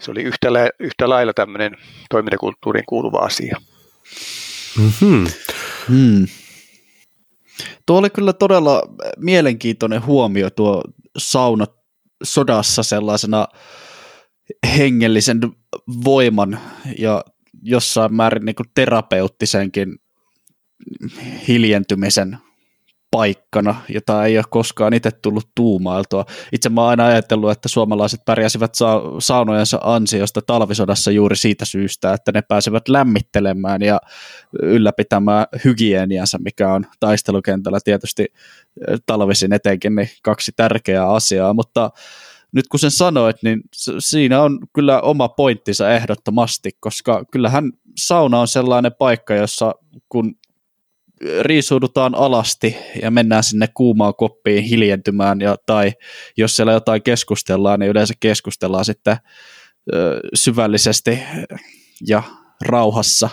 se 0.00 0.10
oli 0.10 0.22
yhtä, 0.22 0.52
la, 0.52 0.58
yhtä 0.80 1.08
lailla 1.08 1.32
tämmöinen 1.32 1.76
toimintakulttuuriin 2.10 2.86
kuuluva 2.88 3.18
asia. 3.18 3.60
Mm-hmm. 4.78 5.26
Hmm. 5.88 6.26
Tuo 7.86 7.98
oli 7.98 8.10
kyllä 8.10 8.32
todella 8.32 8.82
mielenkiintoinen 9.16 10.06
huomio 10.06 10.50
tuo 10.50 10.82
sauna 11.18 11.66
sodassa 12.22 12.82
sellaisena 12.82 13.48
hengellisen 14.78 15.40
voiman 16.04 16.60
ja 16.98 17.24
jossain 17.62 18.14
määrin 18.14 18.44
niin 18.44 18.54
kuin 18.54 18.70
terapeuttisenkin 18.74 19.98
hiljentymisen 21.48 22.38
paikkana, 23.10 23.74
jota 23.88 24.24
ei 24.24 24.38
ole 24.38 24.44
koskaan 24.50 24.94
itse 24.94 25.10
tullut 25.10 25.48
tuumailtua. 25.54 26.24
Itse 26.52 26.68
mä 26.68 26.80
oon 26.80 26.90
aina 26.90 27.06
ajatellut, 27.06 27.50
että 27.50 27.68
suomalaiset 27.68 28.20
pärjäsivät 28.24 28.74
sa- 28.74 29.02
saunojensa 29.18 29.78
ansiosta 29.82 30.40
talvisodassa 30.46 31.10
juuri 31.10 31.36
siitä 31.36 31.64
syystä, 31.64 32.12
että 32.12 32.32
ne 32.32 32.42
pääsevät 32.42 32.88
lämmittelemään 32.88 33.82
ja 33.82 34.00
ylläpitämään 34.62 35.46
hygieniansa, 35.64 36.38
mikä 36.38 36.72
on 36.72 36.86
taistelukentällä 37.00 37.78
tietysti 37.84 38.26
talvisin 39.06 39.52
etenkin 39.52 39.94
niin 39.94 40.08
kaksi 40.22 40.52
tärkeää 40.56 41.10
asiaa, 41.10 41.54
mutta 41.54 41.90
nyt 42.52 42.68
kun 42.68 42.80
sen 42.80 42.90
sanoit, 42.90 43.36
niin 43.42 43.60
siinä 43.98 44.42
on 44.42 44.58
kyllä 44.72 45.00
oma 45.00 45.28
pointtinsa 45.28 45.90
ehdottomasti, 45.90 46.70
koska 46.80 47.24
kyllähän 47.30 47.72
sauna 47.98 48.40
on 48.40 48.48
sellainen 48.48 48.92
paikka, 48.98 49.34
jossa 49.34 49.74
kun 50.08 50.34
riisuudutaan 51.40 52.14
alasti 52.14 52.76
ja 53.02 53.10
mennään 53.10 53.42
sinne 53.42 53.68
kuumaan 53.74 54.14
koppiin 54.14 54.64
hiljentymään, 54.64 55.40
ja, 55.40 55.56
tai 55.66 55.92
jos 56.36 56.56
siellä 56.56 56.72
jotain 56.72 57.02
keskustellaan, 57.02 57.80
niin 57.80 57.90
yleensä 57.90 58.14
keskustellaan 58.20 58.84
sitten 58.84 59.16
ö, 59.94 60.20
syvällisesti 60.34 61.18
ja 62.08 62.22
rauhassa, 62.66 63.30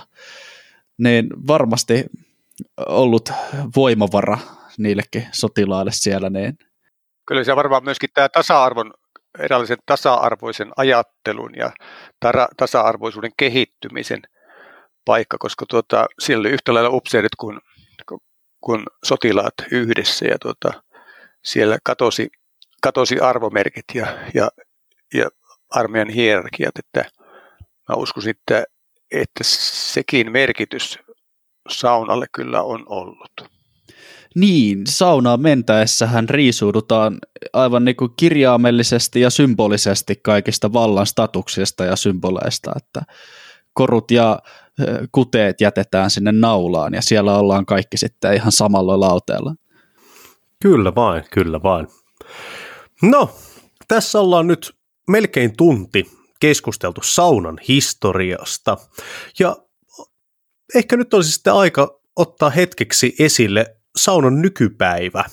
niin 0.98 1.28
varmasti 1.48 2.06
ollut 2.88 3.32
voimavara 3.76 4.38
niillekin 4.78 5.28
sotilaille 5.32 5.92
siellä. 5.94 6.30
Niin. 6.30 6.58
Kyllä 7.28 7.44
se 7.44 7.56
varmaan 7.56 7.84
myöskin 7.84 8.10
tämä 8.14 8.30
tasa-arvon 8.30 8.94
eräänlaisen 9.40 9.78
tasa-arvoisen 9.86 10.72
ajattelun 10.78 11.52
ja 11.56 11.72
tasa-arvoisuuden 12.58 13.32
kehittymisen 13.38 14.22
paikka, 15.06 15.38
koska 15.40 15.66
tuota, 15.70 16.06
siellä 16.20 16.42
oli 16.42 16.50
yhtä 16.50 16.74
lailla 16.74 16.90
upseerit 16.90 17.36
kuin, 17.38 17.60
kuin 18.62 18.84
sotilaat 19.04 19.54
yhdessä 19.72 20.26
ja 20.26 20.40
tuota, 20.40 20.84
siellä 21.44 21.78
katosi, 21.84 22.30
katosi 22.82 23.20
arvomerkit 23.20 23.86
ja, 23.94 24.18
ja, 24.34 24.50
ja 25.14 25.30
armeijan 25.70 26.10
hierarkiat, 26.10 26.80
että 26.80 27.06
mä 27.90 27.96
uskon 27.96 28.30
että, 28.30 28.64
että 29.12 29.44
sekin 29.44 30.32
merkitys 30.32 31.00
saunalle 31.70 32.26
kyllä 32.36 32.64
on 32.64 32.84
ollut. 32.90 33.52
Niin, 34.36 34.88
saunaan 34.88 35.42
mentäessähän 35.42 36.30
riisuudutaan 36.30 37.18
aivan 37.54 37.86
niin 37.86 37.96
kuin 37.96 38.12
kirjaimellisesti 38.18 39.22
ja 39.22 39.30
symbolisesti 39.30 40.16
kaikista 40.24 40.74
vallan 40.74 41.06
statuksista 41.06 41.86
ja 41.86 41.96
symboleista, 41.96 42.72
että 42.78 43.02
korut 43.74 44.12
ja 44.12 44.40
kuteet 45.12 45.62
jätetään 45.62 46.10
sinne 46.10 46.32
naulaan 46.32 46.94
ja 46.94 47.02
siellä 47.02 47.38
ollaan 47.38 47.66
kaikki 47.66 47.98
sitten 47.98 48.34
ihan 48.34 48.52
samalla 48.52 49.00
lauteella. 49.00 49.56
Kyllä 50.62 50.96
vain, 50.96 51.24
kyllä 51.32 51.64
vain. 51.64 51.88
No, 53.02 53.36
tässä 53.88 54.20
ollaan 54.20 54.48
nyt 54.48 54.76
melkein 55.08 55.58
tunti 55.58 56.12
keskusteltu 56.40 57.02
saunan 57.04 57.58
historiasta 57.68 58.78
ja 59.40 59.58
ehkä 60.76 60.98
nyt 60.98 61.14
olisi 61.14 61.32
sitten 61.32 61.54
aika 61.54 62.00
ottaa 62.16 62.50
hetkeksi 62.50 63.16
esille 63.20 63.76
saunan 63.96 64.42
nykypäivä. 64.42 65.24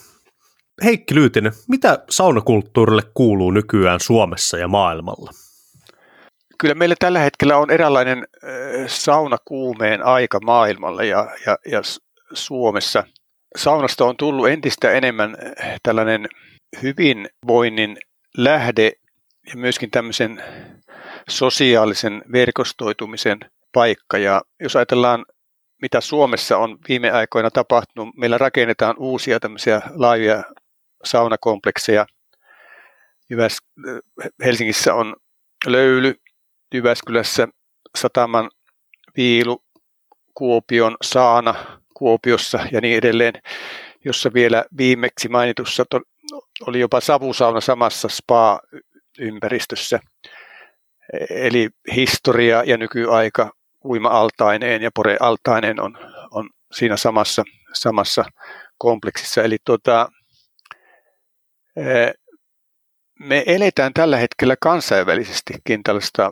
Heikki 0.85 1.15
Lyytinen, 1.15 1.53
mitä 1.69 2.05
saunakulttuurille 2.11 3.03
kuuluu 3.15 3.51
nykyään 3.51 4.01
Suomessa 4.01 4.59
ja 4.59 4.69
maailmalla? 4.69 5.31
Kyllä 6.59 6.75
meillä 6.75 6.95
tällä 6.99 7.19
hetkellä 7.19 7.57
on 7.57 7.71
eräänlainen 7.71 8.27
saunakuumeen 8.87 10.05
aika 10.05 10.41
maailmalla 10.45 11.03
ja, 11.03 11.31
ja, 11.47 11.59
ja 11.71 11.81
Suomessa. 12.33 13.05
Saunasta 13.57 14.05
on 14.05 14.17
tullut 14.17 14.49
entistä 14.49 14.91
enemmän 14.91 15.37
tällainen 15.83 16.29
hyvinvoinnin 16.83 17.97
lähde 18.37 18.93
ja 19.47 19.57
myöskin 19.57 19.91
tämmöisen 19.91 20.43
sosiaalisen 21.29 22.23
verkostoitumisen 22.33 23.39
paikka. 23.73 24.19
Ja 24.19 24.43
jos 24.61 24.77
ajatellaan 24.77 25.25
mitä 25.83 26.01
Suomessa 26.01 26.59
on 26.59 26.79
viime 26.89 27.11
aikoina 27.11 27.51
tapahtunut. 27.51 28.17
Meillä 28.17 28.39
rakennetaan 28.39 28.95
uusia 28.99 29.41
tämmöisiä 29.41 29.81
laajoja 29.95 30.45
saunakomplekseja. 31.05 32.07
Helsingissä 34.45 34.95
on 34.95 35.17
löyly, 35.67 36.15
Jyväskylässä 36.75 37.49
Sataman 37.99 38.51
viilu, 39.17 39.65
Kuopion 40.35 40.97
saana 41.03 41.81
Kuopiossa 41.95 42.59
ja 42.73 42.81
niin 42.81 42.99
edelleen, 42.99 43.35
jossa 44.05 44.31
vielä 44.35 44.65
viimeksi 44.79 45.29
mainitussa 45.29 45.85
oli 46.67 46.81
jopa 46.81 47.01
savusauna 47.01 47.61
samassa 47.61 48.09
spa-ympäristössä. 48.09 50.01
Eli 51.31 51.69
historia 51.95 52.63
ja 52.67 52.77
nykyaika 52.77 53.51
uima-altaineen 53.85 54.83
ja 54.83 54.91
pore-altaineen 54.95 55.81
on, 55.81 55.99
on 56.31 56.51
siinä 56.73 56.97
samassa, 56.97 57.45
samassa 57.75 58.25
kompleksissa. 58.79 59.43
Eli 59.43 59.57
tuota, 59.65 60.09
me 63.21 63.43
eletään 63.47 63.93
tällä 63.95 64.17
hetkellä 64.17 64.57
kansainvälisestikin 64.61 65.83
tällaista 65.83 66.31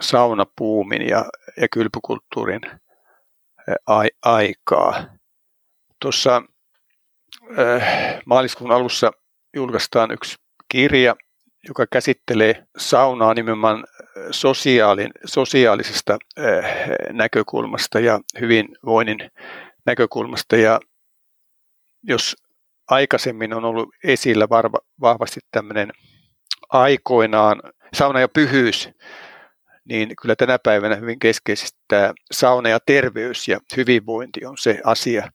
saunapuumin 0.00 1.08
ja, 1.08 1.24
ja 1.60 1.68
kylpykulttuurin 1.68 2.60
aikaa. 4.22 5.04
Tuossa 6.00 6.42
maaliskuun 8.26 8.72
alussa 8.72 9.10
julkaistaan 9.54 10.10
yksi 10.10 10.36
kirja, 10.68 11.16
joka 11.68 11.86
käsittelee 11.92 12.66
saunaa 12.76 13.34
nimenomaan 13.34 13.84
sosiaalin, 14.30 15.10
sosiaalisesta 15.24 16.18
näkökulmasta 17.12 18.00
ja 18.00 18.20
hyvinvoinnin 18.40 19.30
näkökulmasta. 19.86 20.56
Ja 20.56 20.80
jos 22.02 22.36
aikaisemmin 22.90 23.54
on 23.54 23.64
ollut 23.64 23.88
esillä 24.04 24.48
varva, 24.48 24.78
vahvasti 25.00 25.40
tämmöinen 25.50 25.92
aikoinaan 26.68 27.62
sauna 27.92 28.20
ja 28.20 28.28
pyhyys, 28.28 28.88
niin 29.88 30.12
kyllä 30.22 30.36
tänä 30.36 30.58
päivänä 30.58 30.96
hyvin 30.96 31.18
keskeisesti 31.18 31.78
tämä 31.88 32.14
sauna 32.32 32.68
ja 32.68 32.78
terveys 32.86 33.48
ja 33.48 33.60
hyvinvointi 33.76 34.44
on 34.44 34.58
se 34.58 34.80
asia, 34.84 35.32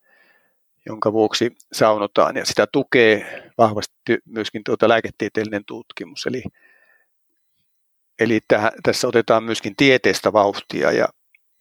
jonka 0.86 1.14
vuoksi 1.14 1.52
saunotaan 1.74 2.36
ja 2.36 2.46
sitä 2.46 2.68
tukee 2.68 3.44
vahvasti 3.58 4.18
myöskin 4.26 4.64
tuota 4.64 4.90
lääketieteellinen 4.90 5.66
tutkimus. 5.66 6.26
Eli, 6.26 6.44
eli 8.20 8.40
täh, 8.48 8.72
tässä 8.84 9.08
otetaan 9.08 9.44
myöskin 9.44 9.76
tieteestä 9.76 10.34
vauhtia 10.34 10.92
ja, 10.92 11.08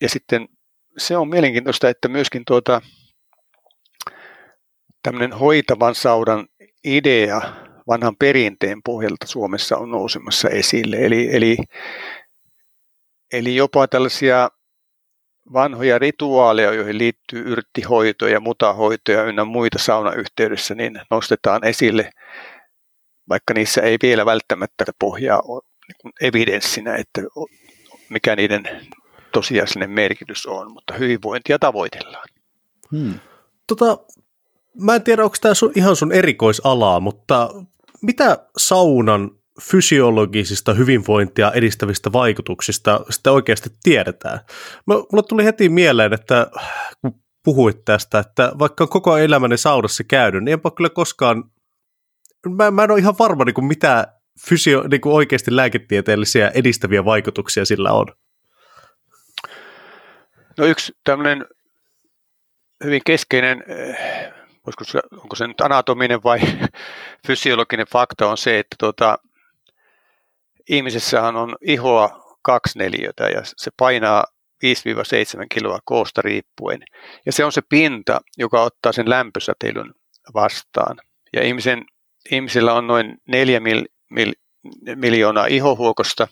ja 0.00 0.08
sitten 0.08 0.48
se 0.98 1.16
on 1.16 1.28
mielenkiintoista, 1.28 1.88
että 1.88 2.08
myöskin 2.08 2.42
tuota, 2.46 2.80
tämmöinen 5.02 5.32
hoitavan 5.32 5.94
saudan 5.94 6.46
idea 6.84 7.40
vanhan 7.88 8.16
perinteen 8.16 8.82
pohjalta 8.84 9.26
Suomessa 9.26 9.76
on 9.76 9.90
nousemassa 9.90 10.48
esille. 10.48 10.96
Eli, 10.96 11.36
eli, 11.36 11.56
eli 13.32 13.56
jopa 13.56 13.88
tällaisia 13.88 14.50
vanhoja 15.52 15.98
rituaaleja, 15.98 16.74
joihin 16.74 16.98
liittyy 16.98 17.42
yrttihoitoja, 17.42 18.40
mutahoitoja 18.40 19.24
ynnä 19.24 19.44
muita 19.44 19.78
saunayhteydessä, 19.78 20.74
niin 20.74 21.00
nostetaan 21.10 21.64
esille, 21.64 22.10
vaikka 23.28 23.54
niissä 23.54 23.80
ei 23.80 23.96
vielä 24.02 24.26
välttämättä 24.26 24.84
pohjaa 24.98 25.40
ole 25.44 25.62
niin 25.88 26.12
evidenssinä, 26.20 26.94
että 26.94 27.22
mikä 28.08 28.36
niiden 28.36 28.62
tosiasiallinen 29.32 29.90
merkitys 29.90 30.46
on, 30.46 30.72
mutta 30.72 30.94
hyvinvointia 30.94 31.58
tavoitellaan. 31.58 32.28
Hmm. 32.90 33.14
Tota, 33.66 33.98
mä 34.74 34.94
en 34.94 35.02
tiedä, 35.02 35.24
onko 35.24 35.36
tämä 35.40 35.54
sun, 35.54 35.72
ihan 35.74 35.96
sun 35.96 36.12
erikoisalaa, 36.12 37.00
mutta 37.00 37.48
mitä 38.02 38.46
saunan 38.56 39.39
fysiologisista 39.62 40.74
hyvinvointia 40.74 41.52
edistävistä 41.52 42.12
vaikutuksista 42.12 43.00
sitä 43.10 43.32
oikeasti 43.32 43.70
tiedetään? 43.82 44.40
Mulle 44.86 45.22
tuli 45.28 45.44
heti 45.44 45.68
mieleen, 45.68 46.12
että 46.12 46.46
kun 47.00 47.14
puhuit 47.44 47.84
tästä, 47.84 48.18
että 48.18 48.52
vaikka 48.58 48.84
on 48.84 48.88
koko 48.88 49.16
elämäni 49.16 49.56
saunassa 49.56 50.04
käynyt, 50.04 50.44
niin 50.44 50.52
enpä 50.52 50.70
kyllä 50.76 50.90
koskaan, 50.90 51.44
mä, 52.48 52.70
mä 52.70 52.84
en 52.84 52.90
ole 52.90 52.98
ihan 52.98 53.18
varma, 53.18 53.44
niin 53.44 53.54
kuin 53.54 53.64
mitä 53.64 54.06
fysio, 54.48 54.84
niin 54.90 55.00
kuin 55.00 55.14
oikeasti 55.14 55.56
lääketieteellisiä 55.56 56.50
edistäviä 56.54 57.04
vaikutuksia 57.04 57.64
sillä 57.64 57.92
on. 57.92 58.06
No 60.58 60.66
yksi 60.66 60.92
tämmöinen 61.04 61.44
hyvin 62.84 63.00
keskeinen 63.06 63.64
se, 64.82 65.00
onko 65.12 65.36
se 65.36 65.46
nyt 65.46 65.60
anatominen 65.60 66.22
vai 66.22 66.40
fysiologinen 67.26 67.86
fakta 67.86 68.30
on 68.30 68.38
se, 68.38 68.58
että 68.58 68.76
tuota, 68.78 69.18
ihmisessähän 70.70 71.36
on 71.36 71.56
ihoa 71.60 72.36
kaksi 72.42 72.78
neliötä 72.78 73.28
ja 73.28 73.42
se 73.44 73.70
painaa 73.76 74.24
5-7 74.64 75.46
kiloa 75.54 75.78
koosta 75.84 76.22
riippuen. 76.22 76.82
Ja 77.26 77.32
se 77.32 77.44
on 77.44 77.52
se 77.52 77.62
pinta, 77.68 78.20
joka 78.38 78.62
ottaa 78.62 78.92
sen 78.92 79.10
lämpösäteilyn 79.10 79.94
vastaan. 80.34 80.96
Ja 81.32 81.42
ihmisen, 81.42 81.84
ihmisillä 82.30 82.74
on 82.74 82.86
noin 82.86 83.18
4 83.28 83.60
mil, 83.60 83.84
mil, 84.10 84.32
miljoonaa 84.94 85.46
ihohuokosta, 85.46 86.28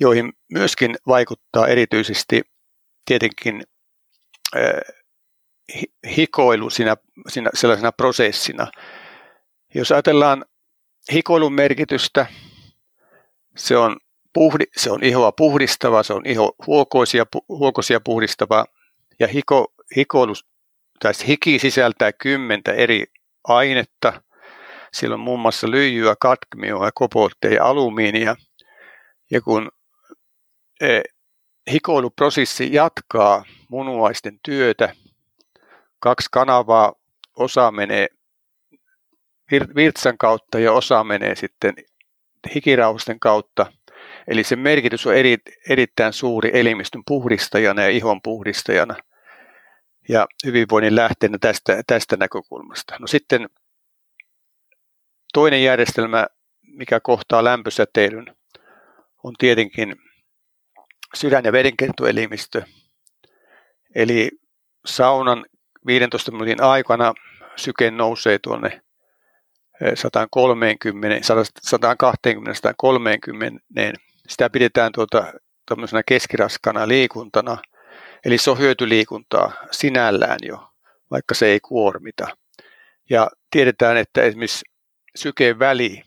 joihin 0.00 0.32
myöskin 0.52 0.94
vaikuttaa 1.06 1.68
erityisesti 1.68 2.42
tietenkin 3.04 3.62
hikoilu 6.16 6.70
siinä, 6.70 6.96
siinä 7.28 7.50
sellaisena 7.54 7.92
prosessina. 7.92 8.66
Jos 9.74 9.92
ajatellaan 9.92 10.44
hikoilun 11.12 11.52
merkitystä, 11.52 12.26
se 13.56 13.76
on, 13.76 13.96
puhdi, 14.32 14.64
se 14.76 14.90
on 14.90 15.04
ihoa 15.04 15.32
puhdistava, 15.32 16.02
se 16.02 16.12
on 16.12 16.26
iho 16.26 16.54
huokoisia, 16.66 17.24
huokoisia 17.48 18.00
puhdistava 18.00 18.64
ja 19.20 19.28
hiko, 19.28 19.72
hikoilu, 19.96 20.32
tai 21.00 21.12
hiki 21.28 21.58
sisältää 21.58 22.12
kymmentä 22.12 22.72
eri 22.72 23.04
ainetta. 23.44 24.22
Siellä 24.92 25.14
on 25.14 25.20
muun 25.20 25.40
muassa 25.40 25.70
lyijyä, 25.70 26.14
kadmioa, 26.20 26.90
kobolttia 26.94 27.54
ja 27.54 27.64
alumiinia. 27.64 28.36
Ja 29.30 29.40
kun 29.40 29.70
e, 30.80 31.00
hikoiluprosessi 31.72 32.68
jatkaa 32.72 33.44
munuaisten 33.68 34.38
työtä, 34.42 34.94
kaksi 36.00 36.28
kanavaa, 36.32 36.92
osa 37.36 37.70
menee 37.70 38.08
virtsan 39.50 40.18
kautta 40.18 40.58
ja 40.58 40.72
osa 40.72 41.04
menee 41.04 41.36
sitten 41.36 41.74
hikirauhasten 42.54 43.20
kautta. 43.20 43.72
Eli 44.28 44.44
sen 44.44 44.58
merkitys 44.58 45.06
on 45.06 45.16
eri, 45.16 45.36
erittäin 45.68 46.12
suuri 46.12 46.50
elimistön 46.54 47.02
puhdistajana 47.06 47.82
ja 47.82 47.88
ihon 47.88 48.22
puhdistajana 48.22 48.96
ja 50.08 50.26
hyvinvoinnin 50.46 50.96
lähteenä 50.96 51.38
tästä, 51.40 51.82
tästä 51.86 52.16
näkökulmasta. 52.16 52.96
No 52.98 53.06
sitten 53.06 53.48
toinen 55.32 55.64
järjestelmä, 55.64 56.26
mikä 56.62 57.00
kohtaa 57.00 57.44
lämpösäteilyn, 57.44 58.36
on 59.24 59.34
tietenkin 59.38 59.96
sydän- 61.14 61.44
ja 61.44 61.52
verenkiertoelimistö. 61.52 62.62
Eli 63.94 64.30
saunan 64.86 65.46
15 65.86 66.30
minuutin 66.30 66.62
aikana 66.62 67.14
syke 67.56 67.90
nousee 67.90 68.38
tuonne 68.38 68.82
130, 69.94 71.26
120, 71.62 72.54
130. 72.54 73.60
Sitä 74.28 74.50
pidetään 74.50 74.92
tuota, 74.92 75.32
keskiraskana 76.06 76.88
liikuntana, 76.88 77.58
eli 78.24 78.38
se 78.38 78.50
on 78.50 78.58
hyötyliikuntaa 78.58 79.52
sinällään 79.70 80.38
jo, 80.42 80.68
vaikka 81.10 81.34
se 81.34 81.46
ei 81.46 81.60
kuormita. 81.60 82.26
Ja 83.10 83.30
tiedetään, 83.50 83.96
että 83.96 84.22
esimerkiksi 84.22 84.64
sykeen 85.16 85.58
väli 85.58 86.02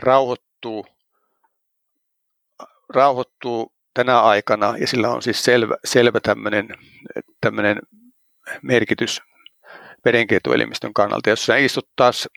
rauhoittuu, 0.00 0.86
rauhoittuu 2.94 3.72
tänä 3.94 4.20
aikana, 4.20 4.74
ja 4.78 4.86
sillä 4.86 5.10
on 5.10 5.22
siis 5.22 5.44
selvä, 5.44 5.76
selvä 5.84 6.20
tämmöinen, 6.20 6.68
tämmöinen 7.40 7.78
merkitys 8.62 9.20
verenkiertoelimistön 10.04 10.94
kannalta. 10.94 11.30
Jos 11.30 11.46
sä 11.46 11.56
istut 11.56 11.88
taas 11.96 12.28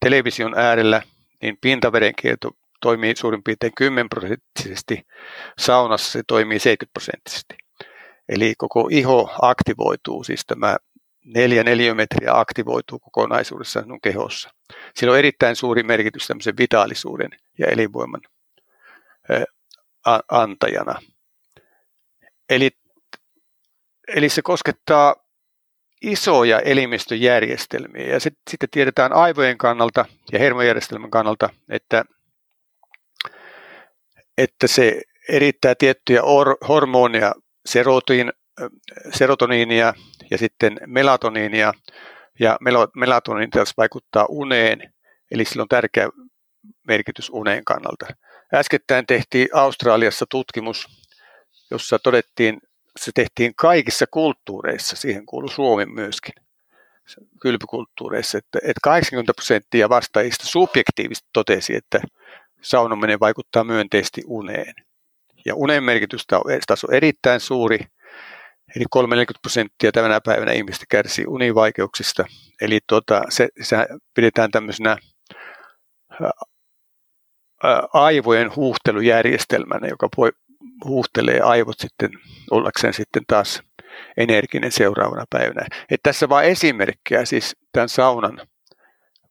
television 0.00 0.58
äärellä, 0.58 1.02
niin 1.42 1.58
pintaverenkierto 1.60 2.50
toimii 2.80 3.16
suurin 3.16 3.42
piirtein 3.42 3.72
10 3.76 4.08
prosenttisesti, 4.08 5.06
saunassa 5.58 6.12
se 6.12 6.22
toimii 6.26 6.58
70 6.58 6.92
prosenttisesti. 6.92 7.54
Eli 8.28 8.54
koko 8.58 8.88
iho 8.90 9.34
aktivoituu, 9.42 10.24
siis 10.24 10.46
tämä 10.46 10.76
neljä 11.24 11.64
neliömetriä 11.64 12.38
aktivoituu 12.38 12.98
kokonaisuudessaan 12.98 13.84
sinun 13.84 14.00
kehossa. 14.00 14.50
Sillä 14.94 15.12
on 15.12 15.18
erittäin 15.18 15.56
suuri 15.56 15.82
merkitys 15.82 16.26
tämmöisen 16.26 16.56
vitaalisuuden 16.58 17.30
ja 17.58 17.66
elinvoiman 17.66 18.20
antajana. 20.30 21.00
Eli, 22.50 22.70
eli 24.16 24.28
se 24.28 24.42
koskettaa 24.42 25.23
isoja 26.04 26.60
elimistöjärjestelmiä. 26.60 28.06
Ja 28.06 28.20
sit, 28.20 28.34
sitten 28.50 28.68
tiedetään 28.70 29.12
aivojen 29.12 29.58
kannalta 29.58 30.04
ja 30.32 30.38
hermojärjestelmän 30.38 31.10
kannalta, 31.10 31.48
että, 31.68 32.04
että 34.38 34.66
se 34.66 35.02
erittää 35.28 35.74
tiettyjä 35.74 36.22
or, 36.22 36.56
hormoneja, 36.68 37.34
serotin, 37.66 38.32
serotoniinia 39.12 39.94
ja 40.30 40.38
sitten 40.38 40.76
melatoniinia. 40.86 41.72
Ja 42.40 42.58
melatoniini 42.94 43.50
taas 43.50 43.76
vaikuttaa 43.76 44.26
uneen, 44.28 44.94
eli 45.30 45.44
sillä 45.44 45.62
on 45.62 45.68
tärkeä 45.68 46.08
merkitys 46.88 47.30
uneen 47.30 47.64
kannalta. 47.64 48.06
Äskettäin 48.54 49.06
tehtiin 49.06 49.48
Australiassa 49.52 50.26
tutkimus, 50.30 50.86
jossa 51.70 51.98
todettiin 51.98 52.60
se 53.00 53.10
tehtiin 53.14 53.54
kaikissa 53.56 54.06
kulttuureissa, 54.10 54.96
siihen 54.96 55.26
kuuluu 55.26 55.48
Suomi 55.48 55.86
myöskin, 55.86 56.34
kylpykulttuureissa, 57.40 58.38
että, 58.38 58.58
että 58.58 58.80
80 58.82 59.32
prosenttia 59.36 59.88
vastaajista 59.88 60.46
subjektiivisesti 60.46 61.28
totesi, 61.32 61.76
että 61.76 62.00
saunominen 62.62 63.20
vaikuttaa 63.20 63.64
myönteisesti 63.64 64.22
uneen. 64.26 64.74
Ja 65.46 65.54
unen 65.54 65.84
merkitys 65.84 66.26
taas 66.66 66.84
on 66.84 66.94
erittäin 66.94 67.40
suuri, 67.40 67.78
eli 68.76 68.84
30 68.90 69.40
prosenttia 69.42 69.92
tänä 69.92 70.20
päivänä 70.20 70.52
ihmistä 70.52 70.84
kärsii 70.88 71.24
univaikeuksista. 71.28 72.24
Eli 72.60 72.80
tuota, 72.88 73.22
se, 73.28 73.48
se 73.62 73.76
pidetään 74.14 74.50
tämmöisenä 74.50 74.96
aivojen 77.92 78.56
huuhtelujärjestelmänä, 78.56 79.88
joka 79.88 80.08
huuhtelee 80.84 81.40
aivot 81.40 81.78
sitten 81.78 82.10
ollakseen 82.50 82.94
sitten 82.94 83.22
taas 83.26 83.62
energinen 84.16 84.72
seuraavana 84.72 85.24
päivänä. 85.30 85.66
Et 85.90 86.00
tässä 86.02 86.28
vain 86.28 86.48
esimerkkejä 86.48 87.24
siis 87.24 87.56
tämän 87.72 87.88
saunan 87.88 88.40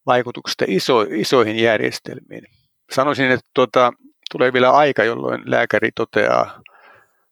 vaikutuksesta 0.05 0.65
iso, 0.67 1.01
isoihin 1.01 1.59
järjestelmiin. 1.59 2.43
Sanoisin, 2.91 3.31
että 3.31 3.49
tuota, 3.53 3.93
tulee 4.31 4.53
vielä 4.53 4.71
aika, 4.71 5.03
jolloin 5.03 5.41
lääkäri 5.45 5.89
toteaa 5.95 6.61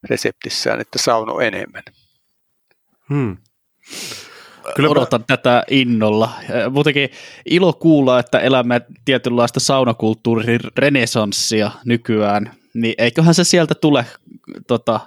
reseptissään, 0.10 0.82
että 0.82 1.00
sauno 1.00 1.40
enemmän. 1.40 1.84
Hmm. 3.10 3.38
Kyllä 4.76 4.90
Odotan 4.90 5.22
mä... 5.22 5.26
tätä 5.28 5.64
innolla. 5.70 6.30
Muutenkin 6.72 7.10
ilo 7.46 7.74
kuulla, 7.74 8.20
että 8.20 8.40
elämme 8.40 8.82
tietynlaista 9.06 9.60
saunakulttuurin 9.60 10.60
renesanssia 10.78 11.72
nykyään. 11.86 12.61
Niin 12.74 12.96
eiköhän 12.98 13.34
se 13.34 13.44
sieltä 13.44 13.76
tule 13.76 14.06
tota, 14.68 15.00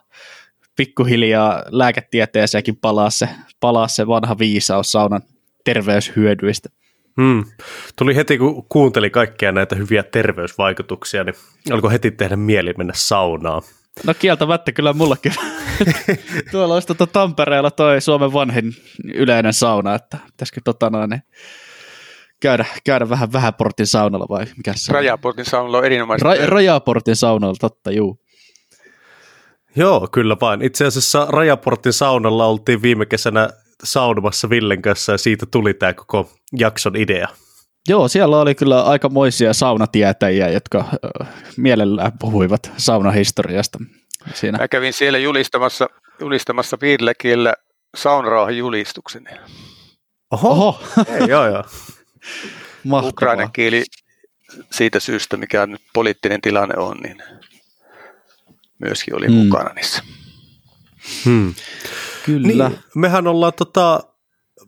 pikkuhiljaa 0.77 1.62
lääketieteeseenkin 1.69 2.77
palaa 2.77 3.11
se, 3.11 3.29
palaa 3.61 3.89
se 3.89 4.07
vanha 4.07 4.39
viisaus 4.39 4.93
saunan 4.93 5.23
terveyshyödyistä. 5.65 6.69
Hmm. 7.21 7.45
Tuli 7.97 8.17
heti, 8.17 8.39
kun 8.39 8.67
kuunteli 8.69 9.11
kaikkia 9.11 9.53
näitä 9.53 9.77
hyviä 9.77 10.03
terveysvaikutuksia, 10.03 11.25
niin 11.25 11.35
alkoi 11.71 11.93
heti 11.93 12.11
tehdä 12.11 12.37
mieli 12.37 12.75
mennä 12.79 12.93
saunaan. 12.97 13.62
No 14.05 14.15
kieltämättä 14.15 14.73
kyllä 14.73 14.93
mullakin. 14.93 15.33
Tuolla 16.51 16.75
olisi 16.75 16.87
tuota 16.87 17.07
Tampereella 17.07 17.71
toi 17.71 18.01
Suomen 18.01 18.33
vanhin 18.33 18.73
yleinen 19.15 19.53
sauna, 19.53 19.95
että 19.95 20.19
pitäisikö 20.27 20.61
tota 20.65 20.91
noin, 20.91 21.11
niin 21.11 21.23
käydä, 22.45 22.64
käydä 22.84 23.09
vähän 23.09 23.32
Vähäportin 23.32 23.86
saunalla 23.86 24.26
vai 24.28 24.47
mikä 24.57 24.72
se 24.76 24.92
Rajaportin 24.92 25.45
saunalla 25.45 25.78
on 25.78 25.84
erinomaisesti. 25.84 26.45
Ra- 26.45 26.49
Rajaportin 26.49 27.16
saunalla, 27.16 27.57
totta, 27.61 27.90
juu. 27.90 28.18
Joo, 29.76 30.09
kyllä 30.12 30.36
vain. 30.40 30.62
Itse 30.62 30.84
asiassa 30.84 31.26
Rajaportin 31.30 31.92
saunalla 31.92 32.47
oltiin 32.47 32.82
viime 32.82 33.07
kesänä 33.07 33.49
saunomassa 33.84 34.51
Villen 34.51 34.82
kanssa 34.82 35.12
ja 35.12 35.18
siitä 35.18 35.47
tuli 35.51 35.74
tämä 35.74 35.92
koko 35.92 36.30
jakson 36.59 36.97
idea. 36.97 37.28
Joo, 37.88 38.09
siellä 38.09 38.40
oli 38.40 38.55
kyllä 38.55 38.82
aikamoisia 38.82 39.53
saunatietäjiä, 39.53 40.49
jotka 40.49 40.84
mielellään 41.57 42.12
puhuivat 42.18 42.72
saunahistoriasta. 42.76 43.78
Siinä. 44.34 44.59
Mä 44.59 44.68
kävin 44.68 44.92
siellä 44.92 45.18
julistamassa, 45.18 45.86
julistamassa 46.20 46.78
viidellä 46.80 47.12
kielellä 47.14 47.55
saunarauhan 47.97 48.57
julistuksen. 48.57 49.28
Oho, 50.30 50.51
Oho. 50.51 50.80
Ei, 51.20 51.28
joo, 51.28 51.47
joo. 51.47 51.64
Ukrainan 53.03 53.53
kieli 53.53 53.85
siitä 54.70 55.01
syystä, 55.01 55.37
mikä 55.37 55.66
nyt 55.66 55.83
poliittinen 55.93 56.41
tilanne 56.41 56.75
on, 56.77 56.97
niin 56.97 57.22
myöskin 58.79 59.16
oli 59.16 59.27
hmm. 59.27 59.35
mukana 59.35 59.75
niissä. 59.75 60.03
Hmm. 61.25 61.55
Kyllä. 62.25 62.68
Niin, 62.68 62.79
mehän 62.95 63.27
ollaan 63.27 63.53
tota, 63.57 64.01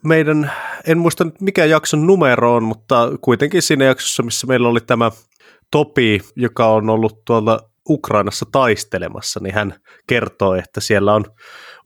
meidän, 0.05 0.53
en 0.87 0.99
muista 0.99 1.25
nyt 1.25 1.41
mikä 1.41 1.65
jakson 1.65 2.07
numero 2.07 2.55
on, 2.55 2.65
mutta 2.65 3.09
kuitenkin 3.21 3.63
siinä 3.63 3.85
jaksossa, 3.85 4.23
missä 4.23 4.47
meillä 4.47 4.69
oli 4.69 4.81
tämä 4.81 5.11
Topi, 5.71 6.21
joka 6.37 6.67
on 6.67 6.91
ollut 6.91 7.25
tuolla 7.25 7.71
Ukrainassa 7.89 8.47
taistelemassa, 8.53 9.41
niin 9.41 9.55
hän 9.55 9.81
kertoo, 10.07 10.55
että 10.55 10.81
siellä 10.81 11.15
on 11.15 11.25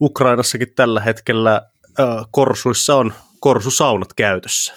Ukrainassakin 0.01 0.73
tällä 0.75 1.01
hetkellä 1.01 1.61
äh, 1.99 2.25
korsuissa 2.31 2.95
on 2.95 3.13
korsusaunat 3.39 4.13
käytössä. 4.13 4.73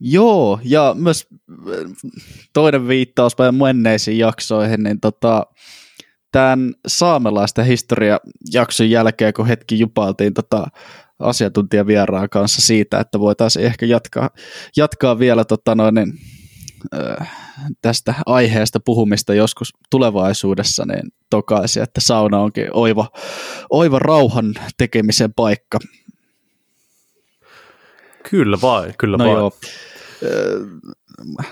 Joo, 0.00 0.60
ja 0.64 0.94
myös 0.98 1.26
toinen 2.52 2.88
viittaus 2.88 3.36
päin 3.36 3.54
menneisiin 3.54 4.18
jaksoihin, 4.18 4.82
niin 4.82 5.00
tota, 5.00 5.46
tämän 6.32 6.74
saamelaisten 6.86 7.66
historiajakson 7.66 8.90
jälkeen, 8.90 9.32
kun 9.32 9.46
hetki 9.46 9.78
jupailtiin 9.78 10.34
tota 10.34 10.66
asiantuntijavieraan 11.18 12.28
kanssa 12.28 12.62
siitä, 12.62 13.00
että 13.00 13.20
voitaisiin 13.20 13.66
ehkä 13.66 13.86
jatkaa, 13.86 14.30
jatkaa 14.76 15.18
vielä 15.18 15.44
tota 15.44 15.74
noin, 15.74 15.94
niin, 15.94 16.12
äh, 16.94 17.30
tästä 17.82 18.14
aiheesta 18.26 18.80
puhumista 18.80 19.34
joskus 19.34 19.74
tulevaisuudessa, 19.90 20.84
niin 20.86 21.12
tokaisi, 21.30 21.80
että 21.80 22.00
sauna 22.00 22.38
onkin 22.38 22.68
oiva, 22.72 23.08
oiva 23.70 23.98
rauhan 23.98 24.54
tekemisen 24.76 25.34
paikka. 25.34 25.78
Kyllä 28.30 28.58
vain, 28.62 28.94
kyllä 28.98 29.16
no 29.16 29.24
vain. 29.24 29.36
Joo 29.36 29.52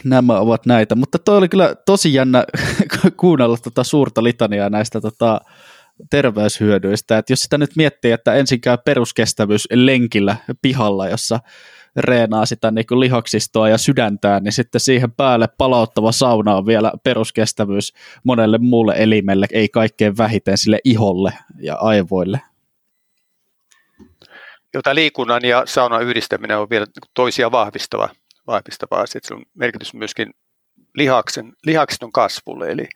nämä 0.04 0.40
ovat 0.40 0.66
näitä, 0.66 0.94
mutta 0.94 1.18
toi 1.18 1.38
oli 1.38 1.48
kyllä 1.48 1.74
tosi 1.86 2.14
jännä 2.14 2.44
kuunnella 3.16 3.56
tota 3.56 3.84
suurta 3.84 4.22
litaniaa 4.22 4.70
näistä 4.70 5.00
tota, 5.00 5.40
terveyshyödyistä, 6.10 7.18
että 7.18 7.32
jos 7.32 7.40
sitä 7.40 7.58
nyt 7.58 7.76
miettii, 7.76 8.12
että 8.12 8.34
ensin 8.34 8.60
käy 8.60 8.78
peruskestävyys 8.84 9.68
lenkillä 9.72 10.36
pihalla, 10.62 11.08
jossa 11.08 11.40
reenaa 11.96 12.46
sitä 12.46 12.70
niin 12.70 12.86
kuin 12.86 13.00
lihaksistoa 13.00 13.68
ja 13.68 13.78
sydäntään, 13.78 14.42
niin 14.42 14.52
sitten 14.52 14.80
siihen 14.80 15.12
päälle 15.12 15.48
palauttava 15.58 16.12
sauna 16.12 16.56
on 16.56 16.66
vielä 16.66 16.92
peruskestävyys 17.04 17.92
monelle 18.24 18.58
muulle 18.58 18.94
elimelle, 18.96 19.46
ei 19.52 19.68
kaikkein 19.68 20.16
vähiten 20.16 20.58
sille 20.58 20.78
iholle 20.84 21.32
ja 21.60 21.74
aivoille. 21.74 22.40
Jota 24.74 24.94
liikunnan 24.94 25.44
ja 25.44 25.62
saunan 25.66 26.02
yhdistäminen 26.02 26.58
on 26.58 26.70
vielä 26.70 26.86
toisia 27.14 27.52
vahvistava 27.52 28.08
vahvistava 28.46 29.00
asia, 29.00 29.18
että 29.18 29.28
se 29.28 29.34
on 29.34 29.42
merkitys 29.54 29.94
myöskin 29.94 30.34
lihaksen, 30.94 31.52
lihaksen 31.66 32.12
kasvulle, 32.12 32.70
eli, 32.70 32.88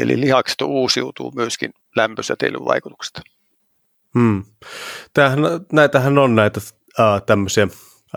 eli 0.00 0.20
lihakset 0.20 0.60
uusiutuu 0.60 1.32
myöskin 1.34 1.70
lämpösäteilyn 1.96 2.64
vaikutuksesta. 2.64 3.22
Hmm. 4.18 4.44
Tämähän, 5.14 5.38
näitähän 5.72 6.18
on 6.18 6.34
näitä 6.34 6.60
äh, 7.00 7.22
tämmöisiä, 7.26 7.68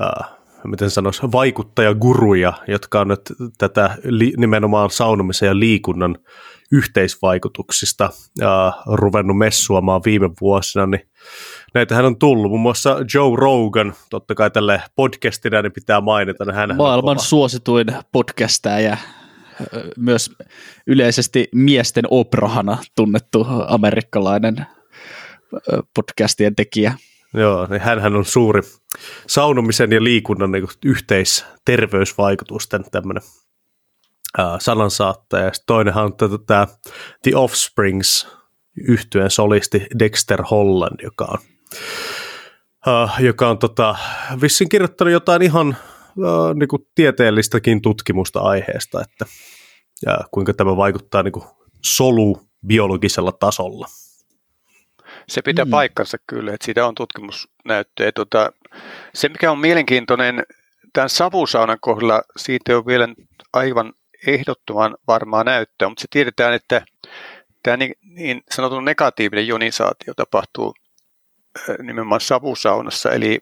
äh, 0.01 0.31
miten 0.63 0.89
sanoisi, 0.89 1.21
vaikuttajaguruja, 1.21 2.53
jotka 2.67 3.01
on 3.01 3.07
nyt 3.07 3.33
tätä 3.57 3.97
li, 4.03 4.33
nimenomaan 4.37 4.89
saunomisen 4.89 5.47
ja 5.47 5.59
liikunnan 5.59 6.17
yhteisvaikutuksista 6.71 8.09
äh, 8.41 8.49
ruvennut 8.85 9.37
messuamaan 9.37 10.01
viime 10.05 10.29
vuosina, 10.41 10.85
niin 10.85 11.09
näitähän 11.73 12.05
on 12.05 12.19
tullut. 12.19 12.49
Muun 12.51 12.61
muassa 12.61 12.97
Joe 13.13 13.35
Rogan, 13.35 13.93
totta 14.09 14.35
kai 14.35 14.51
tälle 14.51 14.81
podcastina, 14.95 15.61
niin 15.61 15.71
pitää 15.71 16.01
mainita. 16.01 16.45
Niin 16.45 16.55
hän 16.55 16.75
Maailman 16.77 17.19
suosituin 17.19 17.87
podcastaja, 18.11 18.97
myös 19.97 20.31
yleisesti 20.87 21.49
miesten 21.55 22.05
oprahana 22.09 22.77
tunnettu 22.95 23.47
amerikkalainen 23.67 24.65
podcastien 25.95 26.55
tekijä. 26.55 26.93
Joo, 27.33 27.67
niin 27.69 27.81
hän 27.81 28.15
on 28.15 28.25
suuri 28.25 28.61
saunomisen 29.27 29.91
ja 29.91 30.03
liikunnan 30.03 30.51
niin 30.51 30.67
yhteisterveysvaikutusten 30.85 32.83
tämmöinen 32.91 33.23
sanansaattaja. 34.59 35.45
Ja 35.45 35.51
toinenhan 35.67 36.05
on 36.05 36.13
tämä 36.47 36.67
The 37.23 37.35
Offsprings 37.35 38.27
yhtyeen 38.87 39.31
solisti 39.31 39.87
Dexter 39.99 40.43
Holland, 40.51 40.99
joka 41.03 41.25
on 41.25 41.37
uh, 42.87 43.11
joka 43.19 43.49
on 43.49 43.59
tota, 43.59 43.95
vissiin 44.41 44.69
kirjoittanut 44.69 45.11
jotain 45.11 45.41
ihan 45.41 45.67
uh, 46.17 46.55
niin 46.55 46.67
kuin 46.67 46.87
tieteellistäkin 46.95 47.81
tutkimusta 47.81 48.39
aiheesta, 48.39 49.01
että 49.01 49.25
ja 50.05 50.17
kuinka 50.31 50.53
tämä 50.53 50.77
vaikuttaa 50.77 51.23
niin 51.23 51.31
kuin 51.31 51.45
solubiologisella 51.85 53.31
tasolla. 53.31 53.87
Se 55.27 55.41
pitää 55.41 55.65
mm. 55.65 55.71
paikkansa 55.71 56.17
kyllä, 56.27 56.53
että 56.53 56.65
siitä 56.65 56.87
on 56.87 56.95
tutkimusnäyttöä. 56.95 58.11
Tota, 58.11 58.51
se, 59.13 59.29
mikä 59.29 59.51
on 59.51 59.59
mielenkiintoinen 59.59 60.43
tämän 60.93 61.09
savusaunan 61.09 61.77
kohdalla, 61.81 62.21
siitä 62.37 62.77
on 62.77 62.85
vielä 62.85 63.07
aivan 63.53 63.93
ehdottoman 64.27 64.97
varmaa 65.07 65.43
näyttöä, 65.43 65.89
mutta 65.89 66.01
se 66.01 66.07
tiedetään, 66.09 66.53
että 66.53 66.81
tämä 67.63 67.77
niin, 67.77 67.93
niin 68.01 68.41
sanotun 68.51 68.85
negatiivinen 68.85 69.47
jonisaatio 69.47 70.13
tapahtuu 70.13 70.73
nimenomaan 71.83 72.21
savusaunassa, 72.21 73.11
eli, 73.11 73.39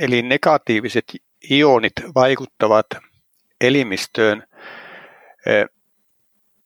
eli 0.00 0.22
negatiiviset 0.22 1.04
ionit 1.50 1.92
vaikuttavat 2.14 2.86
elimistöön 3.60 4.42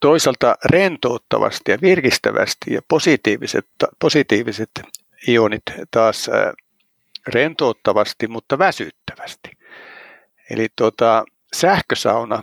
toisaalta 0.01 0.57
rentouttavasti 0.65 1.71
ja 1.71 1.79
virkistävästi 1.83 2.75
ja 2.75 2.81
positiiviset, 2.89 3.67
positiiviset 3.99 4.71
ionit 5.29 5.63
taas 5.91 6.31
rentouttavasti, 7.27 8.29
mutta 8.29 8.59
väsyttävästi. 8.59 9.51
Eli 10.51 10.69
tuota, 10.77 11.25
sähkösauna, 11.55 12.43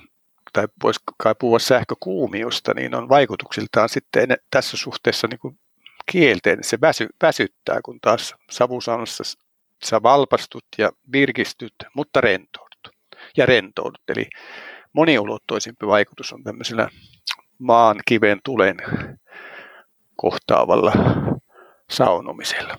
tai 0.54 0.68
voisi 0.84 1.00
kai 1.18 1.36
puhua 1.40 1.60
sähkökuumiosta, 1.60 2.74
niin 2.74 2.96
on 2.96 3.10
vaikutuksiltaan 3.10 3.90
sitten 3.90 4.38
tässä 4.52 4.78
suhteessa 4.78 5.28
niin 5.28 5.40
kuin 5.40 5.60
kielteinen. 6.12 6.64
Se 6.64 6.82
väsy, 6.82 7.08
väsyttää, 7.22 7.80
kun 7.86 8.00
taas 8.02 8.36
savusaunassa 8.52 9.24
sä 9.86 10.04
valpastut 10.04 10.66
ja 10.78 10.92
virkistyt, 11.12 11.74
mutta 11.96 12.22
rentoudut. 12.22 12.90
Ja 13.38 13.46
rentoudut, 13.46 14.02
eli 14.08 14.30
moniulottoisempi 14.94 15.88
vaikutus 15.88 16.34
on 16.34 16.44
tämmöisellä 16.44 16.90
maan 17.60 18.00
kiven 18.08 18.40
tulen 18.44 18.78
kohtaavalla 20.16 20.94
saunomisella. 21.90 22.78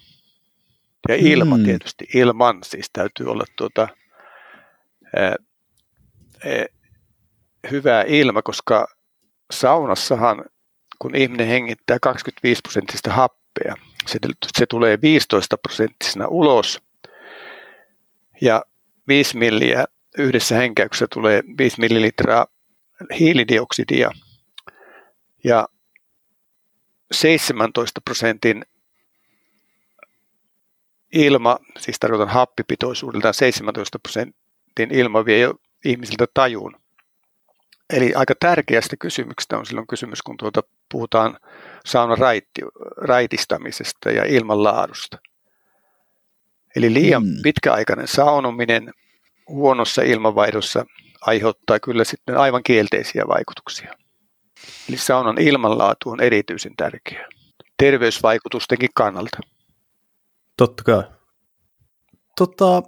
Ja 1.08 1.14
ilma 1.14 1.56
mm. 1.56 1.64
tietysti, 1.64 2.06
ilman 2.14 2.58
siis 2.64 2.90
täytyy 2.92 3.26
olla 3.26 3.44
tuota, 3.56 3.88
ää, 5.16 5.36
ää, 6.44 6.66
hyvä 7.70 8.02
ilma, 8.02 8.42
koska 8.42 8.86
saunassahan, 9.52 10.44
kun 11.02 11.16
ihminen 11.16 11.46
hengittää 11.46 11.98
25 12.02 12.62
prosenttista 12.62 13.12
happea, 13.12 13.74
se, 14.06 14.18
se 14.58 14.66
tulee 14.66 14.98
15 15.02 15.56
prosenttisena 15.56 16.26
ulos. 16.28 16.82
Ja 18.40 18.62
5 19.08 19.36
milliä 19.36 19.84
yhdessä 20.18 20.54
henkäyksessä 20.54 21.06
tulee 21.12 21.42
5 21.58 21.80
millilitraa 21.80 22.46
hiilidioksidia. 23.18 24.10
Ja 25.44 25.68
17 27.12 28.00
prosentin 28.00 28.64
ilma, 31.12 31.58
siis 31.78 31.98
tarkoitan 31.98 32.28
happipitoisuudeltaan 32.28 33.34
17 33.34 33.98
prosentin 33.98 34.90
ilma 34.90 35.24
vie 35.24 35.38
jo 35.38 35.54
ihmisiltä 35.84 36.26
tajuun. 36.34 36.81
Eli 37.92 38.14
aika 38.14 38.34
tärkeästä 38.40 38.96
kysymyksestä 38.96 39.58
on 39.58 39.66
silloin 39.66 39.86
kysymys, 39.86 40.22
kun 40.22 40.36
tuota 40.36 40.62
puhutaan 40.92 41.38
saunan 41.84 42.18
raitti, 42.18 42.62
raitistamisesta 42.96 44.10
ja 44.10 44.24
ilmanlaadusta. 44.24 45.18
Eli 46.76 46.94
liian 46.94 47.22
mm. 47.22 47.42
pitkäaikainen 47.42 48.08
saunominen 48.08 48.92
huonossa 49.48 50.02
ilmanvaihdossa 50.02 50.84
aiheuttaa 51.20 51.80
kyllä 51.80 52.04
sitten 52.04 52.36
aivan 52.36 52.62
kielteisiä 52.62 53.24
vaikutuksia. 53.28 53.92
Eli 54.88 54.96
saunan 54.96 55.40
ilmanlaatu 55.40 56.10
on 56.10 56.20
erityisen 56.20 56.76
tärkeä 56.76 57.28
terveysvaikutustenkin 57.82 58.90
kannalta. 58.94 59.38
Totta 60.56 60.82
kai. 60.82 61.02
Tota, 62.36 62.82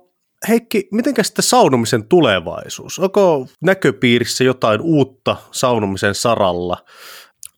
Heikki, 0.48 0.88
miten 0.92 1.14
sitten 1.22 1.42
saunomisen 1.42 2.08
tulevaisuus? 2.08 2.98
Onko 2.98 3.46
näköpiirissä 3.60 4.44
jotain 4.44 4.80
uutta 4.80 5.36
saunomisen 5.50 6.14
saralla? 6.14 6.84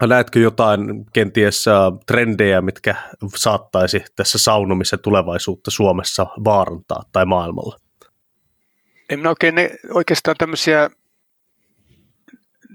Näetkö 0.07 0.39
jotain 0.39 1.07
kenties 1.13 1.65
trendejä, 2.07 2.61
mitkä 2.61 2.95
saattaisi 3.37 4.05
tässä 4.17 4.39
saunomisen 4.39 4.99
tulevaisuutta 4.99 5.71
Suomessa 5.71 6.27
vaarantaa 6.45 7.03
tai 7.13 7.27
maailmalla? 7.27 7.77
En 9.11 9.19
minä 9.19 9.29
oikein 9.29 9.55
ne, 9.55 9.71
oikeastaan 9.95 10.37
tämmöisiä 10.39 10.91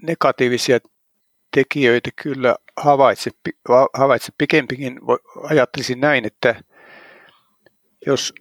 negatiivisia 0.01 0.79
tekijöitä 1.55 2.09
kyllä 2.23 2.55
havaitse, 2.77 3.31
havaitse 3.93 4.31
pikempikin 4.37 4.99
ajattelisin 5.49 5.99
näin, 5.99 6.25
että 6.27 6.63
jos 8.05 8.33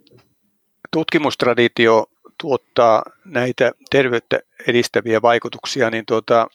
tutkimustraditio 0.91 2.07
tuottaa 2.41 3.03
näitä 3.25 3.73
terveyttä 3.91 4.41
edistäviä 4.69 5.23
vaikutuksia, 5.23 5.91
niin 5.91 6.07
tuota, 6.07 6.47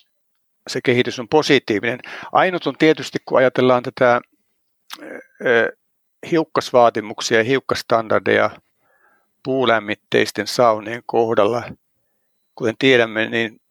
se 0.67 0.81
kehitys 0.81 1.19
on 1.19 1.27
positiivinen. 1.27 1.99
Ainut 2.31 2.67
on 2.67 2.77
tietysti, 2.77 3.17
kun 3.25 3.37
ajatellaan 3.37 3.83
tätä 3.83 4.21
hiukkasvaatimuksia 6.31 7.37
ja 7.37 7.43
hiukkastandardeja 7.43 8.49
puulämmitteisten 9.43 10.47
saunien 10.47 11.03
kohdalla, 11.05 11.63
kuten 12.55 12.75
tiedämme, 12.79 13.29
niin 13.29 13.61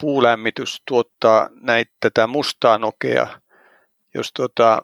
puulämmitys 0.00 0.82
tuottaa 0.84 1.48
näitä 1.60 1.92
tätä 2.00 2.26
mustaa 2.26 2.78
nokea. 2.78 3.40
Jos 4.14 4.32
tuota, 4.32 4.82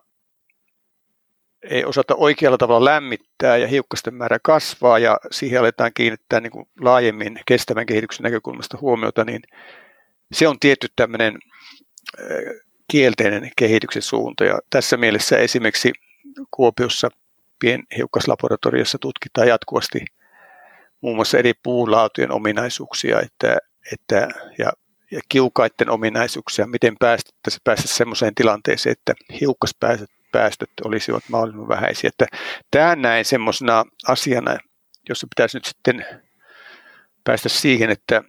ei 1.70 1.84
osata 1.84 2.14
oikealla 2.14 2.58
tavalla 2.58 2.84
lämmittää 2.84 3.56
ja 3.56 3.66
hiukkasten 3.66 4.14
määrä 4.14 4.38
kasvaa 4.42 4.98
ja 4.98 5.18
siihen 5.30 5.60
aletaan 5.60 5.90
kiinnittää 5.94 6.40
niin 6.40 6.50
kuin 6.52 6.68
laajemmin 6.80 7.40
kestävän 7.46 7.86
kehityksen 7.86 8.24
näkökulmasta 8.24 8.78
huomiota, 8.80 9.24
niin 9.24 9.42
se 10.32 10.48
on 10.48 10.60
tietty 10.60 10.88
tämmöinen 10.96 11.38
kielteinen 12.90 13.50
kehityksen 13.56 14.02
suunta. 14.02 14.44
Ja 14.44 14.58
tässä 14.70 14.96
mielessä 14.96 15.38
esimerkiksi 15.38 15.92
Kuopiossa 16.50 17.08
pienhiukkaslaboratoriossa 17.58 18.98
tutkitaan 18.98 19.48
jatkuvasti 19.48 20.04
muun 21.00 21.16
muassa 21.16 21.38
eri 21.38 21.52
puulaatujen 21.62 22.32
ominaisuuksia 22.32 23.20
että, 23.20 23.58
että, 23.92 24.28
ja, 24.58 24.72
ja 25.10 25.20
kiukaiden 25.28 25.90
ominaisuuksia, 25.90 26.66
miten 26.66 26.96
päästä, 26.98 27.30
päästä 27.64 27.88
semmoiseen 27.88 28.34
tilanteeseen, 28.34 28.92
että 28.92 29.14
hiukkaspäästöt 29.40 30.10
päästöt 30.36 30.70
olisivat 30.84 31.24
mahdollisimman 31.28 31.68
vähäisiä. 31.68 32.08
Että 32.08 32.26
tämä 32.70 32.96
näin 32.96 33.24
semmoisena 33.24 33.84
asiana, 34.08 34.58
jossa 35.08 35.26
pitäisi 35.36 35.56
nyt 35.56 35.64
sitten 35.64 36.06
päästä 37.24 37.48
siihen, 37.48 37.90
että 37.90 38.22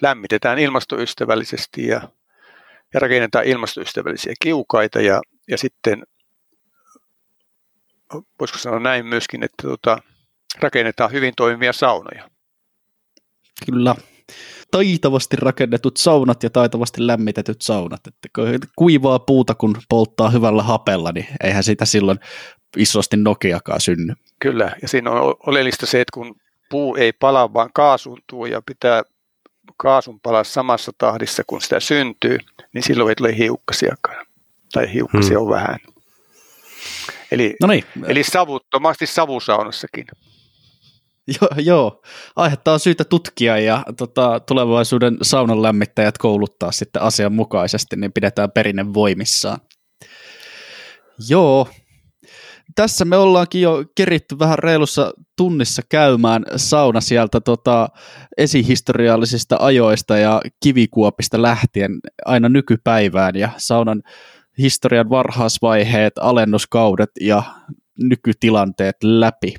lämmitetään 0.00 0.58
ilmastoystävällisesti 0.58 1.86
ja, 1.86 2.00
ja 2.94 3.00
rakennetaan 3.00 3.44
ilmastoystävällisiä 3.44 4.34
kiukaita 4.40 5.00
ja, 5.00 5.20
ja 5.48 5.58
sitten 5.58 6.02
voisiko 8.40 8.58
sanoa 8.58 8.80
näin 8.80 9.06
myöskin, 9.06 9.42
että 9.42 9.62
tota, 9.62 9.98
rakennetaan 10.60 11.12
hyvin 11.12 11.32
toimivia 11.36 11.72
saunoja. 11.72 12.30
Kyllä. 13.66 13.94
Taitavasti 14.70 15.36
rakennetut 15.36 15.96
saunat 15.96 16.42
ja 16.42 16.50
taitavasti 16.50 17.06
lämmitetyt 17.06 17.62
saunat. 17.62 18.00
Että 18.06 18.68
kuivaa 18.76 19.18
puuta, 19.18 19.54
kun 19.54 19.76
polttaa 19.88 20.30
hyvällä 20.30 20.62
hapella, 20.62 21.12
niin 21.12 21.26
eihän 21.42 21.64
sitä 21.64 21.84
silloin 21.84 22.18
isosti 22.76 23.16
Nokiakaan 23.16 23.80
synny. 23.80 24.14
Kyllä, 24.38 24.76
ja 24.82 24.88
siinä 24.88 25.10
on 25.10 25.34
oleellista 25.46 25.86
se, 25.86 26.00
että 26.00 26.12
kun 26.14 26.34
puu 26.70 26.96
ei 26.96 27.12
pala, 27.12 27.52
vaan 27.52 27.70
kaasuntuu 27.74 28.46
ja 28.46 28.62
pitää 28.66 29.02
kaasun 29.76 30.20
palaa 30.20 30.44
samassa 30.44 30.92
tahdissa, 30.98 31.42
kun 31.46 31.60
sitä 31.60 31.80
syntyy, 31.80 32.38
niin 32.72 32.82
silloin 32.82 33.08
ei 33.08 33.14
tule 33.14 33.36
hiukkasiakaan. 33.36 34.26
Tai 34.72 34.92
hiukkasia 34.92 35.38
hmm. 35.38 35.46
on 35.46 35.50
vähän. 35.50 35.78
Eli, 37.30 37.56
no 37.60 37.68
niin. 37.68 37.84
eli 38.06 38.24
savuttomasti 38.24 39.06
savusaunassakin. 39.06 40.06
Joo, 41.40 41.50
joo, 41.56 42.02
aihetta 42.36 42.72
on 42.72 42.80
syytä 42.80 43.04
tutkia 43.04 43.58
ja 43.58 43.82
tota, 43.96 44.40
tulevaisuuden 44.40 45.18
saunan 45.22 45.62
lämmittäjät 45.62 46.18
kouluttaa 46.18 46.72
sitten 46.72 47.02
asianmukaisesti, 47.02 47.96
niin 47.96 48.12
pidetään 48.12 48.50
perinne 48.50 48.94
voimissaan. 48.94 49.58
Joo, 51.28 51.68
tässä 52.74 53.04
me 53.04 53.16
ollaankin 53.16 53.62
jo 53.62 53.84
keritty 53.96 54.38
vähän 54.38 54.58
reilussa 54.58 55.12
tunnissa 55.36 55.82
käymään 55.88 56.44
sauna 56.56 57.00
sieltä 57.00 57.40
tota, 57.40 57.88
esihistoriallisista 58.36 59.56
ajoista 59.60 60.18
ja 60.18 60.42
kivikuopista 60.62 61.42
lähtien 61.42 61.98
aina 62.24 62.48
nykypäivään 62.48 63.36
ja 63.36 63.50
saunan 63.56 64.02
historian 64.58 65.10
varhaisvaiheet, 65.10 66.12
alennuskaudet 66.20 67.10
ja 67.20 67.42
nykytilanteet 67.98 68.96
läpi. 69.02 69.54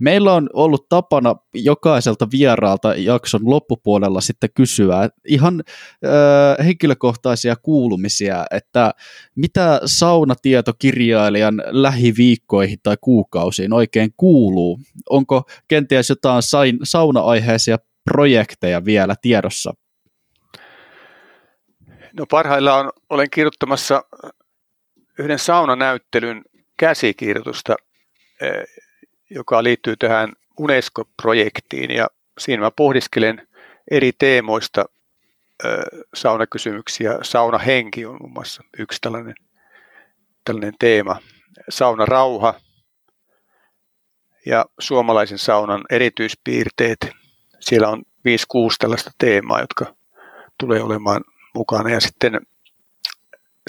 Meillä 0.00 0.32
on 0.32 0.50
ollut 0.52 0.88
tapana 0.88 1.36
jokaiselta 1.54 2.28
vieraalta 2.30 2.94
jakson 2.94 3.40
loppupuolella 3.44 4.20
sitten 4.20 4.50
kysyä 4.54 5.08
ihan 5.28 5.62
äh, 5.66 6.66
henkilökohtaisia 6.66 7.56
kuulumisia, 7.56 8.46
että 8.50 8.94
mitä 9.34 9.80
saunatietokirjailijan 9.84 11.62
lähiviikkoihin 11.66 12.78
tai 12.82 12.96
kuukausiin 13.00 13.72
oikein 13.72 14.10
kuuluu? 14.16 14.80
Onko 15.10 15.42
kenties 15.68 16.08
jotain 16.08 16.42
sauna-aiheisia 16.82 17.78
projekteja 18.04 18.84
vielä 18.84 19.14
tiedossa? 19.22 19.74
No 22.18 22.26
parhaillaan 22.30 22.92
olen 23.10 23.30
kirjoittamassa 23.30 24.04
yhden 25.18 25.38
saunanäyttelyn 25.38 26.44
käsikirjoitusta, 26.76 27.76
joka 29.30 29.62
liittyy 29.62 29.96
tähän 29.96 30.32
UNESCO-projektiin 30.58 31.90
ja 31.90 32.08
siinä 32.38 32.60
mä 32.60 32.70
pohdiskelen 32.70 33.48
eri 33.90 34.12
teemoista 34.18 34.84
saunakysymyksiä. 36.14 37.18
Saunahenki 37.22 38.06
on 38.06 38.16
muun 38.20 38.32
muassa 38.32 38.62
yksi 38.78 38.98
tällainen, 39.00 39.34
tällainen 40.44 40.74
teema. 40.78 41.16
Saunarauha 41.68 42.54
ja 44.46 44.64
suomalaisen 44.78 45.38
saunan 45.38 45.84
erityispiirteet. 45.90 46.98
Siellä 47.60 47.88
on 47.88 48.02
5-6 48.02 48.02
tällaista 48.78 49.10
teemaa, 49.18 49.60
jotka 49.60 49.94
tulee 50.58 50.82
olemaan 50.82 51.24
mukana. 51.54 51.90
Ja 51.90 52.00
sitten, 52.00 52.40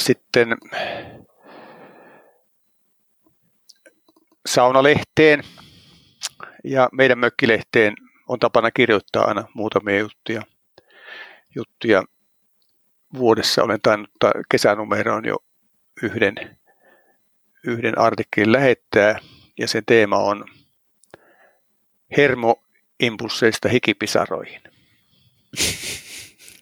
sitten 0.02 0.58
saunalehteen 4.46 5.44
ja 6.64 6.90
meidän 6.92 7.20
mökkilehteen 7.20 7.94
on 8.28 8.40
tapana 8.40 8.72
kirjoittaa 8.72 9.26
aina 9.26 9.48
muutamia 9.54 10.00
juttuja. 10.00 10.42
juttuja. 11.56 12.04
Vuodessa 13.18 13.64
olen 13.64 13.80
tainnut 13.82 14.12
kesänumeroon 14.52 15.26
jo 15.26 15.38
yhden, 16.04 16.58
yhden 17.68 18.00
artikkelin 18.00 18.52
lähettää 18.52 19.20
ja 19.60 19.68
sen 19.68 19.84
teema 19.86 20.18
on 20.18 20.46
hermoimpulseista 22.18 23.70
hikipisaroihin. 23.70 24.62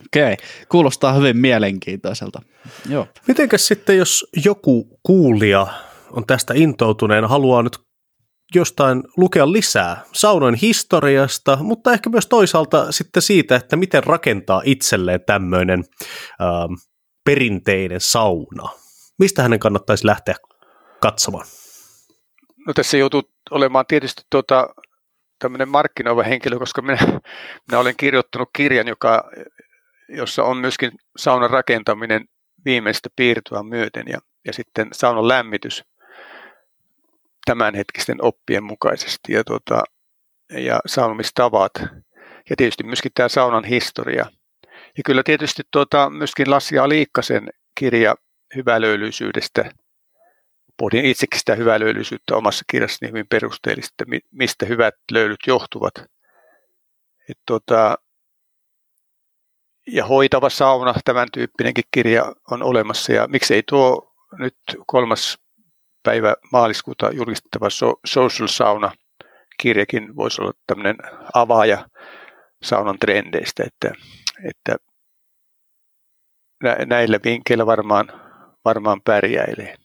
Okei, 0.05 0.37
kuulostaa 0.69 1.13
hyvin 1.13 1.37
mielenkiintoiselta. 1.37 2.41
Joo. 2.89 3.07
Mitenkäs 3.27 3.67
sitten, 3.67 3.97
jos 3.97 4.29
joku 4.45 4.99
kuulija 5.03 5.67
on 6.13 6.25
tästä 6.25 6.53
intoutuneen, 6.57 7.25
haluaa 7.25 7.63
nyt 7.63 7.77
jostain 8.55 9.03
lukea 9.17 9.51
lisää 9.51 10.03
saunojen 10.13 10.55
historiasta, 10.55 11.57
mutta 11.61 11.93
ehkä 11.93 12.09
myös 12.09 12.27
toisaalta 12.27 12.91
sitten 12.91 13.21
siitä, 13.21 13.55
että 13.55 13.75
miten 13.75 14.03
rakentaa 14.03 14.61
itselleen 14.65 15.21
tämmöinen 15.25 15.83
ähm, 16.41 16.73
perinteinen 17.25 18.01
sauna. 18.01 18.69
Mistä 19.19 19.41
hänen 19.41 19.59
kannattaisi 19.59 20.07
lähteä 20.07 20.35
katsomaan? 21.01 21.45
No 22.67 22.73
tässä 22.73 22.97
joutuu 22.97 23.21
olemaan 23.51 23.85
tietysti 23.87 24.21
tuota, 24.29 24.67
tämmöinen 25.39 25.69
markkinoiva 25.69 26.23
henkilö, 26.23 26.59
koska 26.59 26.81
minä, 26.81 26.97
minä 27.67 27.79
olen 27.79 27.97
kirjoittanut 27.97 28.49
kirjan, 28.55 28.87
joka, 28.87 29.31
jossa 30.09 30.43
on 30.43 30.57
myöskin 30.57 30.91
saunan 31.17 31.49
rakentaminen 31.49 32.25
viimeistä 32.65 33.09
piirtoa 33.15 33.63
myöten 33.63 34.05
ja, 34.07 34.19
ja 34.45 34.53
sitten 34.53 34.87
saunan 34.91 35.27
lämmitys 35.27 35.83
tämänhetkisten 37.45 38.17
oppien 38.21 38.63
mukaisesti 38.63 39.33
ja, 39.33 39.43
tuota, 39.43 39.83
ja 40.49 40.79
saunomistavat 40.85 41.71
ja 42.49 42.55
tietysti 42.57 42.83
myöskin 42.83 43.11
tämä 43.15 43.29
saunan 43.29 43.63
historia. 43.63 44.25
Ja 44.97 45.03
kyllä 45.05 45.23
tietysti 45.23 45.63
tuota, 45.71 46.09
myöskin 46.09 46.49
Lassi 46.49 46.75
Liikkasen 46.75 47.49
kirja 47.79 48.15
hyvälöylyisyydestä, 48.55 49.71
pohdin 50.77 51.05
itsekin 51.05 51.39
sitä 51.39 51.55
hyvälöylyisyyttä 51.55 52.35
omassa 52.35 52.65
kirjassani 52.69 53.09
hyvin 53.09 53.27
perusteellisesti, 53.27 54.03
mistä 54.31 54.65
hyvät 54.65 54.95
löylyt 55.11 55.39
johtuvat. 55.47 55.93
Et 57.29 57.37
tuota, 57.47 57.97
ja 59.87 60.05
hoitava 60.05 60.49
sauna, 60.49 60.93
tämän 61.05 61.27
tyyppinenkin 61.33 61.83
kirja 61.91 62.33
on 62.51 62.63
olemassa 62.63 63.13
ja 63.13 63.27
miksei 63.27 63.63
tuo 63.69 64.13
nyt 64.39 64.57
kolmas 64.87 65.42
päivä 66.03 66.35
maaliskuuta 66.51 67.11
julkistettava 67.11 67.67
Social 68.05 68.47
Sauna 68.47 68.91
kirjakin 69.59 70.15
voisi 70.15 70.41
olla 70.41 70.51
tämmöinen 70.67 70.97
avaaja 71.33 71.89
saunan 72.63 72.99
trendeistä, 72.99 73.63
että, 73.67 73.91
että 74.49 74.75
näillä 76.85 77.19
vinkkeillä 77.23 77.65
varmaan, 77.65 78.11
varmaan 78.65 79.01
pärjäilee. 79.01 79.75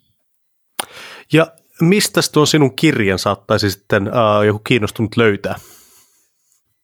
Ja 1.32 1.46
mistä 1.80 2.20
tuo 2.32 2.46
sinun 2.46 2.76
kirjan 2.76 3.18
saattaisi 3.18 3.70
sitten 3.70 4.08
uh, 4.08 4.42
joku 4.46 4.58
kiinnostunut 4.58 5.16
löytää? 5.16 5.54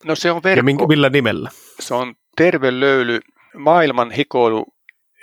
No 0.04 0.14
se 0.14 0.30
on 0.30 0.42
verkko. 0.42 0.58
Ja 0.58 0.62
minkä, 0.62 0.86
millä 0.86 1.08
nimellä? 1.08 1.50
Se 1.80 1.94
on 1.94 2.14
terve 2.36 2.80
löyly 2.80 3.20
maailman 3.58 4.10
hikoilu 4.10 4.66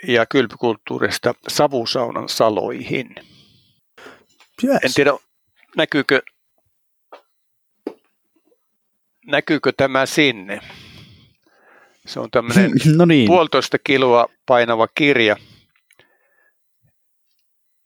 ja 0.08 0.26
kylpykulttuurista 0.26 1.34
savusaunan 1.48 2.28
saloihin. 2.28 3.14
Yes. 4.64 4.78
En 4.82 4.94
tiedä, 4.94 5.12
näkyykö, 5.76 6.22
näkyykö 9.26 9.72
tämä 9.76 10.06
sinne. 10.06 10.60
Se 12.06 12.20
on 12.20 12.30
tämmöinen 12.30 12.70
no 12.96 13.04
niin. 13.04 13.26
puolitoista 13.26 13.78
kiloa 13.78 14.28
painava 14.46 14.88
kirja 14.88 15.36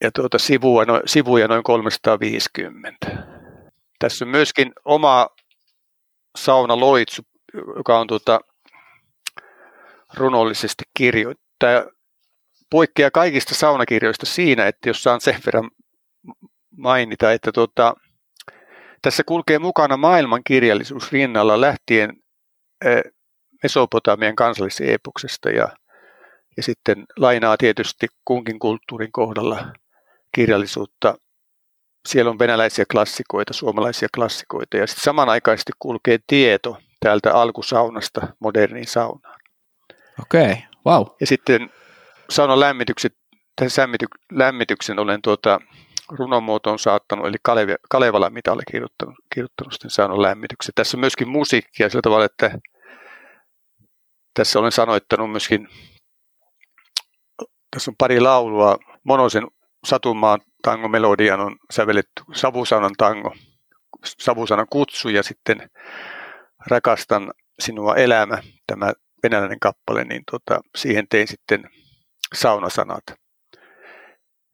ja 0.00 0.10
tuota 0.12 0.38
sivua, 0.38 0.84
no, 0.84 1.02
sivuja 1.06 1.48
noin 1.48 1.62
350. 1.62 3.26
Tässä 3.98 4.24
on 4.24 4.28
myöskin 4.28 4.72
oma 4.84 5.28
sauna 6.36 6.80
loitsu, 6.80 7.22
joka 7.76 7.98
on 7.98 8.06
tuota, 8.06 8.40
runollisesti 10.14 10.84
kirjoittaa. 10.94 11.84
Poikkeaa 12.70 13.10
kaikista 13.10 13.54
saunakirjoista 13.54 14.26
siinä, 14.26 14.66
että 14.66 14.88
jos 14.88 15.02
saan 15.02 15.20
sen 15.20 15.40
verran 15.46 15.70
mainita, 16.76 17.32
että 17.32 17.52
tuota, 17.52 17.94
tässä 19.02 19.22
kulkee 19.26 19.58
mukana 19.58 19.96
maailman 19.96 20.40
kirjallisuus 20.44 21.12
rinnalla 21.12 21.60
lähtien 21.60 22.12
Mesopotamian 23.62 24.36
kansalliseepoksesta 24.36 25.50
ja, 25.50 25.68
ja 26.56 26.62
sitten 26.62 27.04
lainaa 27.16 27.56
tietysti 27.56 28.06
kunkin 28.24 28.58
kulttuurin 28.58 29.12
kohdalla 29.12 29.72
kirjallisuutta. 30.34 31.18
Siellä 32.08 32.30
on 32.30 32.38
venäläisiä 32.38 32.84
klassikoita, 32.92 33.52
suomalaisia 33.52 34.08
klassikoita 34.14 34.76
ja 34.76 34.86
sitten 34.86 35.04
samanaikaisesti 35.04 35.72
kulkee 35.78 36.18
tieto 36.26 36.78
täältä 37.00 37.34
alkusaunasta 37.34 38.26
moderniin 38.40 38.86
saunaan. 38.86 39.40
Okei, 40.20 40.42
okay. 40.42 40.56
wow. 40.86 41.06
Ja 41.20 41.26
sitten 41.26 41.70
saunan 42.30 42.60
lämmitykset, 42.60 43.14
tämän 43.56 43.70
lämmityksen 44.32 44.98
olen 44.98 45.22
tuota, 45.22 45.60
runomuotoon 46.10 46.78
saattanut, 46.78 47.26
eli 47.26 47.36
Kalevi, 47.42 47.74
Kalevala 47.90 48.30
mitalle 48.30 48.62
kirjoittanut, 48.70 49.14
kirjoittanut 49.34 49.72
sitten 49.72 49.90
saunan 49.90 50.22
lämmityksen. 50.22 50.72
Tässä 50.74 50.96
on 50.96 51.00
myöskin 51.00 51.28
musiikkia 51.28 51.88
sillä 51.88 52.02
tavalla, 52.02 52.24
että 52.24 52.58
tässä 54.34 54.58
olen 54.58 54.72
sanoittanut 54.72 55.30
myöskin, 55.30 55.68
tässä 57.70 57.90
on 57.90 57.96
pari 57.98 58.20
laulua, 58.20 58.76
Monosen 59.04 59.46
Satumaan 59.86 60.40
tango 60.62 60.88
melodian 60.88 61.40
on 61.40 61.56
sävelletty 61.70 62.22
Savusanan 62.32 62.94
tango, 62.98 63.34
Savusanan 64.04 64.66
kutsu 64.70 65.08
ja 65.08 65.22
sitten 65.22 65.70
Rakastan 66.66 67.32
sinua 67.58 67.94
elämä, 67.94 68.38
tämä 68.66 68.92
venäläinen 69.22 69.60
kappale, 69.60 70.04
niin 70.04 70.22
tota, 70.30 70.60
siihen 70.76 71.08
tein 71.08 71.28
sitten 71.28 71.70
saunasanat. 72.34 73.04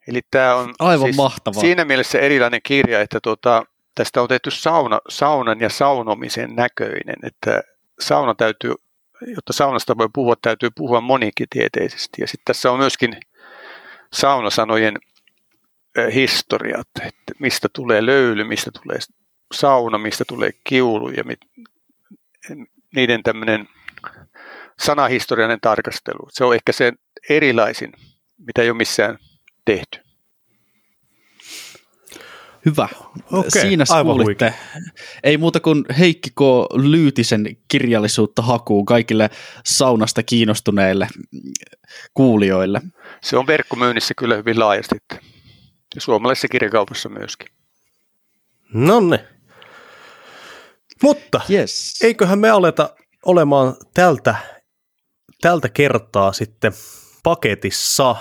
Eli 0.08 0.20
tämä 0.30 0.54
on 0.54 0.74
Aivan 0.78 1.06
siis 1.06 1.16
mahtavaa. 1.16 1.60
siinä 1.60 1.84
mielessä 1.84 2.18
erilainen 2.18 2.60
kirja, 2.62 3.00
että 3.00 3.20
tota, 3.20 3.64
tästä 3.94 4.22
on 4.22 4.28
tehty 4.28 4.50
sauna, 4.50 5.00
saunan 5.08 5.60
ja 5.60 5.70
saunomisen 5.70 6.56
näköinen, 6.56 7.16
että 7.22 7.62
sauna 8.00 8.34
täytyy, 8.34 8.74
jotta 9.26 9.52
saunasta 9.52 9.98
voi 9.98 10.08
puhua, 10.14 10.34
täytyy 10.42 10.70
puhua 10.76 11.00
monikitieteisesti. 11.00 12.20
Ja 12.22 12.26
sitten 12.26 12.44
tässä 12.44 12.70
on 12.72 12.78
myöskin 12.78 13.16
saunasanojen 14.12 14.98
historiat, 16.14 16.88
että 16.96 17.32
mistä 17.38 17.68
tulee 17.72 18.06
löyly, 18.06 18.44
mistä 18.44 18.70
tulee 18.82 18.98
sauna, 19.52 19.98
mistä 19.98 20.24
tulee 20.28 20.50
kiulu 20.64 21.08
ja 21.08 21.24
mit, 21.24 21.40
niiden 22.94 23.22
tämmöinen 23.22 23.68
sanahistoriallinen 24.80 25.60
tarkastelu. 25.60 26.28
Se 26.30 26.44
on 26.44 26.54
ehkä 26.54 26.72
se 26.72 26.92
erilaisin, 27.28 27.92
mitä 28.38 28.62
ei 28.62 28.70
ole 28.70 28.76
missään 28.76 29.18
tehty. 29.64 30.00
Hyvä. 32.64 32.88
Okay, 33.32 33.60
Siinä 33.60 33.84
kuulitte. 34.02 34.54
Ei 35.24 35.36
muuta 35.36 35.60
kuin 35.60 35.84
Heikki 35.98 36.30
K. 36.30 36.40
Lyytisen 36.72 37.56
kirjallisuutta 37.68 38.42
hakuun 38.42 38.86
kaikille 38.86 39.30
saunasta 39.64 40.22
kiinnostuneille 40.22 41.08
kuulijoille. 42.14 42.80
Se 43.22 43.36
on 43.36 43.46
verkkomyynnissä 43.46 44.14
kyllä 44.14 44.36
hyvin 44.36 44.58
laajasti. 44.58 44.96
Ja 45.94 46.00
suomalaisessa 46.00 46.48
kirjakaupassa 46.48 47.08
myöskin. 47.08 47.48
Nonne. 48.74 49.28
Mutta 51.02 51.40
yes. 51.50 51.94
eiköhän 52.02 52.38
me 52.38 52.50
aleta 52.50 52.94
olemaan 53.26 53.76
tältä, 53.94 54.34
tältä 55.40 55.68
kertaa 55.68 56.32
sitten 56.32 56.72
paketissa. 57.22 58.16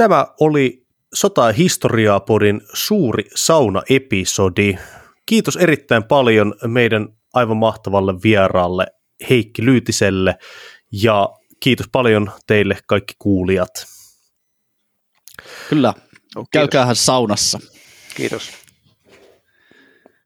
Tämä 0.00 0.26
oli 0.40 0.86
Sota- 1.14 1.46
ja 1.46 1.52
historiaa 1.52 2.20
podin 2.20 2.60
suuri 2.74 3.24
sauna-episodi. 3.34 4.76
Kiitos 5.26 5.56
erittäin 5.56 6.04
paljon 6.04 6.54
meidän 6.66 7.08
aivan 7.34 7.56
mahtavalle 7.56 8.14
vieraalle 8.22 8.86
Heikki 9.30 9.64
Lyytiselle 9.64 10.36
ja 10.92 11.28
kiitos 11.60 11.86
paljon 11.92 12.32
teille 12.46 12.78
kaikki 12.86 13.14
kuulijat. 13.18 13.86
Kyllä, 15.68 15.94
käykäähän 16.50 16.96
saunassa. 16.96 17.60
Kiitos. 18.16 18.50